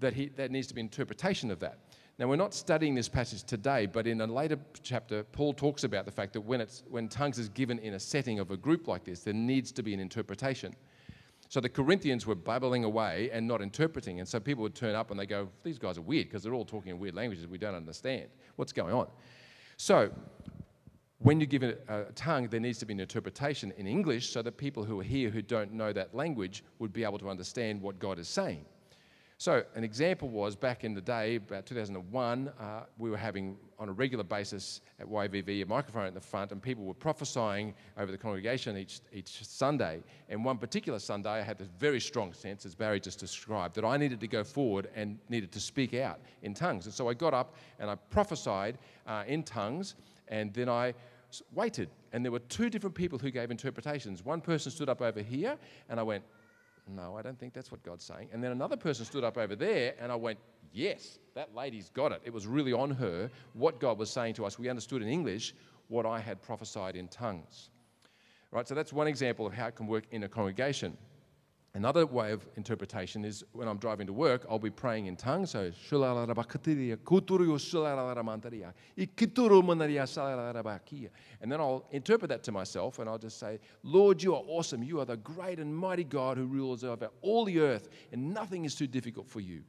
that 0.00 0.14
he, 0.14 0.28
there 0.28 0.48
needs 0.48 0.66
to 0.68 0.74
be 0.74 0.80
interpretation 0.80 1.50
of 1.50 1.60
that. 1.60 1.78
Now, 2.18 2.26
we're 2.26 2.36
not 2.36 2.52
studying 2.52 2.96
this 2.96 3.08
passage 3.08 3.44
today, 3.44 3.86
but 3.86 4.08
in 4.08 4.20
a 4.20 4.26
later 4.26 4.58
chapter, 4.82 5.22
Paul 5.22 5.52
talks 5.52 5.84
about 5.84 6.04
the 6.04 6.10
fact 6.10 6.32
that 6.32 6.40
when, 6.40 6.60
it's, 6.60 6.82
when 6.90 7.08
tongues 7.08 7.38
is 7.38 7.48
given 7.48 7.78
in 7.78 7.94
a 7.94 8.00
setting 8.00 8.40
of 8.40 8.50
a 8.50 8.56
group 8.56 8.88
like 8.88 9.04
this, 9.04 9.20
there 9.20 9.34
needs 9.34 9.70
to 9.72 9.84
be 9.84 9.94
an 9.94 10.00
interpretation. 10.00 10.74
So 11.48 11.60
the 11.60 11.68
Corinthians 11.68 12.26
were 12.26 12.34
babbling 12.34 12.82
away 12.82 13.30
and 13.32 13.46
not 13.46 13.62
interpreting. 13.62 14.18
And 14.18 14.28
so 14.28 14.40
people 14.40 14.62
would 14.62 14.74
turn 14.74 14.96
up 14.96 15.12
and 15.12 15.18
they 15.18 15.26
go, 15.26 15.48
These 15.62 15.78
guys 15.78 15.96
are 15.96 16.02
weird 16.02 16.26
because 16.26 16.42
they're 16.42 16.54
all 16.54 16.64
talking 16.64 16.90
in 16.90 16.98
weird 16.98 17.14
languages 17.14 17.46
we 17.46 17.56
don't 17.56 17.76
understand. 17.76 18.26
What's 18.56 18.72
going 18.72 18.92
on? 18.92 19.06
So 19.76 20.10
when 21.20 21.40
you 21.40 21.46
give 21.46 21.62
it 21.62 21.84
a 21.88 22.06
tongue, 22.16 22.48
there 22.48 22.60
needs 22.60 22.78
to 22.78 22.86
be 22.86 22.94
an 22.94 23.00
interpretation 23.00 23.72
in 23.76 23.86
English 23.86 24.30
so 24.30 24.42
that 24.42 24.56
people 24.56 24.84
who 24.84 24.98
are 25.00 25.04
here 25.04 25.30
who 25.30 25.40
don't 25.40 25.72
know 25.72 25.92
that 25.92 26.14
language 26.16 26.64
would 26.80 26.92
be 26.92 27.04
able 27.04 27.18
to 27.18 27.30
understand 27.30 27.80
what 27.80 28.00
God 28.00 28.18
is 28.18 28.28
saying. 28.28 28.64
So, 29.40 29.62
an 29.76 29.84
example 29.84 30.28
was 30.28 30.56
back 30.56 30.82
in 30.82 30.94
the 30.94 31.00
day, 31.00 31.36
about 31.36 31.64
2001, 31.64 32.48
uh, 32.48 32.80
we 32.98 33.08
were 33.08 33.16
having 33.16 33.56
on 33.78 33.88
a 33.88 33.92
regular 33.92 34.24
basis 34.24 34.80
at 34.98 35.06
YVV 35.06 35.62
a 35.62 35.64
microphone 35.64 36.06
at 36.06 36.14
the 36.14 36.20
front, 36.20 36.50
and 36.50 36.60
people 36.60 36.84
were 36.84 36.92
prophesying 36.92 37.72
over 37.96 38.10
the 38.10 38.18
congregation 38.18 38.76
each, 38.76 38.98
each 39.12 39.44
Sunday. 39.44 40.02
And 40.28 40.44
one 40.44 40.58
particular 40.58 40.98
Sunday, 40.98 41.30
I 41.30 41.42
had 41.42 41.56
this 41.56 41.68
very 41.78 42.00
strong 42.00 42.32
sense, 42.32 42.66
as 42.66 42.74
Barry 42.74 42.98
just 42.98 43.20
described, 43.20 43.76
that 43.76 43.84
I 43.84 43.96
needed 43.96 44.18
to 44.18 44.26
go 44.26 44.42
forward 44.42 44.88
and 44.96 45.20
needed 45.28 45.52
to 45.52 45.60
speak 45.60 45.94
out 45.94 46.18
in 46.42 46.52
tongues. 46.52 46.86
And 46.86 46.92
so 46.92 47.08
I 47.08 47.14
got 47.14 47.32
up 47.32 47.54
and 47.78 47.88
I 47.88 47.94
prophesied 47.94 48.76
uh, 49.06 49.22
in 49.28 49.44
tongues, 49.44 49.94
and 50.26 50.52
then 50.52 50.68
I 50.68 50.94
waited. 51.54 51.90
And 52.12 52.24
there 52.24 52.32
were 52.32 52.40
two 52.40 52.70
different 52.70 52.96
people 52.96 53.20
who 53.20 53.30
gave 53.30 53.52
interpretations. 53.52 54.24
One 54.24 54.40
person 54.40 54.72
stood 54.72 54.88
up 54.88 55.00
over 55.00 55.22
here, 55.22 55.56
and 55.88 56.00
I 56.00 56.02
went, 56.02 56.24
no, 56.88 57.16
I 57.16 57.22
don't 57.22 57.38
think 57.38 57.52
that's 57.52 57.70
what 57.70 57.82
God's 57.82 58.04
saying. 58.04 58.28
And 58.32 58.42
then 58.42 58.52
another 58.52 58.76
person 58.76 59.04
stood 59.04 59.24
up 59.24 59.36
over 59.36 59.54
there, 59.54 59.94
and 60.00 60.10
I 60.10 60.16
went, 60.16 60.38
Yes, 60.72 61.18
that 61.34 61.54
lady's 61.54 61.88
got 61.88 62.12
it. 62.12 62.20
It 62.24 62.32
was 62.32 62.46
really 62.46 62.72
on 62.72 62.90
her 62.90 63.30
what 63.54 63.80
God 63.80 63.98
was 63.98 64.10
saying 64.10 64.34
to 64.34 64.44
us. 64.44 64.58
We 64.58 64.68
understood 64.68 65.00
in 65.00 65.08
English 65.08 65.54
what 65.88 66.04
I 66.04 66.20
had 66.20 66.42
prophesied 66.42 66.94
in 66.94 67.08
tongues. 67.08 67.70
Right, 68.50 68.66
so 68.66 68.74
that's 68.74 68.92
one 68.92 69.06
example 69.06 69.46
of 69.46 69.52
how 69.52 69.66
it 69.66 69.76
can 69.76 69.86
work 69.86 70.04
in 70.10 70.24
a 70.24 70.28
congregation. 70.28 70.96
Another 71.74 72.06
way 72.06 72.32
of 72.32 72.48
interpretation 72.56 73.24
is 73.24 73.44
when 73.52 73.68
I'm 73.68 73.76
driving 73.76 74.06
to 74.06 74.12
work, 74.12 74.46
I'll 74.48 74.58
be 74.58 74.70
praying 74.70 75.06
in 75.06 75.16
tongues. 75.16 75.50
So, 75.50 75.70
and 81.40 81.52
then 81.52 81.60
I'll 81.60 81.86
interpret 81.90 82.28
that 82.30 82.42
to 82.42 82.52
myself 82.52 82.98
and 82.98 83.08
I'll 83.08 83.18
just 83.18 83.38
say, 83.38 83.60
Lord, 83.82 84.22
you 84.22 84.34
are 84.34 84.42
awesome. 84.46 84.82
You 84.82 84.98
are 85.00 85.04
the 85.04 85.18
great 85.18 85.58
and 85.60 85.76
mighty 85.76 86.04
God 86.04 86.38
who 86.38 86.46
rules 86.46 86.84
over 86.84 87.10
all 87.20 87.44
the 87.44 87.60
earth, 87.60 87.90
and 88.12 88.32
nothing 88.32 88.64
is 88.64 88.74
too 88.74 88.86
difficult 88.86 89.28
for 89.28 89.40
you. 89.40 89.62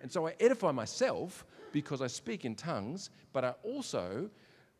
And 0.00 0.10
so 0.10 0.26
I 0.26 0.34
edify 0.40 0.72
myself 0.72 1.46
because 1.70 2.00
I 2.00 2.06
speak 2.06 2.44
in 2.44 2.54
tongues, 2.54 3.10
but 3.32 3.44
I 3.44 3.54
also 3.62 4.30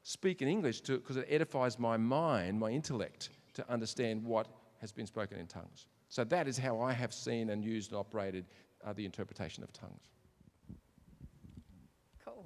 speak 0.03 0.43
in 0.43 0.49
English 0.49 0.81
because 0.81 1.17
it 1.17 1.27
edifies 1.29 1.79
my 1.79 1.97
mind, 1.97 2.59
my 2.59 2.71
intellect, 2.71 3.29
to 3.55 3.71
understand 3.71 4.25
what 4.25 4.49
has 4.81 4.91
been 4.91 5.07
spoken 5.07 5.39
in 5.39 5.47
tongues. 5.47 5.87
So 6.13 6.25
that 6.25 6.47
is 6.47 6.59
how 6.59 6.79
I 6.79 6.93
have 6.93 7.11
seen 7.15 7.49
and 7.49 7.65
used 7.65 7.93
and 7.93 7.99
operated 7.99 8.45
uh, 8.85 8.93
the 8.93 9.07
interpretation 9.07 9.65
of 9.65 9.73
tongues. 9.73 10.11
Cool. 12.23 12.45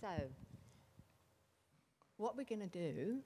So, 0.00 0.08
what 2.16 2.38
we're 2.38 2.44
going 2.44 2.66
to 2.66 2.78
do 2.94 3.18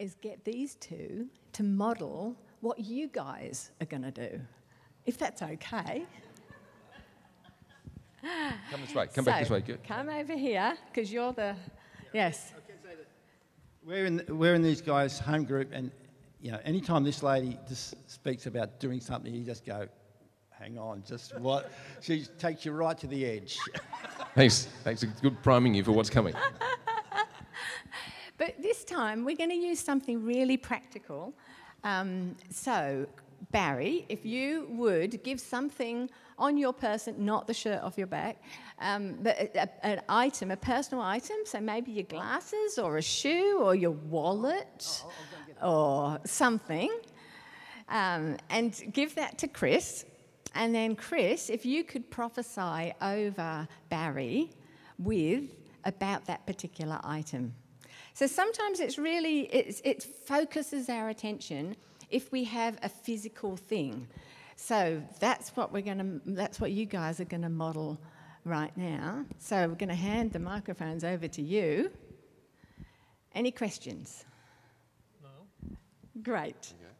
is 0.00 0.16
get 0.16 0.44
these 0.44 0.74
two 0.74 1.28
to 1.52 1.62
model 1.62 2.34
what 2.62 2.80
you 2.80 3.06
guys 3.06 3.70
are 3.80 3.86
going 3.86 4.02
to 4.02 4.10
do, 4.10 4.40
if 5.06 5.16
that's 5.16 5.40
okay. 5.40 6.04
Come 8.72 8.80
this 8.80 8.92
way. 8.92 9.06
Come 9.06 9.24
so, 9.24 9.30
back 9.30 9.42
this 9.42 9.50
way. 9.50 9.60
Good. 9.60 9.84
Come 9.84 10.08
over 10.08 10.36
here 10.36 10.76
because 10.92 11.12
you're 11.12 11.32
the. 11.32 11.54
Yes. 12.12 12.54
We're 13.84 14.06
in, 14.06 14.24
we're 14.28 14.54
in 14.56 14.62
these 14.62 14.80
guys' 14.80 15.20
home 15.20 15.44
group, 15.44 15.70
and 15.72 15.92
you 16.42 16.50
know, 16.50 16.58
anytime 16.64 17.04
this 17.04 17.22
lady 17.22 17.56
just 17.68 17.94
speaks 18.10 18.46
about 18.46 18.80
doing 18.80 19.00
something, 19.00 19.32
you 19.32 19.44
just 19.44 19.64
go, 19.64 19.86
hang 20.50 20.76
on, 20.76 21.04
just 21.06 21.38
what? 21.38 21.70
she 22.00 22.24
takes 22.38 22.64
you 22.64 22.72
right 22.72 22.98
to 22.98 23.06
the 23.06 23.24
edge. 23.24 23.56
Thanks. 24.34 24.66
Thanks. 24.82 25.04
Good 25.04 25.40
priming 25.42 25.72
you 25.72 25.84
for 25.84 25.92
what's 25.92 26.10
coming. 26.10 26.34
but 28.38 28.60
this 28.60 28.82
time 28.82 29.24
we're 29.24 29.36
going 29.36 29.50
to 29.50 29.56
use 29.56 29.78
something 29.78 30.24
really 30.24 30.56
practical. 30.56 31.32
Um, 31.84 32.34
so, 32.50 33.06
Barry, 33.52 34.04
if 34.08 34.24
you 34.26 34.66
would 34.70 35.22
give 35.22 35.38
something 35.40 36.10
on 36.38 36.58
your 36.58 36.72
person, 36.72 37.24
not 37.24 37.46
the 37.46 37.54
shirt 37.54 37.80
off 37.82 37.96
your 37.96 38.06
back, 38.08 38.42
um, 38.80 39.16
but 39.22 39.38
a, 39.38 39.62
a, 39.62 39.86
an 39.86 40.00
item, 40.08 40.50
a 40.50 40.56
personal 40.56 41.04
item, 41.04 41.36
so 41.44 41.60
maybe 41.60 41.92
your 41.92 42.04
glasses 42.04 42.78
or 42.78 42.96
a 42.96 43.02
shoe 43.02 43.60
or 43.62 43.76
your 43.76 43.92
wallet. 43.92 45.02
Oh, 45.04 45.12
or 45.62 46.18
something, 46.24 46.90
um, 47.88 48.36
and 48.50 48.82
give 48.92 49.14
that 49.14 49.38
to 49.38 49.48
Chris. 49.48 50.04
And 50.54 50.74
then, 50.74 50.96
Chris, 50.96 51.48
if 51.48 51.64
you 51.64 51.84
could 51.84 52.10
prophesy 52.10 52.92
over 53.00 53.66
Barry 53.88 54.50
with 54.98 55.44
about 55.84 56.26
that 56.26 56.46
particular 56.46 57.00
item. 57.02 57.54
So 58.14 58.26
sometimes 58.26 58.80
it's 58.80 58.98
really, 58.98 59.42
it's, 59.52 59.80
it 59.84 60.02
focuses 60.02 60.88
our 60.88 61.08
attention 61.08 61.76
if 62.10 62.30
we 62.30 62.44
have 62.44 62.78
a 62.82 62.88
physical 62.88 63.56
thing. 63.56 64.06
So 64.56 65.02
that's 65.18 65.56
what 65.56 65.72
we're 65.72 65.82
going 65.82 65.98
to, 65.98 66.20
that's 66.32 66.60
what 66.60 66.72
you 66.72 66.84
guys 66.84 67.20
are 67.20 67.24
going 67.24 67.42
to 67.42 67.48
model 67.48 67.98
right 68.44 68.76
now. 68.76 69.24
So 69.38 69.68
we're 69.68 69.74
going 69.74 69.88
to 69.88 69.94
hand 69.94 70.32
the 70.32 70.38
microphones 70.38 71.04
over 71.04 71.26
to 71.28 71.42
you. 71.42 71.90
Any 73.34 73.50
questions? 73.50 74.24
Great. 76.20 76.74
Okay. 76.78 76.92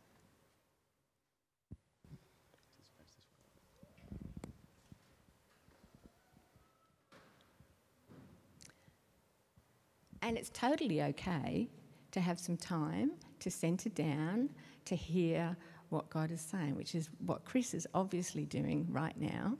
And 10.23 10.39
it's 10.39 10.51
totally 10.51 11.03
okay 11.03 11.69
to 12.13 12.21
have 12.21 12.39
some 12.39 12.57
time 12.57 13.11
to 13.41 13.51
centre 13.51 13.91
down, 13.91 14.49
to 14.85 14.95
hear 14.95 15.57
what 15.91 16.09
God 16.09 16.31
is 16.31 16.41
saying, 16.41 16.77
which 16.77 16.95
is 16.95 17.11
what 17.27 17.45
Chris 17.45 17.75
is 17.75 17.87
obviously 17.93 18.47
doing 18.47 18.87
right 18.89 19.19
now, 19.21 19.59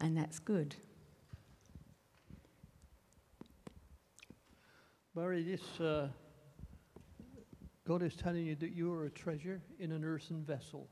and 0.00 0.16
that's 0.16 0.38
good. 0.38 0.76
Barry, 5.16 5.42
this 5.42 5.80
uh, 5.80 6.08
God 7.86 8.02
is 8.02 8.16
telling 8.16 8.46
you 8.46 8.54
that 8.56 8.72
you 8.72 8.92
are 8.92 9.04
a 9.04 9.10
treasure 9.10 9.60
in 9.78 9.92
an 9.92 10.04
earthen 10.04 10.42
vessel. 10.42 10.88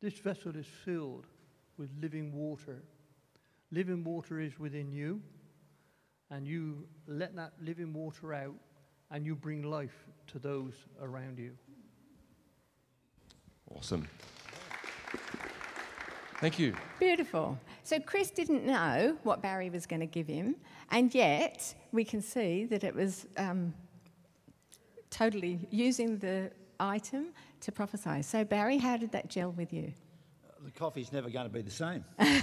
This 0.00 0.18
vessel 0.18 0.56
is 0.56 0.66
filled 0.66 1.26
with 1.76 1.90
living 2.00 2.32
water. 2.34 2.82
Living 3.70 4.02
water 4.02 4.40
is 4.40 4.58
within 4.58 4.90
you, 4.90 5.20
and 6.30 6.46
you 6.46 6.86
let 7.06 7.36
that 7.36 7.52
living 7.62 7.92
water 7.92 8.32
out, 8.32 8.54
and 9.10 9.26
you 9.26 9.34
bring 9.36 9.62
life 9.62 10.06
to 10.28 10.38
those 10.38 10.72
around 11.02 11.38
you. 11.38 11.52
Awesome. 13.74 14.08
Thank 16.40 16.58
you. 16.58 16.74
Beautiful. 16.98 17.58
So 17.82 18.00
Chris 18.00 18.30
didn't 18.30 18.64
know 18.64 19.18
what 19.24 19.42
Barry 19.42 19.68
was 19.68 19.84
going 19.84 20.00
to 20.00 20.06
give 20.06 20.26
him, 20.26 20.56
and 20.90 21.14
yet 21.14 21.74
we 21.92 22.02
can 22.02 22.22
see 22.22 22.64
that 22.64 22.82
it 22.82 22.94
was 22.94 23.26
um, 23.36 23.74
totally 25.10 25.66
using 25.70 26.18
the 26.18 26.50
item 26.78 27.32
to 27.60 27.72
prophesy. 27.72 28.22
So, 28.22 28.44
Barry, 28.44 28.78
how 28.78 28.96
did 28.96 29.12
that 29.12 29.28
gel 29.28 29.52
with 29.52 29.72
you? 29.72 29.92
The 30.64 30.70
coffee's 30.70 31.12
never 31.12 31.30
going 31.30 31.46
to 31.46 31.52
be 31.52 31.62
the 31.62 31.70
same. 31.70 32.04
oh, 32.18 32.42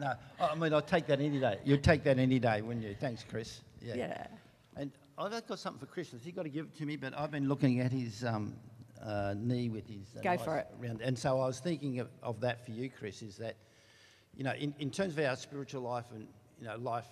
no, 0.00 0.14
I 0.40 0.54
mean, 0.54 0.72
I'd 0.72 0.86
take 0.86 1.06
that 1.06 1.20
any 1.20 1.38
day. 1.38 1.58
You'd 1.64 1.84
take 1.84 2.02
that 2.04 2.18
any 2.18 2.38
day, 2.38 2.62
wouldn't 2.62 2.84
you? 2.84 2.96
Thanks, 2.98 3.24
Chris. 3.28 3.60
Yeah. 3.82 3.94
yeah. 3.94 4.26
And 4.76 4.90
I've 5.18 5.46
got 5.46 5.58
something 5.58 5.80
for 5.80 5.86
Chris. 5.86 6.14
He's 6.22 6.34
got 6.34 6.44
to 6.44 6.48
give 6.48 6.66
it 6.66 6.74
to 6.76 6.86
me, 6.86 6.96
but 6.96 7.18
I've 7.18 7.30
been 7.30 7.48
looking 7.48 7.80
at 7.80 7.92
his 7.92 8.24
um, 8.24 8.54
uh, 9.02 9.34
knee 9.36 9.68
with 9.68 9.86
his. 9.86 10.16
Uh, 10.16 10.22
Go 10.22 10.38
for 10.38 10.58
it. 10.58 10.66
Around, 10.80 11.02
and 11.02 11.18
so 11.18 11.40
I 11.40 11.46
was 11.46 11.60
thinking 11.60 12.00
of, 12.00 12.08
of 12.22 12.40
that 12.40 12.64
for 12.64 12.70
you, 12.70 12.90
Chris, 12.90 13.20
is 13.20 13.36
that, 13.36 13.56
you 14.34 14.44
know, 14.44 14.52
in, 14.52 14.74
in 14.78 14.90
terms 14.90 15.16
of 15.16 15.24
our 15.24 15.36
spiritual 15.36 15.82
life 15.82 16.06
and, 16.14 16.26
you 16.58 16.66
know, 16.66 16.76
life 16.76 17.06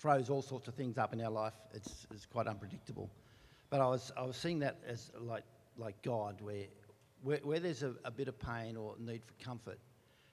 throws 0.00 0.30
all 0.30 0.42
sorts 0.42 0.68
of 0.68 0.74
things 0.74 0.96
up 0.96 1.12
in 1.12 1.20
our 1.20 1.30
life. 1.30 1.54
It's, 1.74 2.06
it's 2.12 2.26
quite 2.26 2.46
unpredictable. 2.46 3.10
But 3.70 3.80
I 3.80 3.86
was, 3.86 4.12
I 4.16 4.22
was 4.22 4.36
seeing 4.36 4.60
that 4.60 4.78
as 4.86 5.10
like, 5.20 5.44
like 5.76 6.00
God, 6.02 6.40
where, 6.40 6.66
where, 7.22 7.38
where 7.42 7.60
there's 7.60 7.82
a, 7.82 7.94
a 8.04 8.10
bit 8.10 8.28
of 8.28 8.38
pain 8.38 8.76
or 8.76 8.94
need 8.98 9.22
for 9.24 9.44
comfort, 9.44 9.78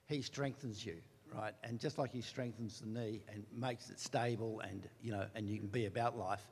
He 0.08 0.22
strengthens 0.22 0.86
you, 0.86 0.98
right? 1.34 1.54
And 1.64 1.80
just 1.80 1.98
like 1.98 2.12
He 2.14 2.22
strengthens 2.22 2.80
the 2.80 2.88
knee 2.88 3.22
and 3.32 3.44
makes 3.56 3.90
it 3.90 4.00
stable, 4.00 4.62
and 4.62 4.88
you 5.02 5.12
know, 5.12 5.26
and 5.36 5.50
you 5.50 5.58
can 5.58 5.68
be 5.68 5.86
about 5.86 6.18
life. 6.18 6.46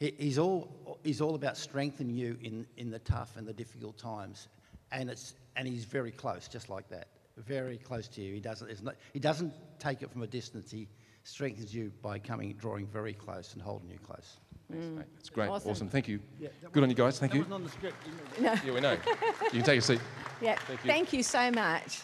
He, 0.00 0.14
he's 0.18 0.38
all 0.38 0.98
He's 1.02 1.20
all 1.20 1.34
about 1.34 1.56
strengthening 1.56 2.14
you 2.14 2.36
in 2.42 2.66
in 2.76 2.90
the 2.90 2.98
tough 2.98 3.36
and 3.36 3.46
the 3.46 3.52
difficult 3.52 3.96
times, 3.98 4.48
and 4.92 5.08
it's 5.08 5.34
and 5.56 5.66
He's 5.66 5.84
very 5.84 6.10
close, 6.10 6.48
just 6.48 6.68
like 6.68 6.88
that, 6.90 7.08
very 7.36 7.78
close 7.78 8.08
to 8.08 8.20
you. 8.20 8.34
He 8.34 8.40
doesn't 8.40 8.70
He 9.12 9.20
doesn't 9.20 9.52
take 9.78 10.02
it 10.02 10.10
from 10.10 10.22
a 10.22 10.26
distance. 10.26 10.70
He 10.70 10.88
strengthens 11.28 11.74
you 11.74 11.92
by 12.02 12.18
coming, 12.18 12.54
drawing 12.54 12.86
very 12.86 13.12
close 13.12 13.52
and 13.52 13.62
holding 13.62 13.90
you 13.90 13.98
close. 13.98 14.38
Thanks, 14.70 14.86
mate. 14.86 15.02
Mm. 15.02 15.04
That's 15.16 15.30
great. 15.30 15.48
Awesome. 15.48 15.70
Awesome. 15.70 15.88
Thank 15.88 16.08
you. 16.08 16.20
Yeah, 16.40 16.48
Good 16.72 16.82
on 16.82 16.88
you 16.88 16.94
guys. 16.94 17.18
Thank 17.18 17.32
That 17.32 17.38
you. 17.38 17.44
wasn't 17.44 17.54
on 17.54 17.64
the 17.64 17.70
script. 17.70 17.96
Yeah, 18.40 18.72
we 18.72 18.80
know. 18.80 18.96
You 19.44 19.50
can 19.50 19.62
take 19.62 19.78
a 19.78 19.82
seat. 19.82 20.00
Yeah, 20.40 20.56
Thank 20.66 20.80
thank 20.80 21.12
you. 21.12 21.18
you. 21.18 21.22
so 21.22 21.50
much. 21.50 22.00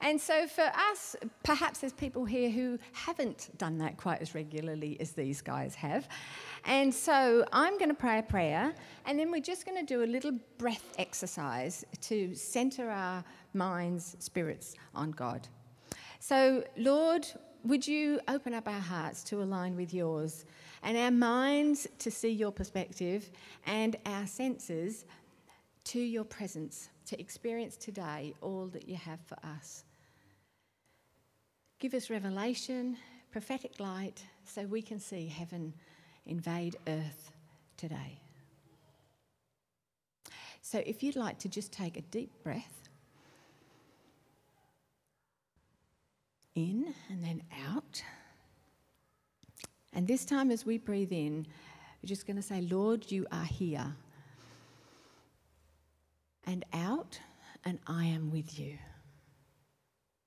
And 0.00 0.20
so, 0.20 0.46
for 0.46 0.70
us, 0.90 1.16
perhaps 1.42 1.78
there's 1.78 1.92
people 1.92 2.24
here 2.26 2.50
who 2.50 2.78
haven't 2.92 3.50
done 3.56 3.78
that 3.78 3.96
quite 3.96 4.20
as 4.20 4.34
regularly 4.34 4.98
as 5.00 5.12
these 5.12 5.40
guys 5.40 5.74
have. 5.76 6.06
And 6.66 6.92
so, 6.92 7.46
I'm 7.52 7.78
going 7.78 7.88
to 7.88 7.94
pray 7.94 8.18
a 8.18 8.22
prayer, 8.22 8.74
and 9.06 9.18
then 9.18 9.30
we're 9.30 9.40
just 9.40 9.64
going 9.64 9.78
to 9.78 9.86
do 9.86 10.04
a 10.04 10.06
little 10.06 10.32
breath 10.58 10.92
exercise 10.98 11.84
to 12.02 12.34
center 12.34 12.90
our 12.90 13.24
minds, 13.54 14.16
spirits 14.18 14.74
on 14.94 15.12
God. 15.12 15.48
So, 16.20 16.64
Lord, 16.76 17.26
would 17.66 17.86
you 17.86 18.20
open 18.28 18.54
up 18.54 18.68
our 18.68 18.80
hearts 18.80 19.22
to 19.24 19.42
align 19.42 19.76
with 19.76 19.92
yours 19.92 20.44
and 20.82 20.96
our 20.96 21.10
minds 21.10 21.86
to 21.98 22.10
see 22.10 22.30
your 22.30 22.52
perspective 22.52 23.30
and 23.66 23.96
our 24.06 24.26
senses 24.26 25.04
to 25.84 26.00
your 26.00 26.24
presence, 26.24 26.88
to 27.06 27.20
experience 27.20 27.76
today 27.76 28.34
all 28.40 28.66
that 28.68 28.88
you 28.88 28.96
have 28.96 29.20
for 29.20 29.36
us. 29.44 29.84
Give 31.78 31.94
us 31.94 32.08
revelation, 32.08 32.96
prophetic 33.30 33.78
light, 33.80 34.24
so 34.44 34.62
we 34.62 34.82
can 34.82 34.98
see 34.98 35.26
heaven 35.26 35.74
invade 36.24 36.76
earth 36.88 37.30
today. 37.76 38.20
So, 40.62 40.82
if 40.84 41.02
you'd 41.02 41.16
like 41.16 41.38
to 41.40 41.48
just 41.48 41.72
take 41.72 41.96
a 41.96 42.02
deep 42.02 42.32
breath 42.42 42.85
in 46.56 46.92
and 47.08 47.22
then 47.22 47.42
out. 47.68 48.02
And 49.92 50.08
this 50.08 50.24
time, 50.24 50.50
as 50.50 50.66
we 50.66 50.78
breathe 50.78 51.12
in, 51.12 51.46
we're 52.02 52.08
just 52.08 52.26
going 52.26 52.36
to 52.36 52.42
say, 52.42 52.60
Lord, 52.62 53.10
you 53.10 53.26
are 53.30 53.44
here 53.44 53.94
and 56.46 56.64
out, 56.72 57.18
and 57.64 57.78
I 57.86 58.04
am 58.06 58.30
with 58.30 58.58
you. 58.58 58.78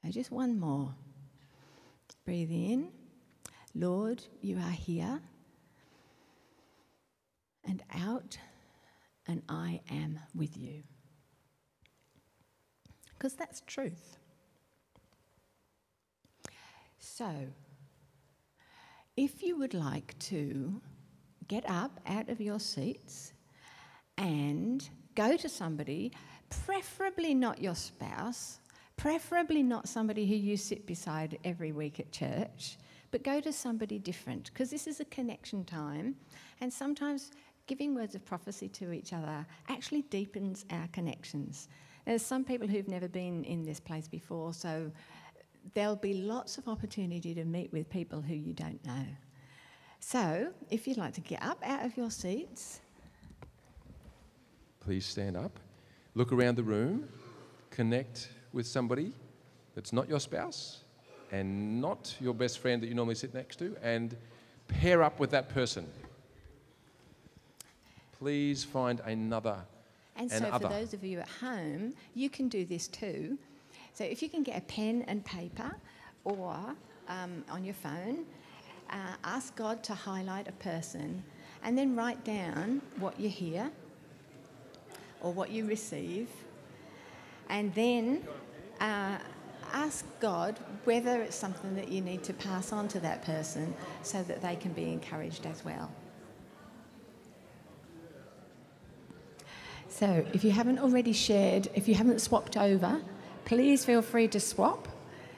Now, 0.04 0.12
just 0.12 0.32
one 0.32 0.60
more. 0.60 0.94
Breathe 2.26 2.52
in. 2.52 2.90
Lord, 3.74 4.24
you 4.42 4.58
are 4.58 4.72
here. 4.72 5.22
And 7.66 7.84
out, 7.94 8.38
and 9.28 9.42
I 9.48 9.82
am 9.90 10.20
with 10.36 10.58
you. 10.58 10.84
Because 13.14 13.34
that's 13.34 13.62
truth. 13.68 14.18
So, 17.00 17.48
if 19.16 19.42
you 19.42 19.58
would 19.58 19.74
like 19.74 20.18
to 20.20 20.82
get 21.48 21.68
up 21.70 22.00
out 22.06 22.30
of 22.30 22.42
your 22.42 22.60
seats 22.60 23.34
and 24.18 24.88
go 25.16 25.38
to 25.38 25.50
somebody, 25.50 26.12
preferably 26.50 27.34
not 27.34 27.62
your 27.62 27.76
spouse, 27.76 28.60
preferably 28.98 29.64
not 29.64 29.88
somebody 29.88 30.28
who 30.28 30.36
you 30.36 30.58
sit 30.58 30.86
beside 30.86 31.40
every 31.46 31.72
week 31.72 32.00
at 32.00 32.12
church, 32.12 32.78
but 33.12 33.24
go 33.24 33.40
to 33.40 33.54
somebody 33.54 33.98
different 33.98 34.52
because 34.52 34.70
this 34.70 34.86
is 34.86 35.00
a 35.00 35.06
connection 35.06 35.64
time. 35.64 36.16
And 36.60 36.72
sometimes 36.72 37.32
giving 37.66 37.96
words 37.96 38.14
of 38.14 38.26
prophecy 38.26 38.68
to 38.68 38.92
each 38.92 39.14
other 39.14 39.46
actually 39.70 40.02
deepens 40.04 40.66
our 40.72 40.88
connections. 40.92 41.70
There's 42.06 42.26
some 42.26 42.44
people 42.44 42.68
who've 42.68 42.88
never 42.88 43.08
been 43.08 43.44
in 43.46 43.64
this 43.64 43.80
place 43.80 44.08
before, 44.08 44.54
so 44.54 44.92
there'll 45.74 45.96
be 45.96 46.14
lots 46.14 46.58
of 46.58 46.68
opportunity 46.68 47.34
to 47.34 47.46
meet 47.46 47.72
with 47.72 47.90
people 47.90 48.22
who 48.22 48.36
you 48.36 48.54
don't 48.54 48.84
know. 48.86 49.06
So, 50.00 50.54
if 50.70 50.88
you'd 50.88 50.98
like 50.98 51.14
to 51.16 51.22
get 51.22 51.44
up 51.44 51.60
out 51.64 51.86
of 51.86 51.98
your 51.98 52.10
seats, 52.10 52.80
Please 54.80 55.06
stand 55.06 55.38
up. 55.38 55.60
Look 56.16 56.32
around 56.32 56.56
the 56.56 56.64
room. 56.64 57.08
Connect 57.70 58.30
with 58.54 58.66
somebody 58.66 59.12
that's 59.76 59.94
not 59.94 60.10
your 60.10 60.20
spouse 60.20 60.80
and 61.32 61.80
not 61.80 62.16
your 62.20 62.34
best 62.34 62.58
friend 62.58 62.82
that 62.82 62.88
you 62.88 62.96
normally 62.96 63.14
sit 63.14 63.34
next 63.34 63.58
to, 63.58 63.76
and 63.84 64.18
pair 64.68 65.04
up 65.04 65.20
with 65.20 65.30
that 65.30 65.48
person. 65.50 65.86
Please 68.18 68.64
find 68.64 69.00
another. 69.02 69.58
And 70.16 70.32
and 70.32 70.44
so, 70.44 70.50
other. 70.50 70.68
for 70.68 70.74
those 70.74 70.96
of 70.96 71.04
you 71.04 71.20
at 71.20 71.30
home, 71.30 71.94
you 72.16 72.30
can 72.32 72.50
do 72.50 72.66
this 72.66 72.88
too. 72.88 73.38
So, 73.94 74.04
if 74.04 74.22
you 74.22 74.30
can 74.30 74.44
get 74.44 74.58
a 74.58 74.62
pen 74.62 75.04
and 75.08 75.24
paper 75.26 75.76
or 76.24 76.76
um, 77.08 77.44
on 77.50 77.64
your 77.64 77.74
phone, 77.74 78.26
uh, 78.90 79.16
ask 79.24 79.56
God 79.56 79.84
to 79.84 79.94
highlight 79.94 80.48
a 80.48 80.54
person 80.54 81.24
and 81.64 81.78
then 81.78 81.96
write 81.96 82.24
down 82.24 82.82
what 82.98 83.20
you 83.20 83.30
hear 83.30 83.72
or 85.22 85.34
what 85.34 85.52
you 85.52 85.66
receive. 85.66 86.30
And 87.50 87.74
then 87.74 88.24
uh, 88.80 89.18
ask 89.74 90.06
God 90.20 90.60
whether 90.86 91.22
it's 91.22 91.36
something 91.36 91.76
that 91.76 91.90
you 91.90 92.02
need 92.02 92.24
to 92.24 92.34
pass 92.34 92.72
on 92.72 92.88
to 92.90 93.00
that 93.02 93.24
person 93.24 93.74
so 94.04 94.24
that 94.24 94.42
they 94.42 94.56
can 94.56 94.72
be 94.74 94.92
encouraged 94.92 95.46
as 95.46 95.66
well. 95.66 95.92
So, 99.90 100.26
if 100.34 100.44
you 100.44 100.52
haven't 100.52 100.80
already 100.80 101.14
shared, 101.14 101.68
if 101.74 101.88
you 101.88 101.96
haven't 101.96 102.22
swapped 102.22 102.56
over, 102.56 103.02
please 103.50 103.84
feel 103.84 104.04
free 104.04 104.28
to 104.28 104.40
swap 104.40 104.88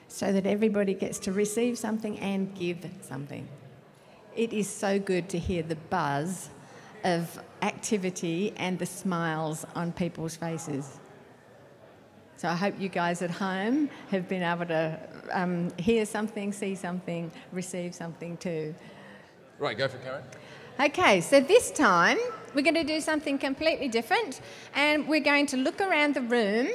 so 0.09 0.34
that 0.34 0.45
everybody 0.45 0.93
gets 0.93 1.18
to 1.18 1.32
receive 1.32 1.78
something 1.78 2.20
and 2.20 2.53
give 2.55 2.86
something. 2.99 3.47
It 4.36 4.51
is 4.51 4.68
so 4.68 4.99
good 4.99 5.30
to 5.30 5.39
hear 5.39 5.64
the 5.64 5.78
buzz 5.89 6.49
of 7.05 7.41
activity 7.62 8.53
and 8.57 8.78
the 8.78 8.86
smiles 8.86 9.66
on 9.76 9.93
people's 9.93 10.36
faces. 10.36 10.99
So, 12.36 12.49
I 12.49 12.55
hope 12.55 12.78
you 12.78 12.89
guys 12.89 13.22
at 13.22 13.32
home 13.32 13.89
have 14.09 14.28
been 14.28 14.43
able 14.43 14.66
to 14.66 14.99
um, 15.32 15.72
hear 15.78 16.05
something, 16.05 16.51
see 16.51 16.76
something, 16.76 17.32
receive 17.53 17.95
something 17.95 18.36
too. 18.36 18.76
Right, 19.57 19.78
go 19.78 19.88
for 19.88 19.95
it, 19.95 20.03
Karen. 20.03 20.24
Okay, 20.82 21.22
so 21.22 21.39
this 21.39 21.72
time 21.72 22.18
we're 22.53 22.64
going 22.64 22.76
to 22.76 22.84
do 22.84 22.99
something 22.99 23.38
completely 23.38 23.88
different 23.88 24.41
and 24.76 25.07
we're 25.07 25.22
going 25.22 25.45
to 25.45 25.55
look 25.55 25.80
around 25.80 26.16
the 26.16 26.22
room, 26.22 26.68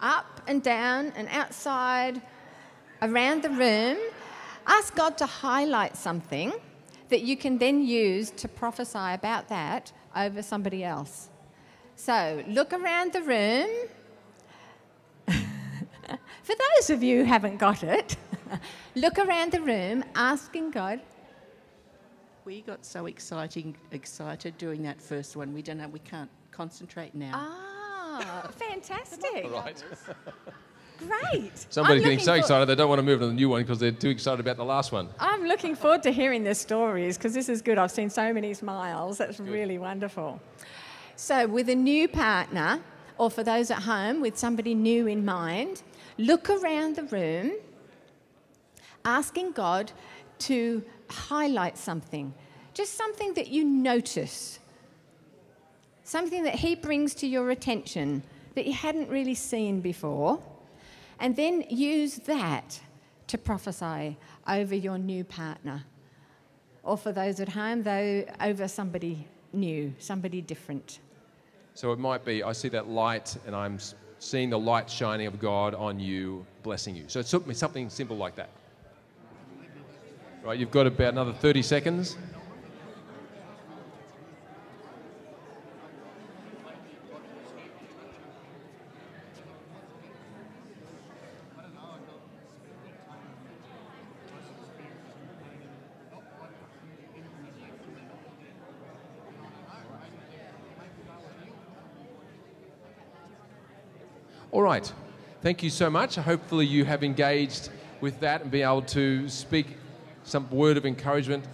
up 0.00 0.40
and 0.46 0.62
down 0.62 1.12
and 1.16 1.28
outside, 1.28 2.20
around 3.02 3.42
the 3.42 3.50
room. 3.50 3.98
Ask 4.66 4.94
God 4.94 5.16
to 5.18 5.26
highlight 5.26 5.96
something 5.96 6.52
that 7.08 7.22
you 7.22 7.36
can 7.36 7.58
then 7.58 7.84
use 7.84 8.30
to 8.30 8.48
prophesy 8.48 8.98
about 8.98 9.48
that 9.48 9.92
over 10.14 10.42
somebody 10.42 10.84
else. 10.84 11.28
So 11.96 12.44
look 12.46 12.72
around 12.72 13.12
the 13.12 13.22
room. 13.22 13.68
For 16.42 16.54
those 16.54 16.90
of 16.90 17.02
you 17.02 17.18
who 17.18 17.24
haven't 17.24 17.58
got 17.58 17.82
it, 17.82 18.16
look 18.94 19.18
around 19.18 19.52
the 19.52 19.60
room 19.60 20.04
asking 20.14 20.70
God, 20.70 21.00
We 22.44 22.62
got 22.62 22.84
so 22.84 23.06
exciting, 23.06 23.76
excited 23.90 24.56
doing 24.58 24.82
that 24.84 25.00
first 25.00 25.36
one. 25.36 25.52
We 25.52 25.62
don't 25.62 25.78
know. 25.78 25.88
We 25.88 25.98
can't 26.00 26.30
concentrate 26.50 27.14
now. 27.14 27.32
Ah, 27.34 27.67
fantastic. 28.52 29.44
All 29.44 29.50
right. 29.50 29.82
Great. 30.98 31.52
Somebody's 31.70 32.02
I'm 32.02 32.10
getting 32.10 32.18
so 32.24 32.34
excited 32.34 32.66
they 32.66 32.74
don't 32.74 32.88
want 32.88 32.98
to 32.98 33.04
move 33.04 33.20
to 33.20 33.26
the 33.26 33.32
new 33.32 33.48
one 33.48 33.62
because 33.62 33.78
they're 33.78 33.92
too 33.92 34.08
excited 34.08 34.40
about 34.40 34.56
the 34.56 34.64
last 34.64 34.90
one. 34.92 35.08
I'm 35.20 35.44
looking 35.44 35.74
forward 35.74 36.02
to 36.04 36.10
hearing 36.10 36.44
the 36.44 36.54
stories 36.54 37.16
because 37.16 37.34
this 37.34 37.48
is 37.48 37.62
good. 37.62 37.78
I've 37.78 37.90
seen 37.90 38.10
so 38.10 38.32
many 38.32 38.52
smiles. 38.54 39.18
That's 39.18 39.38
really 39.38 39.78
wonderful. 39.78 40.40
So, 41.16 41.46
with 41.46 41.68
a 41.68 41.74
new 41.74 42.08
partner, 42.08 42.80
or 43.18 43.30
for 43.30 43.42
those 43.42 43.70
at 43.70 43.82
home 43.82 44.20
with 44.20 44.38
somebody 44.38 44.74
new 44.74 45.06
in 45.06 45.24
mind, 45.24 45.82
look 46.16 46.48
around 46.48 46.96
the 46.96 47.04
room 47.04 47.52
asking 49.04 49.52
God 49.52 49.92
to 50.38 50.82
highlight 51.08 51.76
something, 51.76 52.32
just 52.74 52.94
something 52.94 53.34
that 53.34 53.48
you 53.48 53.64
notice, 53.64 54.58
something 56.08 56.42
that 56.44 56.54
He 56.54 56.74
brings 56.74 57.14
to 57.16 57.26
your 57.26 57.50
attention 57.50 58.22
that 58.54 58.66
you 58.66 58.72
hadn't 58.72 59.10
really 59.10 59.34
seen 59.34 59.80
before, 59.80 60.42
and 61.20 61.36
then 61.36 61.64
use 61.68 62.16
that 62.20 62.80
to 63.26 63.36
prophesy 63.36 64.16
over 64.48 64.74
your 64.74 64.96
new 64.96 65.22
partner. 65.22 65.84
Or 66.82 66.96
for 66.96 67.12
those 67.12 67.40
at 67.40 67.50
home, 67.50 67.82
though, 67.82 68.24
over 68.40 68.66
somebody 68.68 69.28
new, 69.52 69.92
somebody 69.98 70.40
different. 70.40 71.00
So 71.74 71.92
it 71.92 71.98
might 71.98 72.24
be 72.24 72.42
I 72.42 72.52
see 72.52 72.68
that 72.70 72.88
light 72.88 73.36
and 73.46 73.54
I'm 73.54 73.78
seeing 74.18 74.48
the 74.48 74.58
light 74.58 74.90
shining 74.90 75.26
of 75.26 75.38
God 75.38 75.74
on 75.74 76.00
you, 76.00 76.44
blessing 76.62 76.96
you. 76.96 77.04
So 77.08 77.20
it's 77.20 77.30
something 77.58 77.90
simple 77.90 78.16
like 78.16 78.34
that. 78.36 78.48
Right, 80.42 80.58
you've 80.58 80.70
got 80.70 80.86
about 80.86 81.12
another 81.12 81.34
30 81.34 81.62
seconds. 81.62 82.16
All 104.50 104.62
right. 104.62 104.90
Thank 105.40 105.62
you 105.62 105.70
so 105.70 105.88
much. 105.88 106.16
Hopefully, 106.16 106.66
you 106.66 106.84
have 106.84 107.04
engaged 107.04 107.70
with 108.00 108.18
that 108.18 108.42
and 108.42 108.50
be 108.50 108.62
able 108.62 108.82
to 108.82 109.28
speak 109.28 109.76
some 110.24 110.50
word 110.50 110.76
of 110.76 110.84
encouragement, 110.84 111.44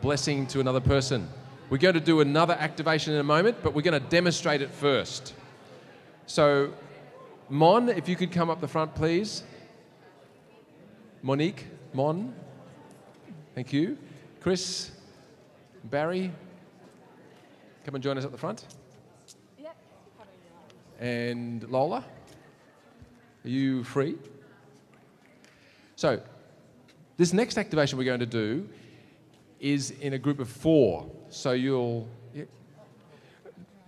blessing 0.00 0.46
to 0.46 0.60
another 0.60 0.80
person. 0.80 1.28
We're 1.68 1.76
going 1.76 1.92
to 1.92 2.00
do 2.00 2.20
another 2.20 2.54
activation 2.54 3.12
in 3.12 3.20
a 3.20 3.24
moment, 3.24 3.58
but 3.62 3.74
we're 3.74 3.82
going 3.82 4.02
to 4.02 4.08
demonstrate 4.08 4.62
it 4.62 4.70
first. 4.70 5.34
So, 6.24 6.72
Mon, 7.50 7.90
if 7.90 8.08
you 8.08 8.16
could 8.16 8.32
come 8.32 8.48
up 8.48 8.62
the 8.62 8.68
front, 8.68 8.94
please. 8.94 9.42
Monique, 11.20 11.66
Mon. 11.92 12.34
Thank 13.54 13.74
you. 13.74 13.98
Chris, 14.40 14.90
Barry, 15.84 16.32
come 17.84 17.94
and 17.94 18.02
join 18.02 18.16
us 18.16 18.24
at 18.24 18.32
the 18.32 18.38
front. 18.38 18.64
And 20.98 21.68
Lola. 21.68 22.06
Are 23.48 23.50
you 23.50 23.82
free? 23.82 24.14
So, 25.96 26.20
this 27.16 27.32
next 27.32 27.56
activation 27.56 27.96
we're 27.96 28.04
going 28.04 28.20
to 28.20 28.26
do 28.26 28.68
is 29.58 29.90
in 29.90 30.12
a 30.12 30.18
group 30.18 30.38
of 30.38 30.50
four. 30.50 31.10
So 31.30 31.52
you'll, 31.52 32.06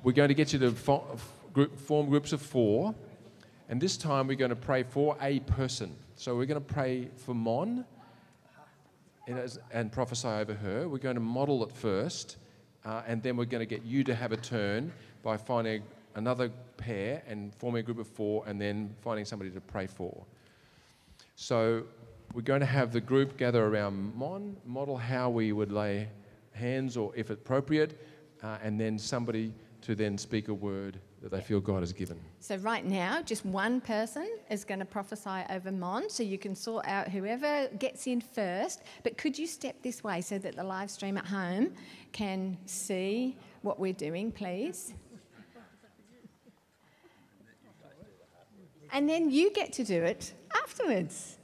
we're 0.03 0.13
going 0.13 0.29
to 0.29 0.35
get 0.35 0.55
you 0.55 0.59
to 0.61 0.71
form 0.73 2.09
groups 2.09 2.33
of 2.33 2.41
four, 2.41 2.95
and 3.69 3.79
this 3.79 3.99
time 3.99 4.29
we're 4.29 4.39
going 4.39 4.49
to 4.49 4.57
pray 4.57 4.83
for 4.83 5.15
a 5.21 5.41
person. 5.41 5.95
So 6.17 6.35
we're 6.39 6.47
going 6.47 6.65
to 6.65 6.75
pray 6.75 7.11
for 7.19 7.35
Mon 7.35 7.85
and, 9.29 9.59
and 9.75 9.93
prophesy 9.93 10.27
over 10.27 10.55
her. 10.55 10.89
We're 10.89 10.97
going 10.97 11.17
to 11.17 11.21
model 11.21 11.63
it 11.65 11.73
first, 11.73 12.39
uh, 12.87 13.03
and 13.07 13.23
then 13.23 13.37
we're 13.37 13.45
going 13.45 13.61
to 13.61 13.67
get 13.67 13.85
you 13.85 14.05
to 14.05 14.15
have 14.15 14.33
a 14.33 14.39
turn 14.39 14.91
by 15.23 15.37
finding 15.37 15.83
another 16.15 16.51
pair 16.77 17.23
and 17.27 17.55
forming 17.55 17.81
a 17.81 17.83
group 17.83 17.99
of 17.99 18.07
four 18.07 18.45
and 18.47 18.61
then 18.61 18.95
finding 19.01 19.25
somebody 19.25 19.51
to 19.51 19.61
pray 19.61 19.87
for. 19.87 20.25
So 21.37 21.85
we're 22.35 22.43
going 22.43 22.61
to 22.61 22.67
have 22.67 22.93
the 22.93 23.01
group 23.01 23.37
gather 23.37 23.65
around 23.65 24.15
Mon, 24.15 24.57
model 24.65 24.97
how 24.97 25.31
we 25.31 25.53
would 25.53 25.73
lay 25.73 26.09
hands 26.53 26.97
or 26.97 27.13
if 27.17 27.31
appropriate, 27.31 27.99
uh, 28.43 28.59
and 28.63 28.79
then 28.81 28.99
somebody 28.99 29.53
to 29.83 29.95
then 29.95 30.19
speak 30.19 30.49
a 30.49 30.55
word 30.55 31.01
that 31.23 31.31
they 31.31 31.41
feel 31.41 31.61
God 31.61 31.81
has 31.81 31.93
given. 31.93 32.19
So 32.41 32.57
right 32.57 32.85
now, 32.85 33.21
just 33.21 33.45
one 33.45 33.81
person 33.81 34.29
is 34.51 34.65
going 34.65 34.81
to 34.81 34.87
prophesy 34.87 35.43
over 35.51 35.71
Mon, 35.71 36.09
so 36.09 36.23
you 36.23 36.39
can 36.39 36.55
sort 36.55 36.87
out 36.87 37.09
whoever 37.09 37.69
gets 37.79 38.07
in 38.07 38.21
first. 38.21 38.83
But 39.03 39.19
could 39.19 39.39
you 39.39 39.47
step 39.47 39.77
this 39.83 40.03
way 40.03 40.23
so 40.23 40.39
that 40.39 40.57
the 40.57 40.65
live 40.65 40.91
stream 40.91 41.19
at 41.19 41.27
home 41.27 41.75
can 42.13 42.57
see 42.65 43.37
what 43.63 43.79
we're 43.79 43.93
doing, 43.93 44.33
please? 44.33 44.95
And 48.93 49.09
then 49.09 49.31
you 49.31 49.53
get 49.53 49.73
to 49.75 49.85
do 49.85 50.03
it 50.03 50.33
afterwards. 50.55 51.37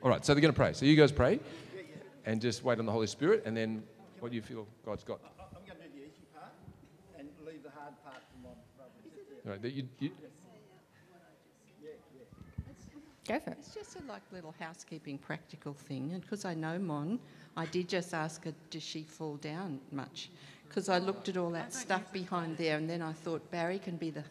All 0.00 0.10
right, 0.10 0.24
so 0.24 0.32
they're 0.32 0.40
going 0.40 0.54
to 0.54 0.56
pray. 0.56 0.72
So 0.74 0.86
you 0.86 0.94
guys 0.94 1.10
pray 1.10 1.40
and 2.24 2.40
just 2.40 2.62
wait 2.62 2.78
on 2.78 2.86
the 2.86 2.92
Holy 2.92 3.08
Spirit, 3.08 3.42
and 3.44 3.56
then 3.56 3.82
what 4.20 4.30
do 4.30 4.36
you 4.36 4.42
feel 4.42 4.66
God's 4.84 5.02
got? 5.02 5.18
I'm 5.38 5.64
going 5.66 5.76
to 5.76 5.88
do 5.88 6.00
the 6.00 6.06
easy 6.06 6.26
part 6.32 6.52
and 7.18 7.28
leave 7.44 7.64
the 7.64 7.70
hard 7.70 7.94
part 8.04 8.22
for 8.30 8.48
my 8.48 8.54
brother. 8.76 8.92
All 9.44 9.52
right, 9.52 9.74
you, 9.74 9.88
you, 9.98 10.10
Go 13.28 13.38
for 13.38 13.50
it. 13.50 13.58
It's 13.60 13.74
just 13.74 13.96
a 13.96 14.02
like 14.10 14.22
little 14.32 14.54
housekeeping 14.58 15.18
practical 15.18 15.74
thing, 15.74 16.12
and 16.14 16.22
because 16.22 16.46
I 16.46 16.54
know 16.54 16.78
Mon, 16.78 17.18
I 17.58 17.66
did 17.66 17.86
just 17.86 18.14
ask 18.14 18.42
her, 18.44 18.54
does 18.70 18.82
she 18.82 19.02
fall 19.02 19.36
down 19.36 19.80
much? 19.92 20.30
Because 20.66 20.88
I 20.88 20.98
looked 20.98 21.28
at 21.28 21.36
all 21.36 21.50
that 21.50 21.74
stuff 21.74 22.10
behind 22.10 22.56
there, 22.56 22.78
and 22.78 22.88
then 22.88 23.02
I 23.02 23.12
thought 23.12 23.50
Barry 23.50 23.78
can 23.78 23.96
be 23.96 24.08
the 24.08 24.24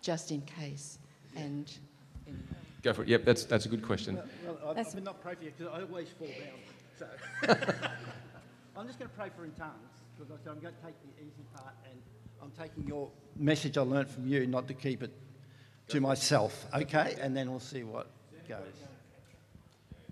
just 0.00 0.30
in 0.30 0.40
case. 0.42 0.98
And 1.36 1.70
anyway. 2.26 2.42
go 2.82 2.92
for 2.94 3.02
it. 3.02 3.08
Yep, 3.08 3.26
that's 3.26 3.44
that's 3.44 3.66
a 3.66 3.68
good 3.68 3.82
question. 3.82 4.14
Well, 4.16 4.58
well 4.62 4.74
I've, 4.78 4.86
I've 4.86 5.02
not 5.02 5.20
prayed 5.20 5.38
for 5.38 5.44
you 5.44 5.52
because 5.56 5.72
I 5.74 5.82
always 5.82 6.08
fall 6.08 6.28
down. 6.28 6.58
So 6.98 7.06
I'm 8.78 8.86
just 8.86 8.98
going 8.98 9.10
to 9.10 9.16
pray 9.16 9.28
for 9.36 9.44
in 9.44 9.50
tongues 9.52 9.72
because 10.16 10.32
I 10.32 10.42
said 10.42 10.52
I'm 10.52 10.60
going 10.60 10.74
to 10.74 10.82
take 10.82 10.94
the 11.02 11.22
easy 11.22 11.44
part, 11.54 11.74
and 11.84 12.00
I'm 12.40 12.52
taking 12.52 12.86
your 12.86 13.10
message 13.36 13.76
I 13.76 13.82
learned 13.82 14.08
from 14.08 14.26
you, 14.26 14.46
not 14.46 14.68
to 14.68 14.74
keep 14.74 15.02
it 15.02 15.12
to 15.88 16.00
myself. 16.00 16.64
Okay, 16.74 17.16
and 17.20 17.36
then 17.36 17.50
we'll 17.50 17.60
see 17.60 17.82
what 17.82 18.08
goes. 18.48 18.58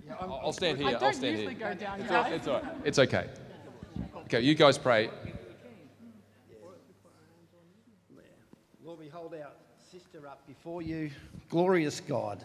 Yeah, 0.07 0.15
I'll 0.21 0.53
stand 0.53 0.79
here. 0.79 0.89
I 0.89 0.93
don't 0.93 1.03
I'll 1.03 1.13
stand 1.13 1.39
usually 1.39 1.55
here. 1.55 1.69
go 1.69 1.75
down, 1.75 2.01
it's, 2.01 2.09
guys. 2.09 2.27
all, 2.27 2.33
it's 2.33 2.49
all 2.49 2.61
right. 2.61 2.73
It's 2.85 2.99
okay. 2.99 3.29
Okay, 4.27 4.41
you 4.41 4.55
guys 4.55 4.79
pray. 4.79 5.11
Lord, 8.85 9.01
we 9.01 9.09
hold 9.09 9.35
our 9.35 9.51
sister 9.91 10.29
up 10.29 10.47
before 10.47 10.83
you. 10.83 11.11
Glorious 11.49 12.01
God, 12.01 12.45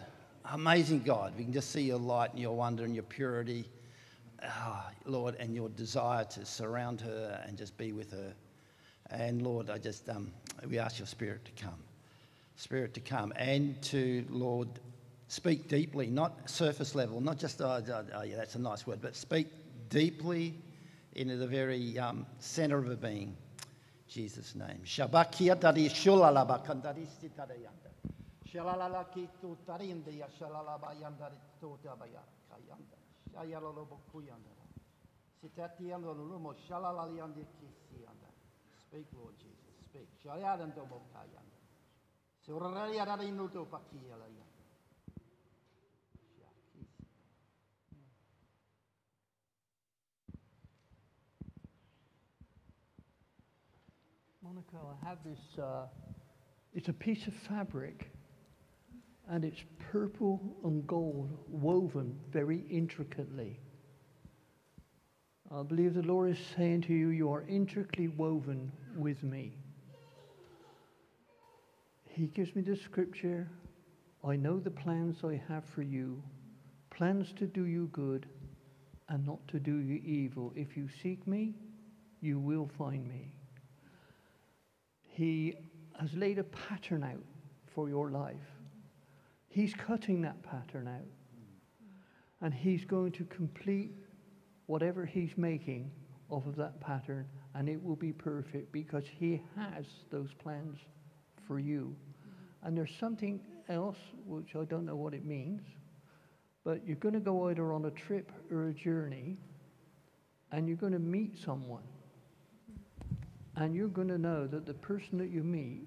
amazing 0.52 1.02
God. 1.02 1.34
We 1.36 1.44
can 1.44 1.52
just 1.52 1.70
see 1.70 1.82
your 1.82 1.98
light 1.98 2.30
and 2.30 2.40
your 2.40 2.56
wonder 2.56 2.84
and 2.84 2.94
your 2.94 3.04
purity, 3.04 3.68
oh, 4.42 4.84
Lord, 5.04 5.36
and 5.38 5.54
your 5.54 5.68
desire 5.68 6.24
to 6.24 6.44
surround 6.44 7.00
her 7.02 7.40
and 7.46 7.56
just 7.56 7.76
be 7.76 7.92
with 7.92 8.10
her. 8.10 8.32
And 9.10 9.42
Lord, 9.42 9.70
I 9.70 9.78
just 9.78 10.08
um, 10.08 10.32
we 10.68 10.78
ask 10.78 10.98
your 10.98 11.06
Spirit 11.06 11.44
to 11.44 11.62
come, 11.62 11.78
Spirit 12.56 12.94
to 12.94 13.00
come, 13.00 13.32
and 13.36 13.80
to 13.82 14.24
Lord 14.30 14.68
speak 15.32 15.66
deeply, 15.66 16.08
not 16.08 16.50
surface 16.50 16.94
level, 16.94 17.18
not 17.18 17.38
just, 17.38 17.62
oh, 17.62 17.82
oh, 17.88 18.04
oh 18.16 18.22
yeah, 18.22 18.36
that's 18.36 18.54
a 18.54 18.58
nice 18.58 18.86
word, 18.86 19.00
but 19.00 19.16
speak 19.16 19.46
deeply 19.88 20.54
into 21.14 21.36
the 21.38 21.46
very 21.46 21.98
um, 21.98 22.26
center 22.38 22.76
of 22.76 22.90
a 22.90 22.96
being. 22.96 23.34
Jesus' 24.06 24.54
name. 24.54 24.80
Shabakia 24.84 25.58
dari 25.58 25.88
shulalaba 25.88 26.62
kandari 26.62 27.08
sitarayanda. 27.08 27.88
Shalalala 28.44 29.06
ki 29.10 29.26
tu 29.40 29.56
tarindia 29.66 30.28
shalalaba 30.38 30.92
yandari 31.00 31.40
tu 31.58 31.78
tabaya 31.82 32.20
kayanda. 32.52 33.00
Shayalolobo 33.32 34.00
kuyanda. 34.12 34.52
Sitatiando 35.40 36.12
lulumo 36.12 36.52
shalalali 36.68 37.16
yandi 37.16 37.40
kisianda. 37.56 38.28
Speak, 38.84 39.06
Lord 39.16 39.32
Jesus, 39.38 39.80
speak. 39.80 40.08
Shayadando 40.22 40.84
mokayanda. 40.84 41.56
Surari 42.46 43.00
arari 43.00 43.32
nuto 43.32 43.64
pakiyala 43.64 44.28
yanda. 44.28 44.51
Monica, 54.52 54.76
I 55.02 55.08
have 55.08 55.18
this, 55.24 55.58
uh, 55.58 55.86
it's 56.74 56.88
a 56.88 56.92
piece 56.92 57.26
of 57.26 57.32
fabric 57.32 58.10
and 59.30 59.46
it's 59.46 59.64
purple 59.90 60.42
and 60.64 60.86
gold 60.86 61.30
woven 61.48 62.18
very 62.30 62.64
intricately. 62.68 63.58
I 65.50 65.62
believe 65.62 65.94
the 65.94 66.02
Lord 66.02 66.32
is 66.32 66.38
saying 66.54 66.82
to 66.82 66.92
you, 66.92 67.08
you 67.08 67.32
are 67.32 67.46
intricately 67.48 68.08
woven 68.08 68.70
with 68.94 69.22
me. 69.22 69.56
He 72.10 72.26
gives 72.26 72.54
me 72.54 72.60
the 72.60 72.76
scripture 72.76 73.48
I 74.22 74.36
know 74.36 74.58
the 74.58 74.70
plans 74.70 75.24
I 75.24 75.40
have 75.48 75.64
for 75.64 75.82
you, 75.82 76.22
plans 76.90 77.32
to 77.38 77.46
do 77.46 77.64
you 77.64 77.86
good 77.92 78.26
and 79.08 79.24
not 79.24 79.48
to 79.48 79.58
do 79.58 79.78
you 79.78 79.94
evil. 80.04 80.52
If 80.54 80.76
you 80.76 80.88
seek 81.02 81.26
me, 81.26 81.54
you 82.20 82.38
will 82.38 82.70
find 82.76 83.08
me. 83.08 83.32
He 85.12 85.54
has 86.00 86.12
laid 86.14 86.38
a 86.38 86.44
pattern 86.44 87.04
out 87.04 87.22
for 87.74 87.88
your 87.88 88.10
life. 88.10 88.34
He's 89.48 89.74
cutting 89.74 90.22
that 90.22 90.42
pattern 90.42 90.88
out. 90.88 91.06
And 92.40 92.52
He's 92.52 92.84
going 92.84 93.12
to 93.12 93.24
complete 93.24 93.92
whatever 94.66 95.04
He's 95.04 95.36
making 95.36 95.90
off 96.30 96.46
of 96.46 96.56
that 96.56 96.80
pattern, 96.80 97.26
and 97.54 97.68
it 97.68 97.82
will 97.82 97.96
be 97.96 98.12
perfect 98.12 98.72
because 98.72 99.04
He 99.06 99.42
has 99.56 99.84
those 100.10 100.32
plans 100.32 100.78
for 101.46 101.58
you. 101.58 101.94
And 102.62 102.76
there's 102.76 102.94
something 102.98 103.40
else, 103.68 103.98
which 104.26 104.56
I 104.56 104.64
don't 104.64 104.86
know 104.86 104.96
what 104.96 105.12
it 105.12 105.26
means, 105.26 105.60
but 106.64 106.86
you're 106.86 106.96
going 106.96 107.14
to 107.14 107.20
go 107.20 107.50
either 107.50 107.72
on 107.72 107.84
a 107.84 107.90
trip 107.90 108.32
or 108.50 108.68
a 108.68 108.72
journey, 108.72 109.36
and 110.52 110.66
you're 110.66 110.76
going 110.76 110.92
to 110.94 110.98
meet 110.98 111.38
someone. 111.38 111.82
And 113.62 113.76
you're 113.76 113.86
going 113.86 114.08
to 114.08 114.18
know 114.18 114.48
that 114.48 114.66
the 114.66 114.74
person 114.74 115.18
that 115.18 115.30
you 115.30 115.44
meet, 115.44 115.86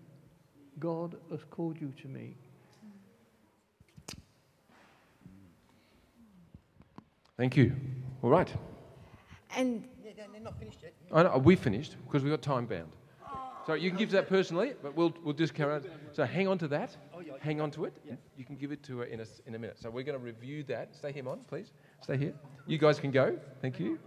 God 0.79 1.17
has 1.29 1.41
called 1.51 1.75
you 1.81 1.91
to 2.01 2.07
meet. 2.07 2.37
Thank 7.35 7.57
you. 7.57 7.73
All 8.23 8.29
right. 8.29 8.47
And 9.57 9.83
they're 10.01 10.13
not 10.41 10.57
finished 10.57 10.79
yet. 10.83 10.93
Oh, 11.11 11.17
I 11.17 11.23
know, 11.23 11.37
we 11.37 11.57
finished 11.57 11.97
because 12.05 12.23
we've 12.23 12.31
got 12.31 12.41
time 12.41 12.65
bound. 12.65 12.93
So 13.67 13.73
you 13.73 13.89
can 13.89 13.99
give 13.99 14.11
that 14.11 14.29
personally, 14.29 14.73
but 14.81 14.95
we'll, 14.95 15.13
we'll 15.25 15.33
just 15.33 15.53
carry 15.53 15.73
on. 15.73 15.83
So 16.13 16.23
hang 16.23 16.47
on 16.47 16.57
to 16.59 16.69
that. 16.69 16.95
Oh, 17.13 17.21
hang 17.41 17.59
on 17.59 17.71
to 17.71 17.83
it. 17.85 17.93
You 18.37 18.45
can 18.45 18.55
give 18.55 18.71
it 18.71 18.83
to 18.83 18.99
her 18.99 19.03
in 19.05 19.19
a, 19.19 19.23
s- 19.23 19.41
in 19.47 19.55
a 19.55 19.59
minute. 19.59 19.77
So 19.81 19.89
we're 19.89 20.03
going 20.03 20.17
to 20.17 20.23
review 20.23 20.63
that. 20.65 20.95
Stay 20.95 21.11
here, 21.11 21.23
Mon, 21.23 21.39
please. 21.49 21.73
Stay 22.01 22.15
here. 22.15 22.33
You 22.67 22.77
guys 22.77 22.99
can 22.99 23.11
go. 23.11 23.37
Thank 23.61 23.79
you. 23.79 23.99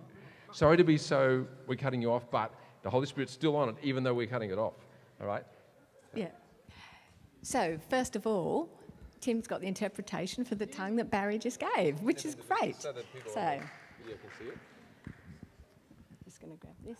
Sorry 0.53 0.79
to 0.79 0.85
be 0.85 0.97
so, 0.97 1.45
we're 1.67 1.75
cutting 1.77 2.01
you 2.01 2.11
off, 2.11 2.31
but 2.31 2.55
the 2.83 2.91
Holy 2.91 3.07
Spirit's 3.07 3.33
still 3.33 3.57
on 3.57 3.69
it, 3.71 3.77
even 3.83 4.03
though 4.05 4.15
we're 4.15 4.27
cutting 4.27 4.51
it 4.51 4.59
off. 4.59 4.75
All 5.21 5.27
right? 5.27 5.45
yeah. 6.15 6.29
So, 7.43 7.79
first 7.89 8.17
of 8.17 8.27
all, 8.27 8.69
Tim's 9.21 9.47
got 9.47 9.61
the 9.61 9.67
interpretation 9.67 10.45
for 10.45 10.55
the 10.55 10.67
tongue 10.67 10.97
that 10.97 11.11
Barry 11.11 11.39
just 11.39 11.61
gave, 11.77 12.01
which 12.03 12.25
is 12.25 12.35
great. 12.35 12.77
So 12.81 12.93
So, 13.33 13.41
on 13.41 13.61
the 14.05 14.13
can 14.13 14.19
see 14.39 14.45
it. 14.47 14.59
just 16.25 16.41
going 16.41 16.53
to 16.53 16.59
grab 16.59 16.75
this. 16.85 16.99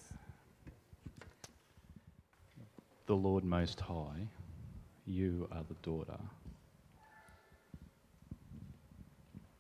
The 3.07 3.15
Lord 3.17 3.45
Most 3.45 3.81
High, 3.81 4.29
you 5.07 5.49
are 5.51 5.65
the 5.69 5.75
daughter. 5.83 6.19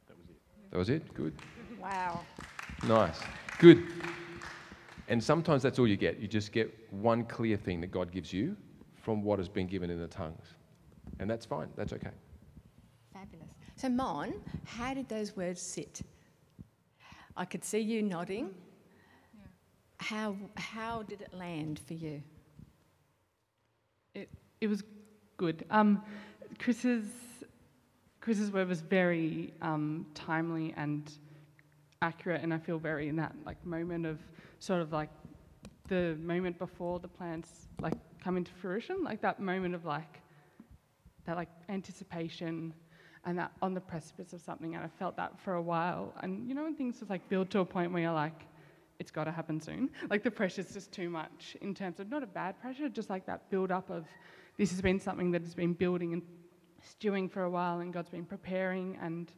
That 0.06 0.16
was 0.18 0.28
it. 0.28 0.40
That 0.70 0.78
was 0.78 0.88
it? 0.90 1.14
Good. 1.14 1.34
Wow. 1.80 2.20
Nice. 2.86 3.18
Good. 3.58 3.84
And 5.08 5.22
sometimes 5.22 5.62
that's 5.62 5.78
all 5.78 5.88
you 5.88 5.96
get. 5.96 6.20
You 6.20 6.28
just 6.28 6.52
get 6.52 6.72
one 6.90 7.24
clear 7.24 7.56
thing 7.56 7.80
that 7.80 7.90
God 7.90 8.12
gives 8.12 8.32
you 8.32 8.56
from 8.94 9.22
what 9.22 9.38
has 9.38 9.48
been 9.48 9.66
given 9.66 9.90
in 9.90 9.98
the 9.98 10.06
tongues. 10.06 10.44
And 11.18 11.28
that's 11.28 11.46
fine. 11.46 11.68
That's 11.76 11.94
okay. 11.94 12.10
Fabulous. 13.12 13.48
So, 13.76 13.88
Mon, 13.88 14.34
how 14.64 14.92
did 14.92 15.08
those 15.08 15.34
words 15.34 15.62
sit? 15.62 16.02
I 17.36 17.46
could 17.46 17.64
see 17.64 17.78
you 17.78 18.02
nodding. 18.02 18.50
How, 19.96 20.36
how 20.56 21.04
did 21.04 21.22
it 21.22 21.32
land 21.32 21.80
for 21.86 21.94
you? 21.94 22.22
It, 24.14 24.28
it 24.60 24.66
was 24.66 24.82
good. 25.38 25.64
Um, 25.70 26.02
Chris's, 26.58 27.06
Chris's 28.20 28.50
word 28.50 28.68
was 28.68 28.82
very 28.82 29.54
um, 29.62 30.06
timely 30.14 30.74
and 30.76 31.10
accurate, 32.02 32.42
and 32.42 32.52
I 32.52 32.58
feel 32.58 32.78
very 32.78 33.08
in 33.08 33.16
that 33.16 33.34
like 33.46 33.64
moment 33.64 34.04
of 34.06 34.18
sort 34.58 34.82
of 34.82 34.92
like 34.92 35.10
the 35.88 36.16
moment 36.20 36.58
before 36.58 36.98
the 36.98 37.08
plans 37.08 37.68
like 37.80 37.94
come 38.22 38.36
into 38.36 38.52
fruition, 38.52 39.02
like 39.02 39.20
that 39.22 39.40
moment 39.40 39.74
of 39.74 39.84
like 39.84 40.20
that 41.24 41.36
like 41.36 41.48
anticipation 41.68 42.72
and 43.24 43.38
that 43.38 43.52
on 43.60 43.74
the 43.74 43.80
precipice 43.80 44.32
of 44.32 44.40
something, 44.40 44.74
and 44.74 44.84
I 44.84 44.88
felt 44.88 45.16
that 45.16 45.38
for 45.40 45.54
a 45.54 45.62
while. 45.62 46.14
And 46.22 46.48
you 46.48 46.54
know 46.54 46.62
when 46.64 46.74
things 46.74 46.98
just 46.98 47.10
like 47.10 47.28
build 47.28 47.50
to 47.50 47.60
a 47.60 47.64
point 47.64 47.92
where 47.92 48.02
you're 48.02 48.12
like, 48.12 48.46
it's 48.98 49.10
got 49.10 49.24
to 49.24 49.32
happen 49.32 49.60
soon. 49.60 49.90
Like 50.10 50.22
the 50.22 50.30
pressure's 50.30 50.72
just 50.72 50.92
too 50.92 51.10
much 51.10 51.56
in 51.60 51.74
terms 51.74 52.00
of 52.00 52.08
not 52.08 52.22
a 52.22 52.26
bad 52.26 52.60
pressure, 52.60 52.88
just 52.88 53.10
like 53.10 53.26
that 53.26 53.50
build 53.50 53.70
up 53.70 53.90
of 53.90 54.06
this 54.56 54.70
has 54.70 54.80
been 54.80 54.98
something 54.98 55.30
that 55.32 55.42
has 55.42 55.54
been 55.54 55.72
building 55.72 56.12
and 56.12 56.22
stewing 56.82 57.28
for 57.28 57.42
a 57.42 57.50
while, 57.50 57.80
and 57.80 57.92
God's 57.92 58.08
been 58.08 58.24
preparing, 58.24 58.98
and 59.00 59.32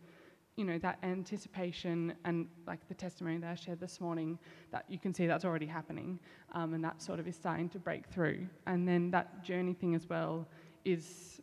you 0.60 0.66
know 0.66 0.78
that 0.78 0.98
anticipation 1.02 2.12
and 2.26 2.46
like 2.66 2.86
the 2.86 2.94
testimony 2.94 3.38
that 3.38 3.50
I 3.50 3.54
shared 3.54 3.80
this 3.80 3.98
morning, 3.98 4.38
that 4.72 4.84
you 4.88 4.98
can 4.98 5.14
see 5.14 5.26
that's 5.26 5.46
already 5.46 5.64
happening, 5.64 6.20
um, 6.52 6.74
and 6.74 6.84
that 6.84 7.00
sort 7.00 7.18
of 7.18 7.26
is 7.26 7.34
starting 7.34 7.70
to 7.70 7.78
break 7.78 8.06
through. 8.06 8.46
And 8.66 8.86
then 8.86 9.10
that 9.12 9.42
journey 9.42 9.72
thing 9.72 9.94
as 9.94 10.06
well 10.06 10.46
is 10.84 11.40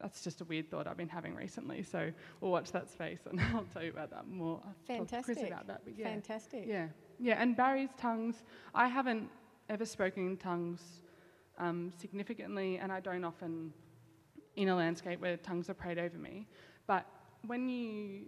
that's 0.00 0.20
just 0.22 0.40
a 0.40 0.44
weird 0.46 0.68
thought 0.68 0.88
I've 0.88 0.96
been 0.96 1.08
having 1.08 1.36
recently. 1.36 1.84
So 1.84 2.10
we'll 2.40 2.50
watch 2.50 2.72
that 2.72 2.90
space, 2.90 3.20
and 3.30 3.40
I'll 3.54 3.66
tell 3.72 3.84
you 3.84 3.90
about 3.90 4.10
that 4.10 4.26
more. 4.26 4.60
I'll 4.64 5.04
to 5.06 5.22
Chris 5.22 5.38
Fantastic. 5.38 5.46
about 5.46 5.68
that. 5.68 5.82
But 5.84 5.96
yeah. 5.96 6.06
Fantastic. 6.06 6.64
Yeah, 6.66 6.88
yeah, 7.20 7.40
and 7.40 7.56
Barry's 7.56 7.94
tongues. 7.96 8.42
I 8.74 8.88
haven't 8.88 9.30
ever 9.68 9.86
spoken 9.86 10.26
in 10.26 10.36
tongues 10.38 11.02
um, 11.58 11.92
significantly, 11.96 12.78
and 12.78 12.90
I 12.90 12.98
don't 12.98 13.22
often 13.22 13.72
in 14.56 14.70
a 14.70 14.74
landscape 14.74 15.20
where 15.20 15.36
tongues 15.36 15.70
are 15.70 15.74
prayed 15.74 16.00
over 16.00 16.18
me. 16.18 16.48
But 16.88 17.06
when 17.46 17.68
you, 17.68 18.26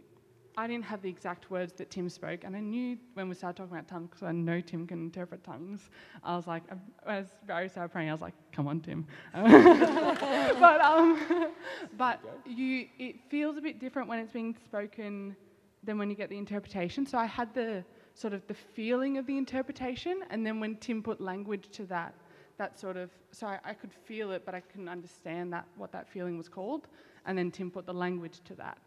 I 0.57 0.67
didn't 0.67 0.85
have 0.85 1.03
the 1.03 1.09
exact 1.09 1.51
words 1.51 1.73
that 1.75 1.91
Tim 1.91 2.09
spoke, 2.09 2.45
and 2.45 2.57
I 2.57 2.61
knew 2.61 2.97
when 3.15 3.29
we 3.29 3.35
started 3.35 3.57
talking 3.57 3.73
about 3.73 3.89
tongues, 3.89 4.11
because 4.11 4.23
I 4.23 4.33
know 4.33 4.61
Tim 4.61 4.87
can 4.87 5.01
interpret 5.01 5.45
tongues. 5.45 5.91
I 6.25 6.37
was 6.37 6.47
like, 6.47 6.63
as 7.07 7.27
Barry 7.47 7.69
started 7.69 7.91
praying, 7.91 8.09
I 8.09 8.13
was 8.13 8.23
like, 8.23 8.35
"Come 8.53 8.67
on, 8.67 8.81
Tim." 8.81 9.07
but 9.35 10.81
um, 10.81 11.53
but 11.99 12.21
you, 12.47 12.87
it 12.99 13.17
feels 13.29 13.57
a 13.57 13.61
bit 13.61 13.79
different 13.79 14.09
when 14.09 14.19
it's 14.19 14.33
being 14.33 14.57
spoken 14.65 15.37
than 15.85 15.99
when 15.99 16.11
you 16.11 16.17
get 16.17 16.31
the 16.31 16.39
interpretation. 16.39 17.07
So 17.07 17.19
I 17.19 17.27
had 17.27 17.53
the 17.55 17.85
sort 18.15 18.33
of 18.33 18.47
the 18.47 18.55
feeling 18.55 19.19
of 19.19 19.27
the 19.27 19.37
interpretation, 19.37 20.21
and 20.31 20.45
then 20.45 20.59
when 20.59 20.77
Tim 20.77 21.03
put 21.03 21.21
language 21.21 21.69
to 21.73 21.85
that, 21.87 22.15
that 22.57 22.79
sort 22.79 22.97
of 22.97 23.11
so 23.31 23.47
I, 23.47 23.59
I 23.63 23.75
could 23.75 23.93
feel 23.93 24.33
it, 24.33 24.43
but 24.47 24.55
I 24.55 24.61
couldn't 24.61 24.89
understand 24.89 25.53
that 25.53 25.67
what 25.77 25.93
that 25.93 26.09
feeling 26.09 26.39
was 26.39 26.49
called, 26.49 26.89
and 27.27 27.37
then 27.37 27.51
Tim 27.51 27.71
put 27.71 27.85
the 27.85 27.95
language 27.95 28.41
to 28.45 28.55
that. 28.55 28.79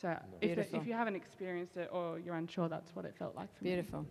So 0.00 0.08
if, 0.08 0.16
it, 0.16 0.40
Beautiful. 0.40 0.80
if 0.80 0.86
you 0.86 0.94
haven't 0.94 1.16
experienced 1.16 1.76
it 1.76 1.90
or 1.92 2.18
you're 2.18 2.36
unsure, 2.36 2.68
that's 2.68 2.94
what 2.96 3.04
it 3.04 3.14
felt 3.18 3.36
like 3.36 3.54
for 3.56 3.64
me. 3.64 3.70
Beautiful. 3.70 4.06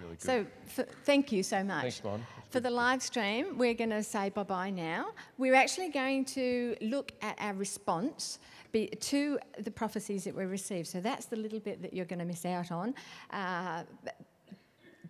Really 0.00 0.16
good. 0.16 0.22
So, 0.22 0.46
f- 0.78 0.88
thank 1.04 1.30
you 1.30 1.42
so 1.42 1.62
much. 1.62 1.82
Thanks, 1.82 2.04
Mon. 2.04 2.26
For 2.50 2.60
the 2.60 2.70
live 2.70 3.02
stream, 3.02 3.56
we're 3.56 3.74
going 3.74 3.90
to 3.90 4.02
say 4.02 4.30
bye 4.30 4.42
bye 4.42 4.70
now. 4.70 5.10
We're 5.38 5.54
actually 5.54 5.90
going 5.90 6.24
to 6.26 6.76
look 6.80 7.12
at 7.22 7.36
our 7.38 7.54
response 7.54 8.38
be, 8.72 8.88
to 8.88 9.38
the 9.58 9.70
prophecies 9.70 10.24
that 10.24 10.34
we 10.34 10.44
received. 10.44 10.88
So, 10.88 11.00
that's 11.00 11.26
the 11.26 11.36
little 11.36 11.60
bit 11.60 11.82
that 11.82 11.92
you're 11.92 12.06
going 12.06 12.18
to 12.18 12.24
miss 12.24 12.44
out 12.44 12.72
on. 12.72 12.94
Uh, 13.30 13.84
but, 14.02 14.16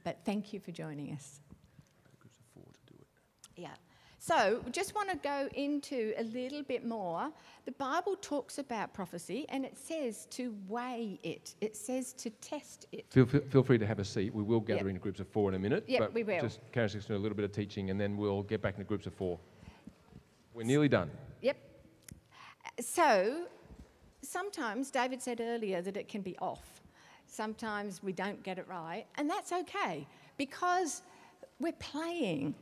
but 0.04 0.18
thank 0.24 0.52
you 0.52 0.60
for 0.60 0.72
joining 0.72 1.12
us. 1.12 1.40
Yeah. 3.56 3.68
So, 4.24 4.60
just 4.70 4.94
want 4.94 5.10
to 5.10 5.16
go 5.16 5.48
into 5.56 6.14
a 6.16 6.22
little 6.22 6.62
bit 6.62 6.86
more. 6.86 7.32
The 7.64 7.72
Bible 7.72 8.14
talks 8.20 8.58
about 8.58 8.94
prophecy 8.94 9.46
and 9.48 9.64
it 9.64 9.76
says 9.76 10.26
to 10.30 10.54
weigh 10.68 11.18
it, 11.24 11.56
it 11.60 11.74
says 11.76 12.12
to 12.12 12.30
test 12.30 12.86
it. 12.92 13.04
Feel, 13.10 13.26
feel, 13.26 13.40
feel 13.40 13.64
free 13.64 13.78
to 13.78 13.86
have 13.86 13.98
a 13.98 14.04
seat. 14.04 14.32
We 14.32 14.44
will 14.44 14.60
gather 14.60 14.84
Yep. 14.84 14.90
in 14.90 14.96
groups 14.98 15.18
of 15.18 15.26
four 15.26 15.48
in 15.48 15.56
a 15.56 15.58
minute. 15.58 15.82
Yep, 15.88 15.98
but 15.98 16.14
we 16.14 16.22
will. 16.22 16.40
Just 16.40 16.60
Karen's 16.70 16.92
just 16.92 17.08
doing 17.08 17.18
a 17.18 17.20
little 17.22 17.34
bit 17.34 17.44
of 17.44 17.50
teaching, 17.50 17.90
and 17.90 18.00
then 18.00 18.16
we'll 18.16 18.44
get 18.44 18.62
back 18.62 18.74
into 18.74 18.84
groups 18.84 19.08
of 19.08 19.14
four. 19.14 19.40
We're 20.54 20.62
nearly 20.62 20.88
done. 20.88 21.10
Yep. 21.40 21.56
So, 22.78 23.46
sometimes 24.20 24.92
David 24.92 25.20
said 25.20 25.40
earlier 25.40 25.82
that 25.82 25.96
it 25.96 26.06
can 26.06 26.20
be 26.20 26.38
off. 26.38 26.80
Sometimes 27.26 28.04
we 28.04 28.12
don't 28.12 28.40
get 28.44 28.56
it 28.60 28.68
right, 28.68 29.04
and 29.16 29.28
that's 29.28 29.50
okay 29.50 30.06
because 30.38 31.02
we're 31.58 31.72
playing. 31.72 32.54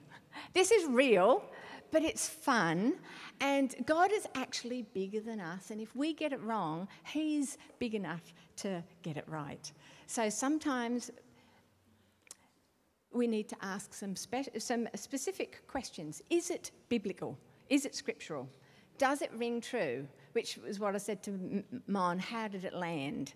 This 0.53 0.71
is 0.71 0.89
real, 0.89 1.45
but 1.91 2.03
it's 2.03 2.29
fun, 2.29 2.95
and 3.41 3.75
God 3.87 4.13
is 4.13 4.27
actually 4.35 4.83
bigger 4.95 5.21
than 5.21 5.41
us. 5.41 5.71
And 5.71 5.81
if 5.81 5.95
we 5.97 6.13
get 6.13 6.33
it 6.33 6.41
wrong, 6.43 6.89
He's 7.05 7.59
big 7.79 7.95
enough 7.95 8.23
to 8.57 8.83
get 9.03 9.17
it 9.17 9.25
right. 9.27 9.71
So 10.07 10.29
sometimes 10.29 11.11
we 13.13 13.27
need 13.27 13.49
to 13.49 13.57
ask 13.63 13.93
some, 13.93 14.15
spe- 14.15 14.59
some 14.59 14.89
specific 14.95 15.67
questions. 15.67 16.23
Is 16.31 16.51
it 16.51 16.71
biblical? 16.89 17.37
Is 17.69 17.85
it 17.85 17.95
scriptural? 17.95 18.49
Does 18.99 19.23
it 19.23 19.31
ring 19.37 19.61
true? 19.61 20.07
Which 20.33 20.59
was 20.59 20.79
what 20.79 20.95
I 20.95 20.99
said 20.99 21.23
to 21.25 21.65
Mon. 21.87 22.19
How 22.19 22.49
did 22.49 22.65
it 22.65 22.75
land? 22.75 23.35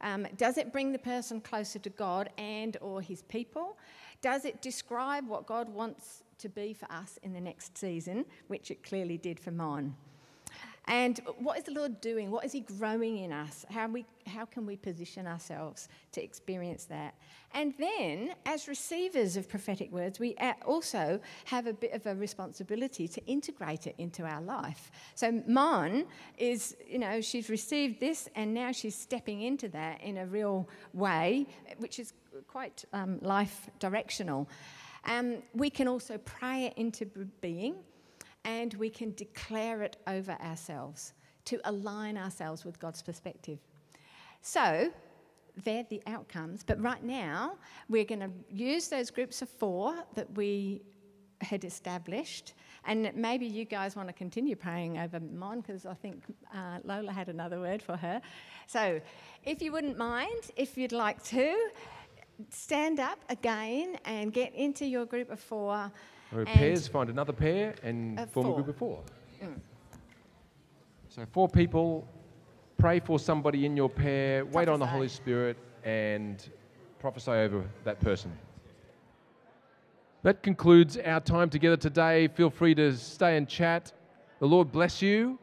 Um, 0.00 0.26
does 0.36 0.58
it 0.58 0.72
bring 0.72 0.92
the 0.92 0.98
person 0.98 1.40
closer 1.40 1.78
to 1.78 1.90
God 1.90 2.28
and 2.36 2.76
or 2.80 3.00
his 3.00 3.22
people? 3.22 3.78
Does 4.20 4.44
it 4.44 4.60
describe 4.60 5.26
what 5.26 5.46
God 5.46 5.68
wants 5.68 6.23
to 6.38 6.48
be 6.48 6.74
for 6.74 6.90
us 6.90 7.18
in 7.22 7.32
the 7.32 7.40
next 7.40 7.76
season, 7.76 8.24
which 8.48 8.70
it 8.70 8.82
clearly 8.82 9.18
did 9.18 9.40
for 9.40 9.50
Mon? 9.50 9.94
And 10.86 11.18
what 11.38 11.56
is 11.56 11.64
the 11.64 11.72
Lord 11.72 12.00
doing? 12.02 12.30
What 12.30 12.44
is 12.44 12.52
He 12.52 12.60
growing 12.60 13.18
in 13.18 13.32
us? 13.32 13.64
How, 13.70 13.88
we, 13.88 14.04
how 14.26 14.44
can 14.44 14.66
we 14.66 14.76
position 14.76 15.26
ourselves 15.26 15.88
to 16.12 16.22
experience 16.22 16.84
that? 16.86 17.14
And 17.52 17.72
then, 17.78 18.34
as 18.44 18.68
receivers 18.68 19.36
of 19.36 19.48
prophetic 19.48 19.90
words, 19.90 20.18
we 20.18 20.36
also 20.66 21.20
have 21.46 21.66
a 21.66 21.72
bit 21.72 21.92
of 21.92 22.04
a 22.04 22.14
responsibility 22.14 23.08
to 23.08 23.24
integrate 23.26 23.86
it 23.86 23.94
into 23.96 24.24
our 24.24 24.42
life. 24.42 24.90
So, 25.14 25.42
Mon 25.46 26.04
is, 26.36 26.76
you 26.86 26.98
know, 26.98 27.22
she's 27.22 27.48
received 27.48 27.98
this 27.98 28.28
and 28.34 28.52
now 28.52 28.72
she's 28.72 28.96
stepping 28.96 29.40
into 29.40 29.68
that 29.68 30.02
in 30.02 30.18
a 30.18 30.26
real 30.26 30.68
way, 30.92 31.46
which 31.78 31.98
is 31.98 32.12
quite 32.46 32.84
um, 32.92 33.18
life 33.22 33.70
directional. 33.78 34.48
Um, 35.06 35.42
we 35.54 35.70
can 35.70 35.88
also 35.88 36.18
pray 36.18 36.66
it 36.66 36.74
into 36.76 37.06
being 37.40 37.76
and 38.44 38.74
we 38.74 38.90
can 38.90 39.14
declare 39.14 39.82
it 39.82 39.96
over 40.06 40.32
ourselves 40.42 41.14
to 41.46 41.60
align 41.64 42.16
ourselves 42.16 42.64
with 42.64 42.78
God's 42.78 43.02
perspective. 43.02 43.58
So, 44.42 44.92
they're 45.62 45.86
the 45.88 46.02
outcomes. 46.06 46.64
But 46.64 46.80
right 46.82 47.02
now, 47.02 47.56
we're 47.88 48.04
going 48.04 48.20
to 48.20 48.30
use 48.50 48.88
those 48.88 49.10
groups 49.10 49.40
of 49.42 49.48
four 49.48 49.94
that 50.14 50.36
we 50.36 50.82
had 51.40 51.64
established. 51.64 52.54
And 52.86 53.10
maybe 53.14 53.46
you 53.46 53.64
guys 53.64 53.96
want 53.96 54.08
to 54.08 54.12
continue 54.12 54.56
praying 54.56 54.98
over 54.98 55.20
mine 55.20 55.60
because 55.60 55.86
I 55.86 55.94
think 55.94 56.22
uh, 56.54 56.78
Lola 56.84 57.12
had 57.12 57.28
another 57.28 57.60
word 57.60 57.82
for 57.82 57.96
her. 57.96 58.20
So, 58.66 59.00
if 59.44 59.62
you 59.62 59.72
wouldn't 59.72 59.96
mind, 59.96 60.50
if 60.56 60.76
you'd 60.76 60.92
like 60.92 61.22
to, 61.24 61.56
stand 62.50 63.00
up 63.00 63.18
again 63.28 63.96
and 64.04 64.32
get 64.32 64.54
into 64.54 64.86
your 64.86 65.06
group 65.06 65.30
of 65.30 65.40
four. 65.40 65.90
Or 66.34 66.44
pairs, 66.44 66.88
find 66.88 67.10
another 67.10 67.32
pair 67.32 67.74
and 67.82 68.28
form 68.30 68.48
a 68.48 68.54
group 68.54 68.68
of 68.68 68.76
four. 68.76 69.02
Mm. 69.42 69.60
So 71.08 71.24
four 71.32 71.48
people, 71.48 72.08
pray 72.76 72.98
for 72.98 73.18
somebody 73.18 73.66
in 73.66 73.76
your 73.76 73.88
pair, 73.88 74.44
wait 74.46 74.68
on 74.68 74.80
the 74.80 74.86
Holy 74.86 75.08
Spirit, 75.08 75.56
and 75.84 76.48
prophesy 76.98 77.30
over 77.30 77.64
that 77.84 78.00
person. 78.00 78.32
That 80.22 80.42
concludes 80.42 80.96
our 80.96 81.20
time 81.20 81.50
together 81.50 81.76
today. 81.76 82.28
Feel 82.28 82.50
free 82.50 82.74
to 82.76 82.96
stay 82.96 83.36
and 83.36 83.46
chat. 83.46 83.92
The 84.40 84.46
Lord 84.48 84.72
bless 84.72 85.02
you. 85.02 85.38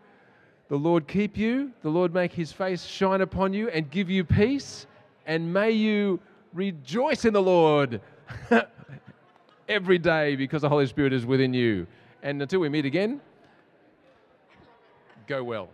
The 0.70 0.76
Lord 0.76 1.08
keep 1.08 1.38
you. 1.38 1.72
The 1.84 1.90
Lord 1.90 2.14
make 2.14 2.34
his 2.34 2.52
face 2.52 2.84
shine 2.84 3.22
upon 3.22 3.54
you 3.54 3.70
and 3.70 3.90
give 3.92 4.10
you 4.10 4.24
peace. 4.24 4.88
And 5.28 5.54
may 5.54 5.72
you 5.72 6.20
rejoice 6.54 7.26
in 7.26 7.34
the 7.34 7.42
Lord 7.42 8.02
every 9.70 9.98
day 9.98 10.36
because 10.36 10.62
the 10.62 10.70
Holy 10.70 10.88
Spirit 10.88 11.14
is 11.14 11.26
within 11.26 11.54
you. 11.54 11.88
And 12.24 12.42
until 12.42 12.60
we 12.60 12.70
meet 12.70 12.86
again, 12.86 13.22
go 15.28 15.44
well. 15.44 15.70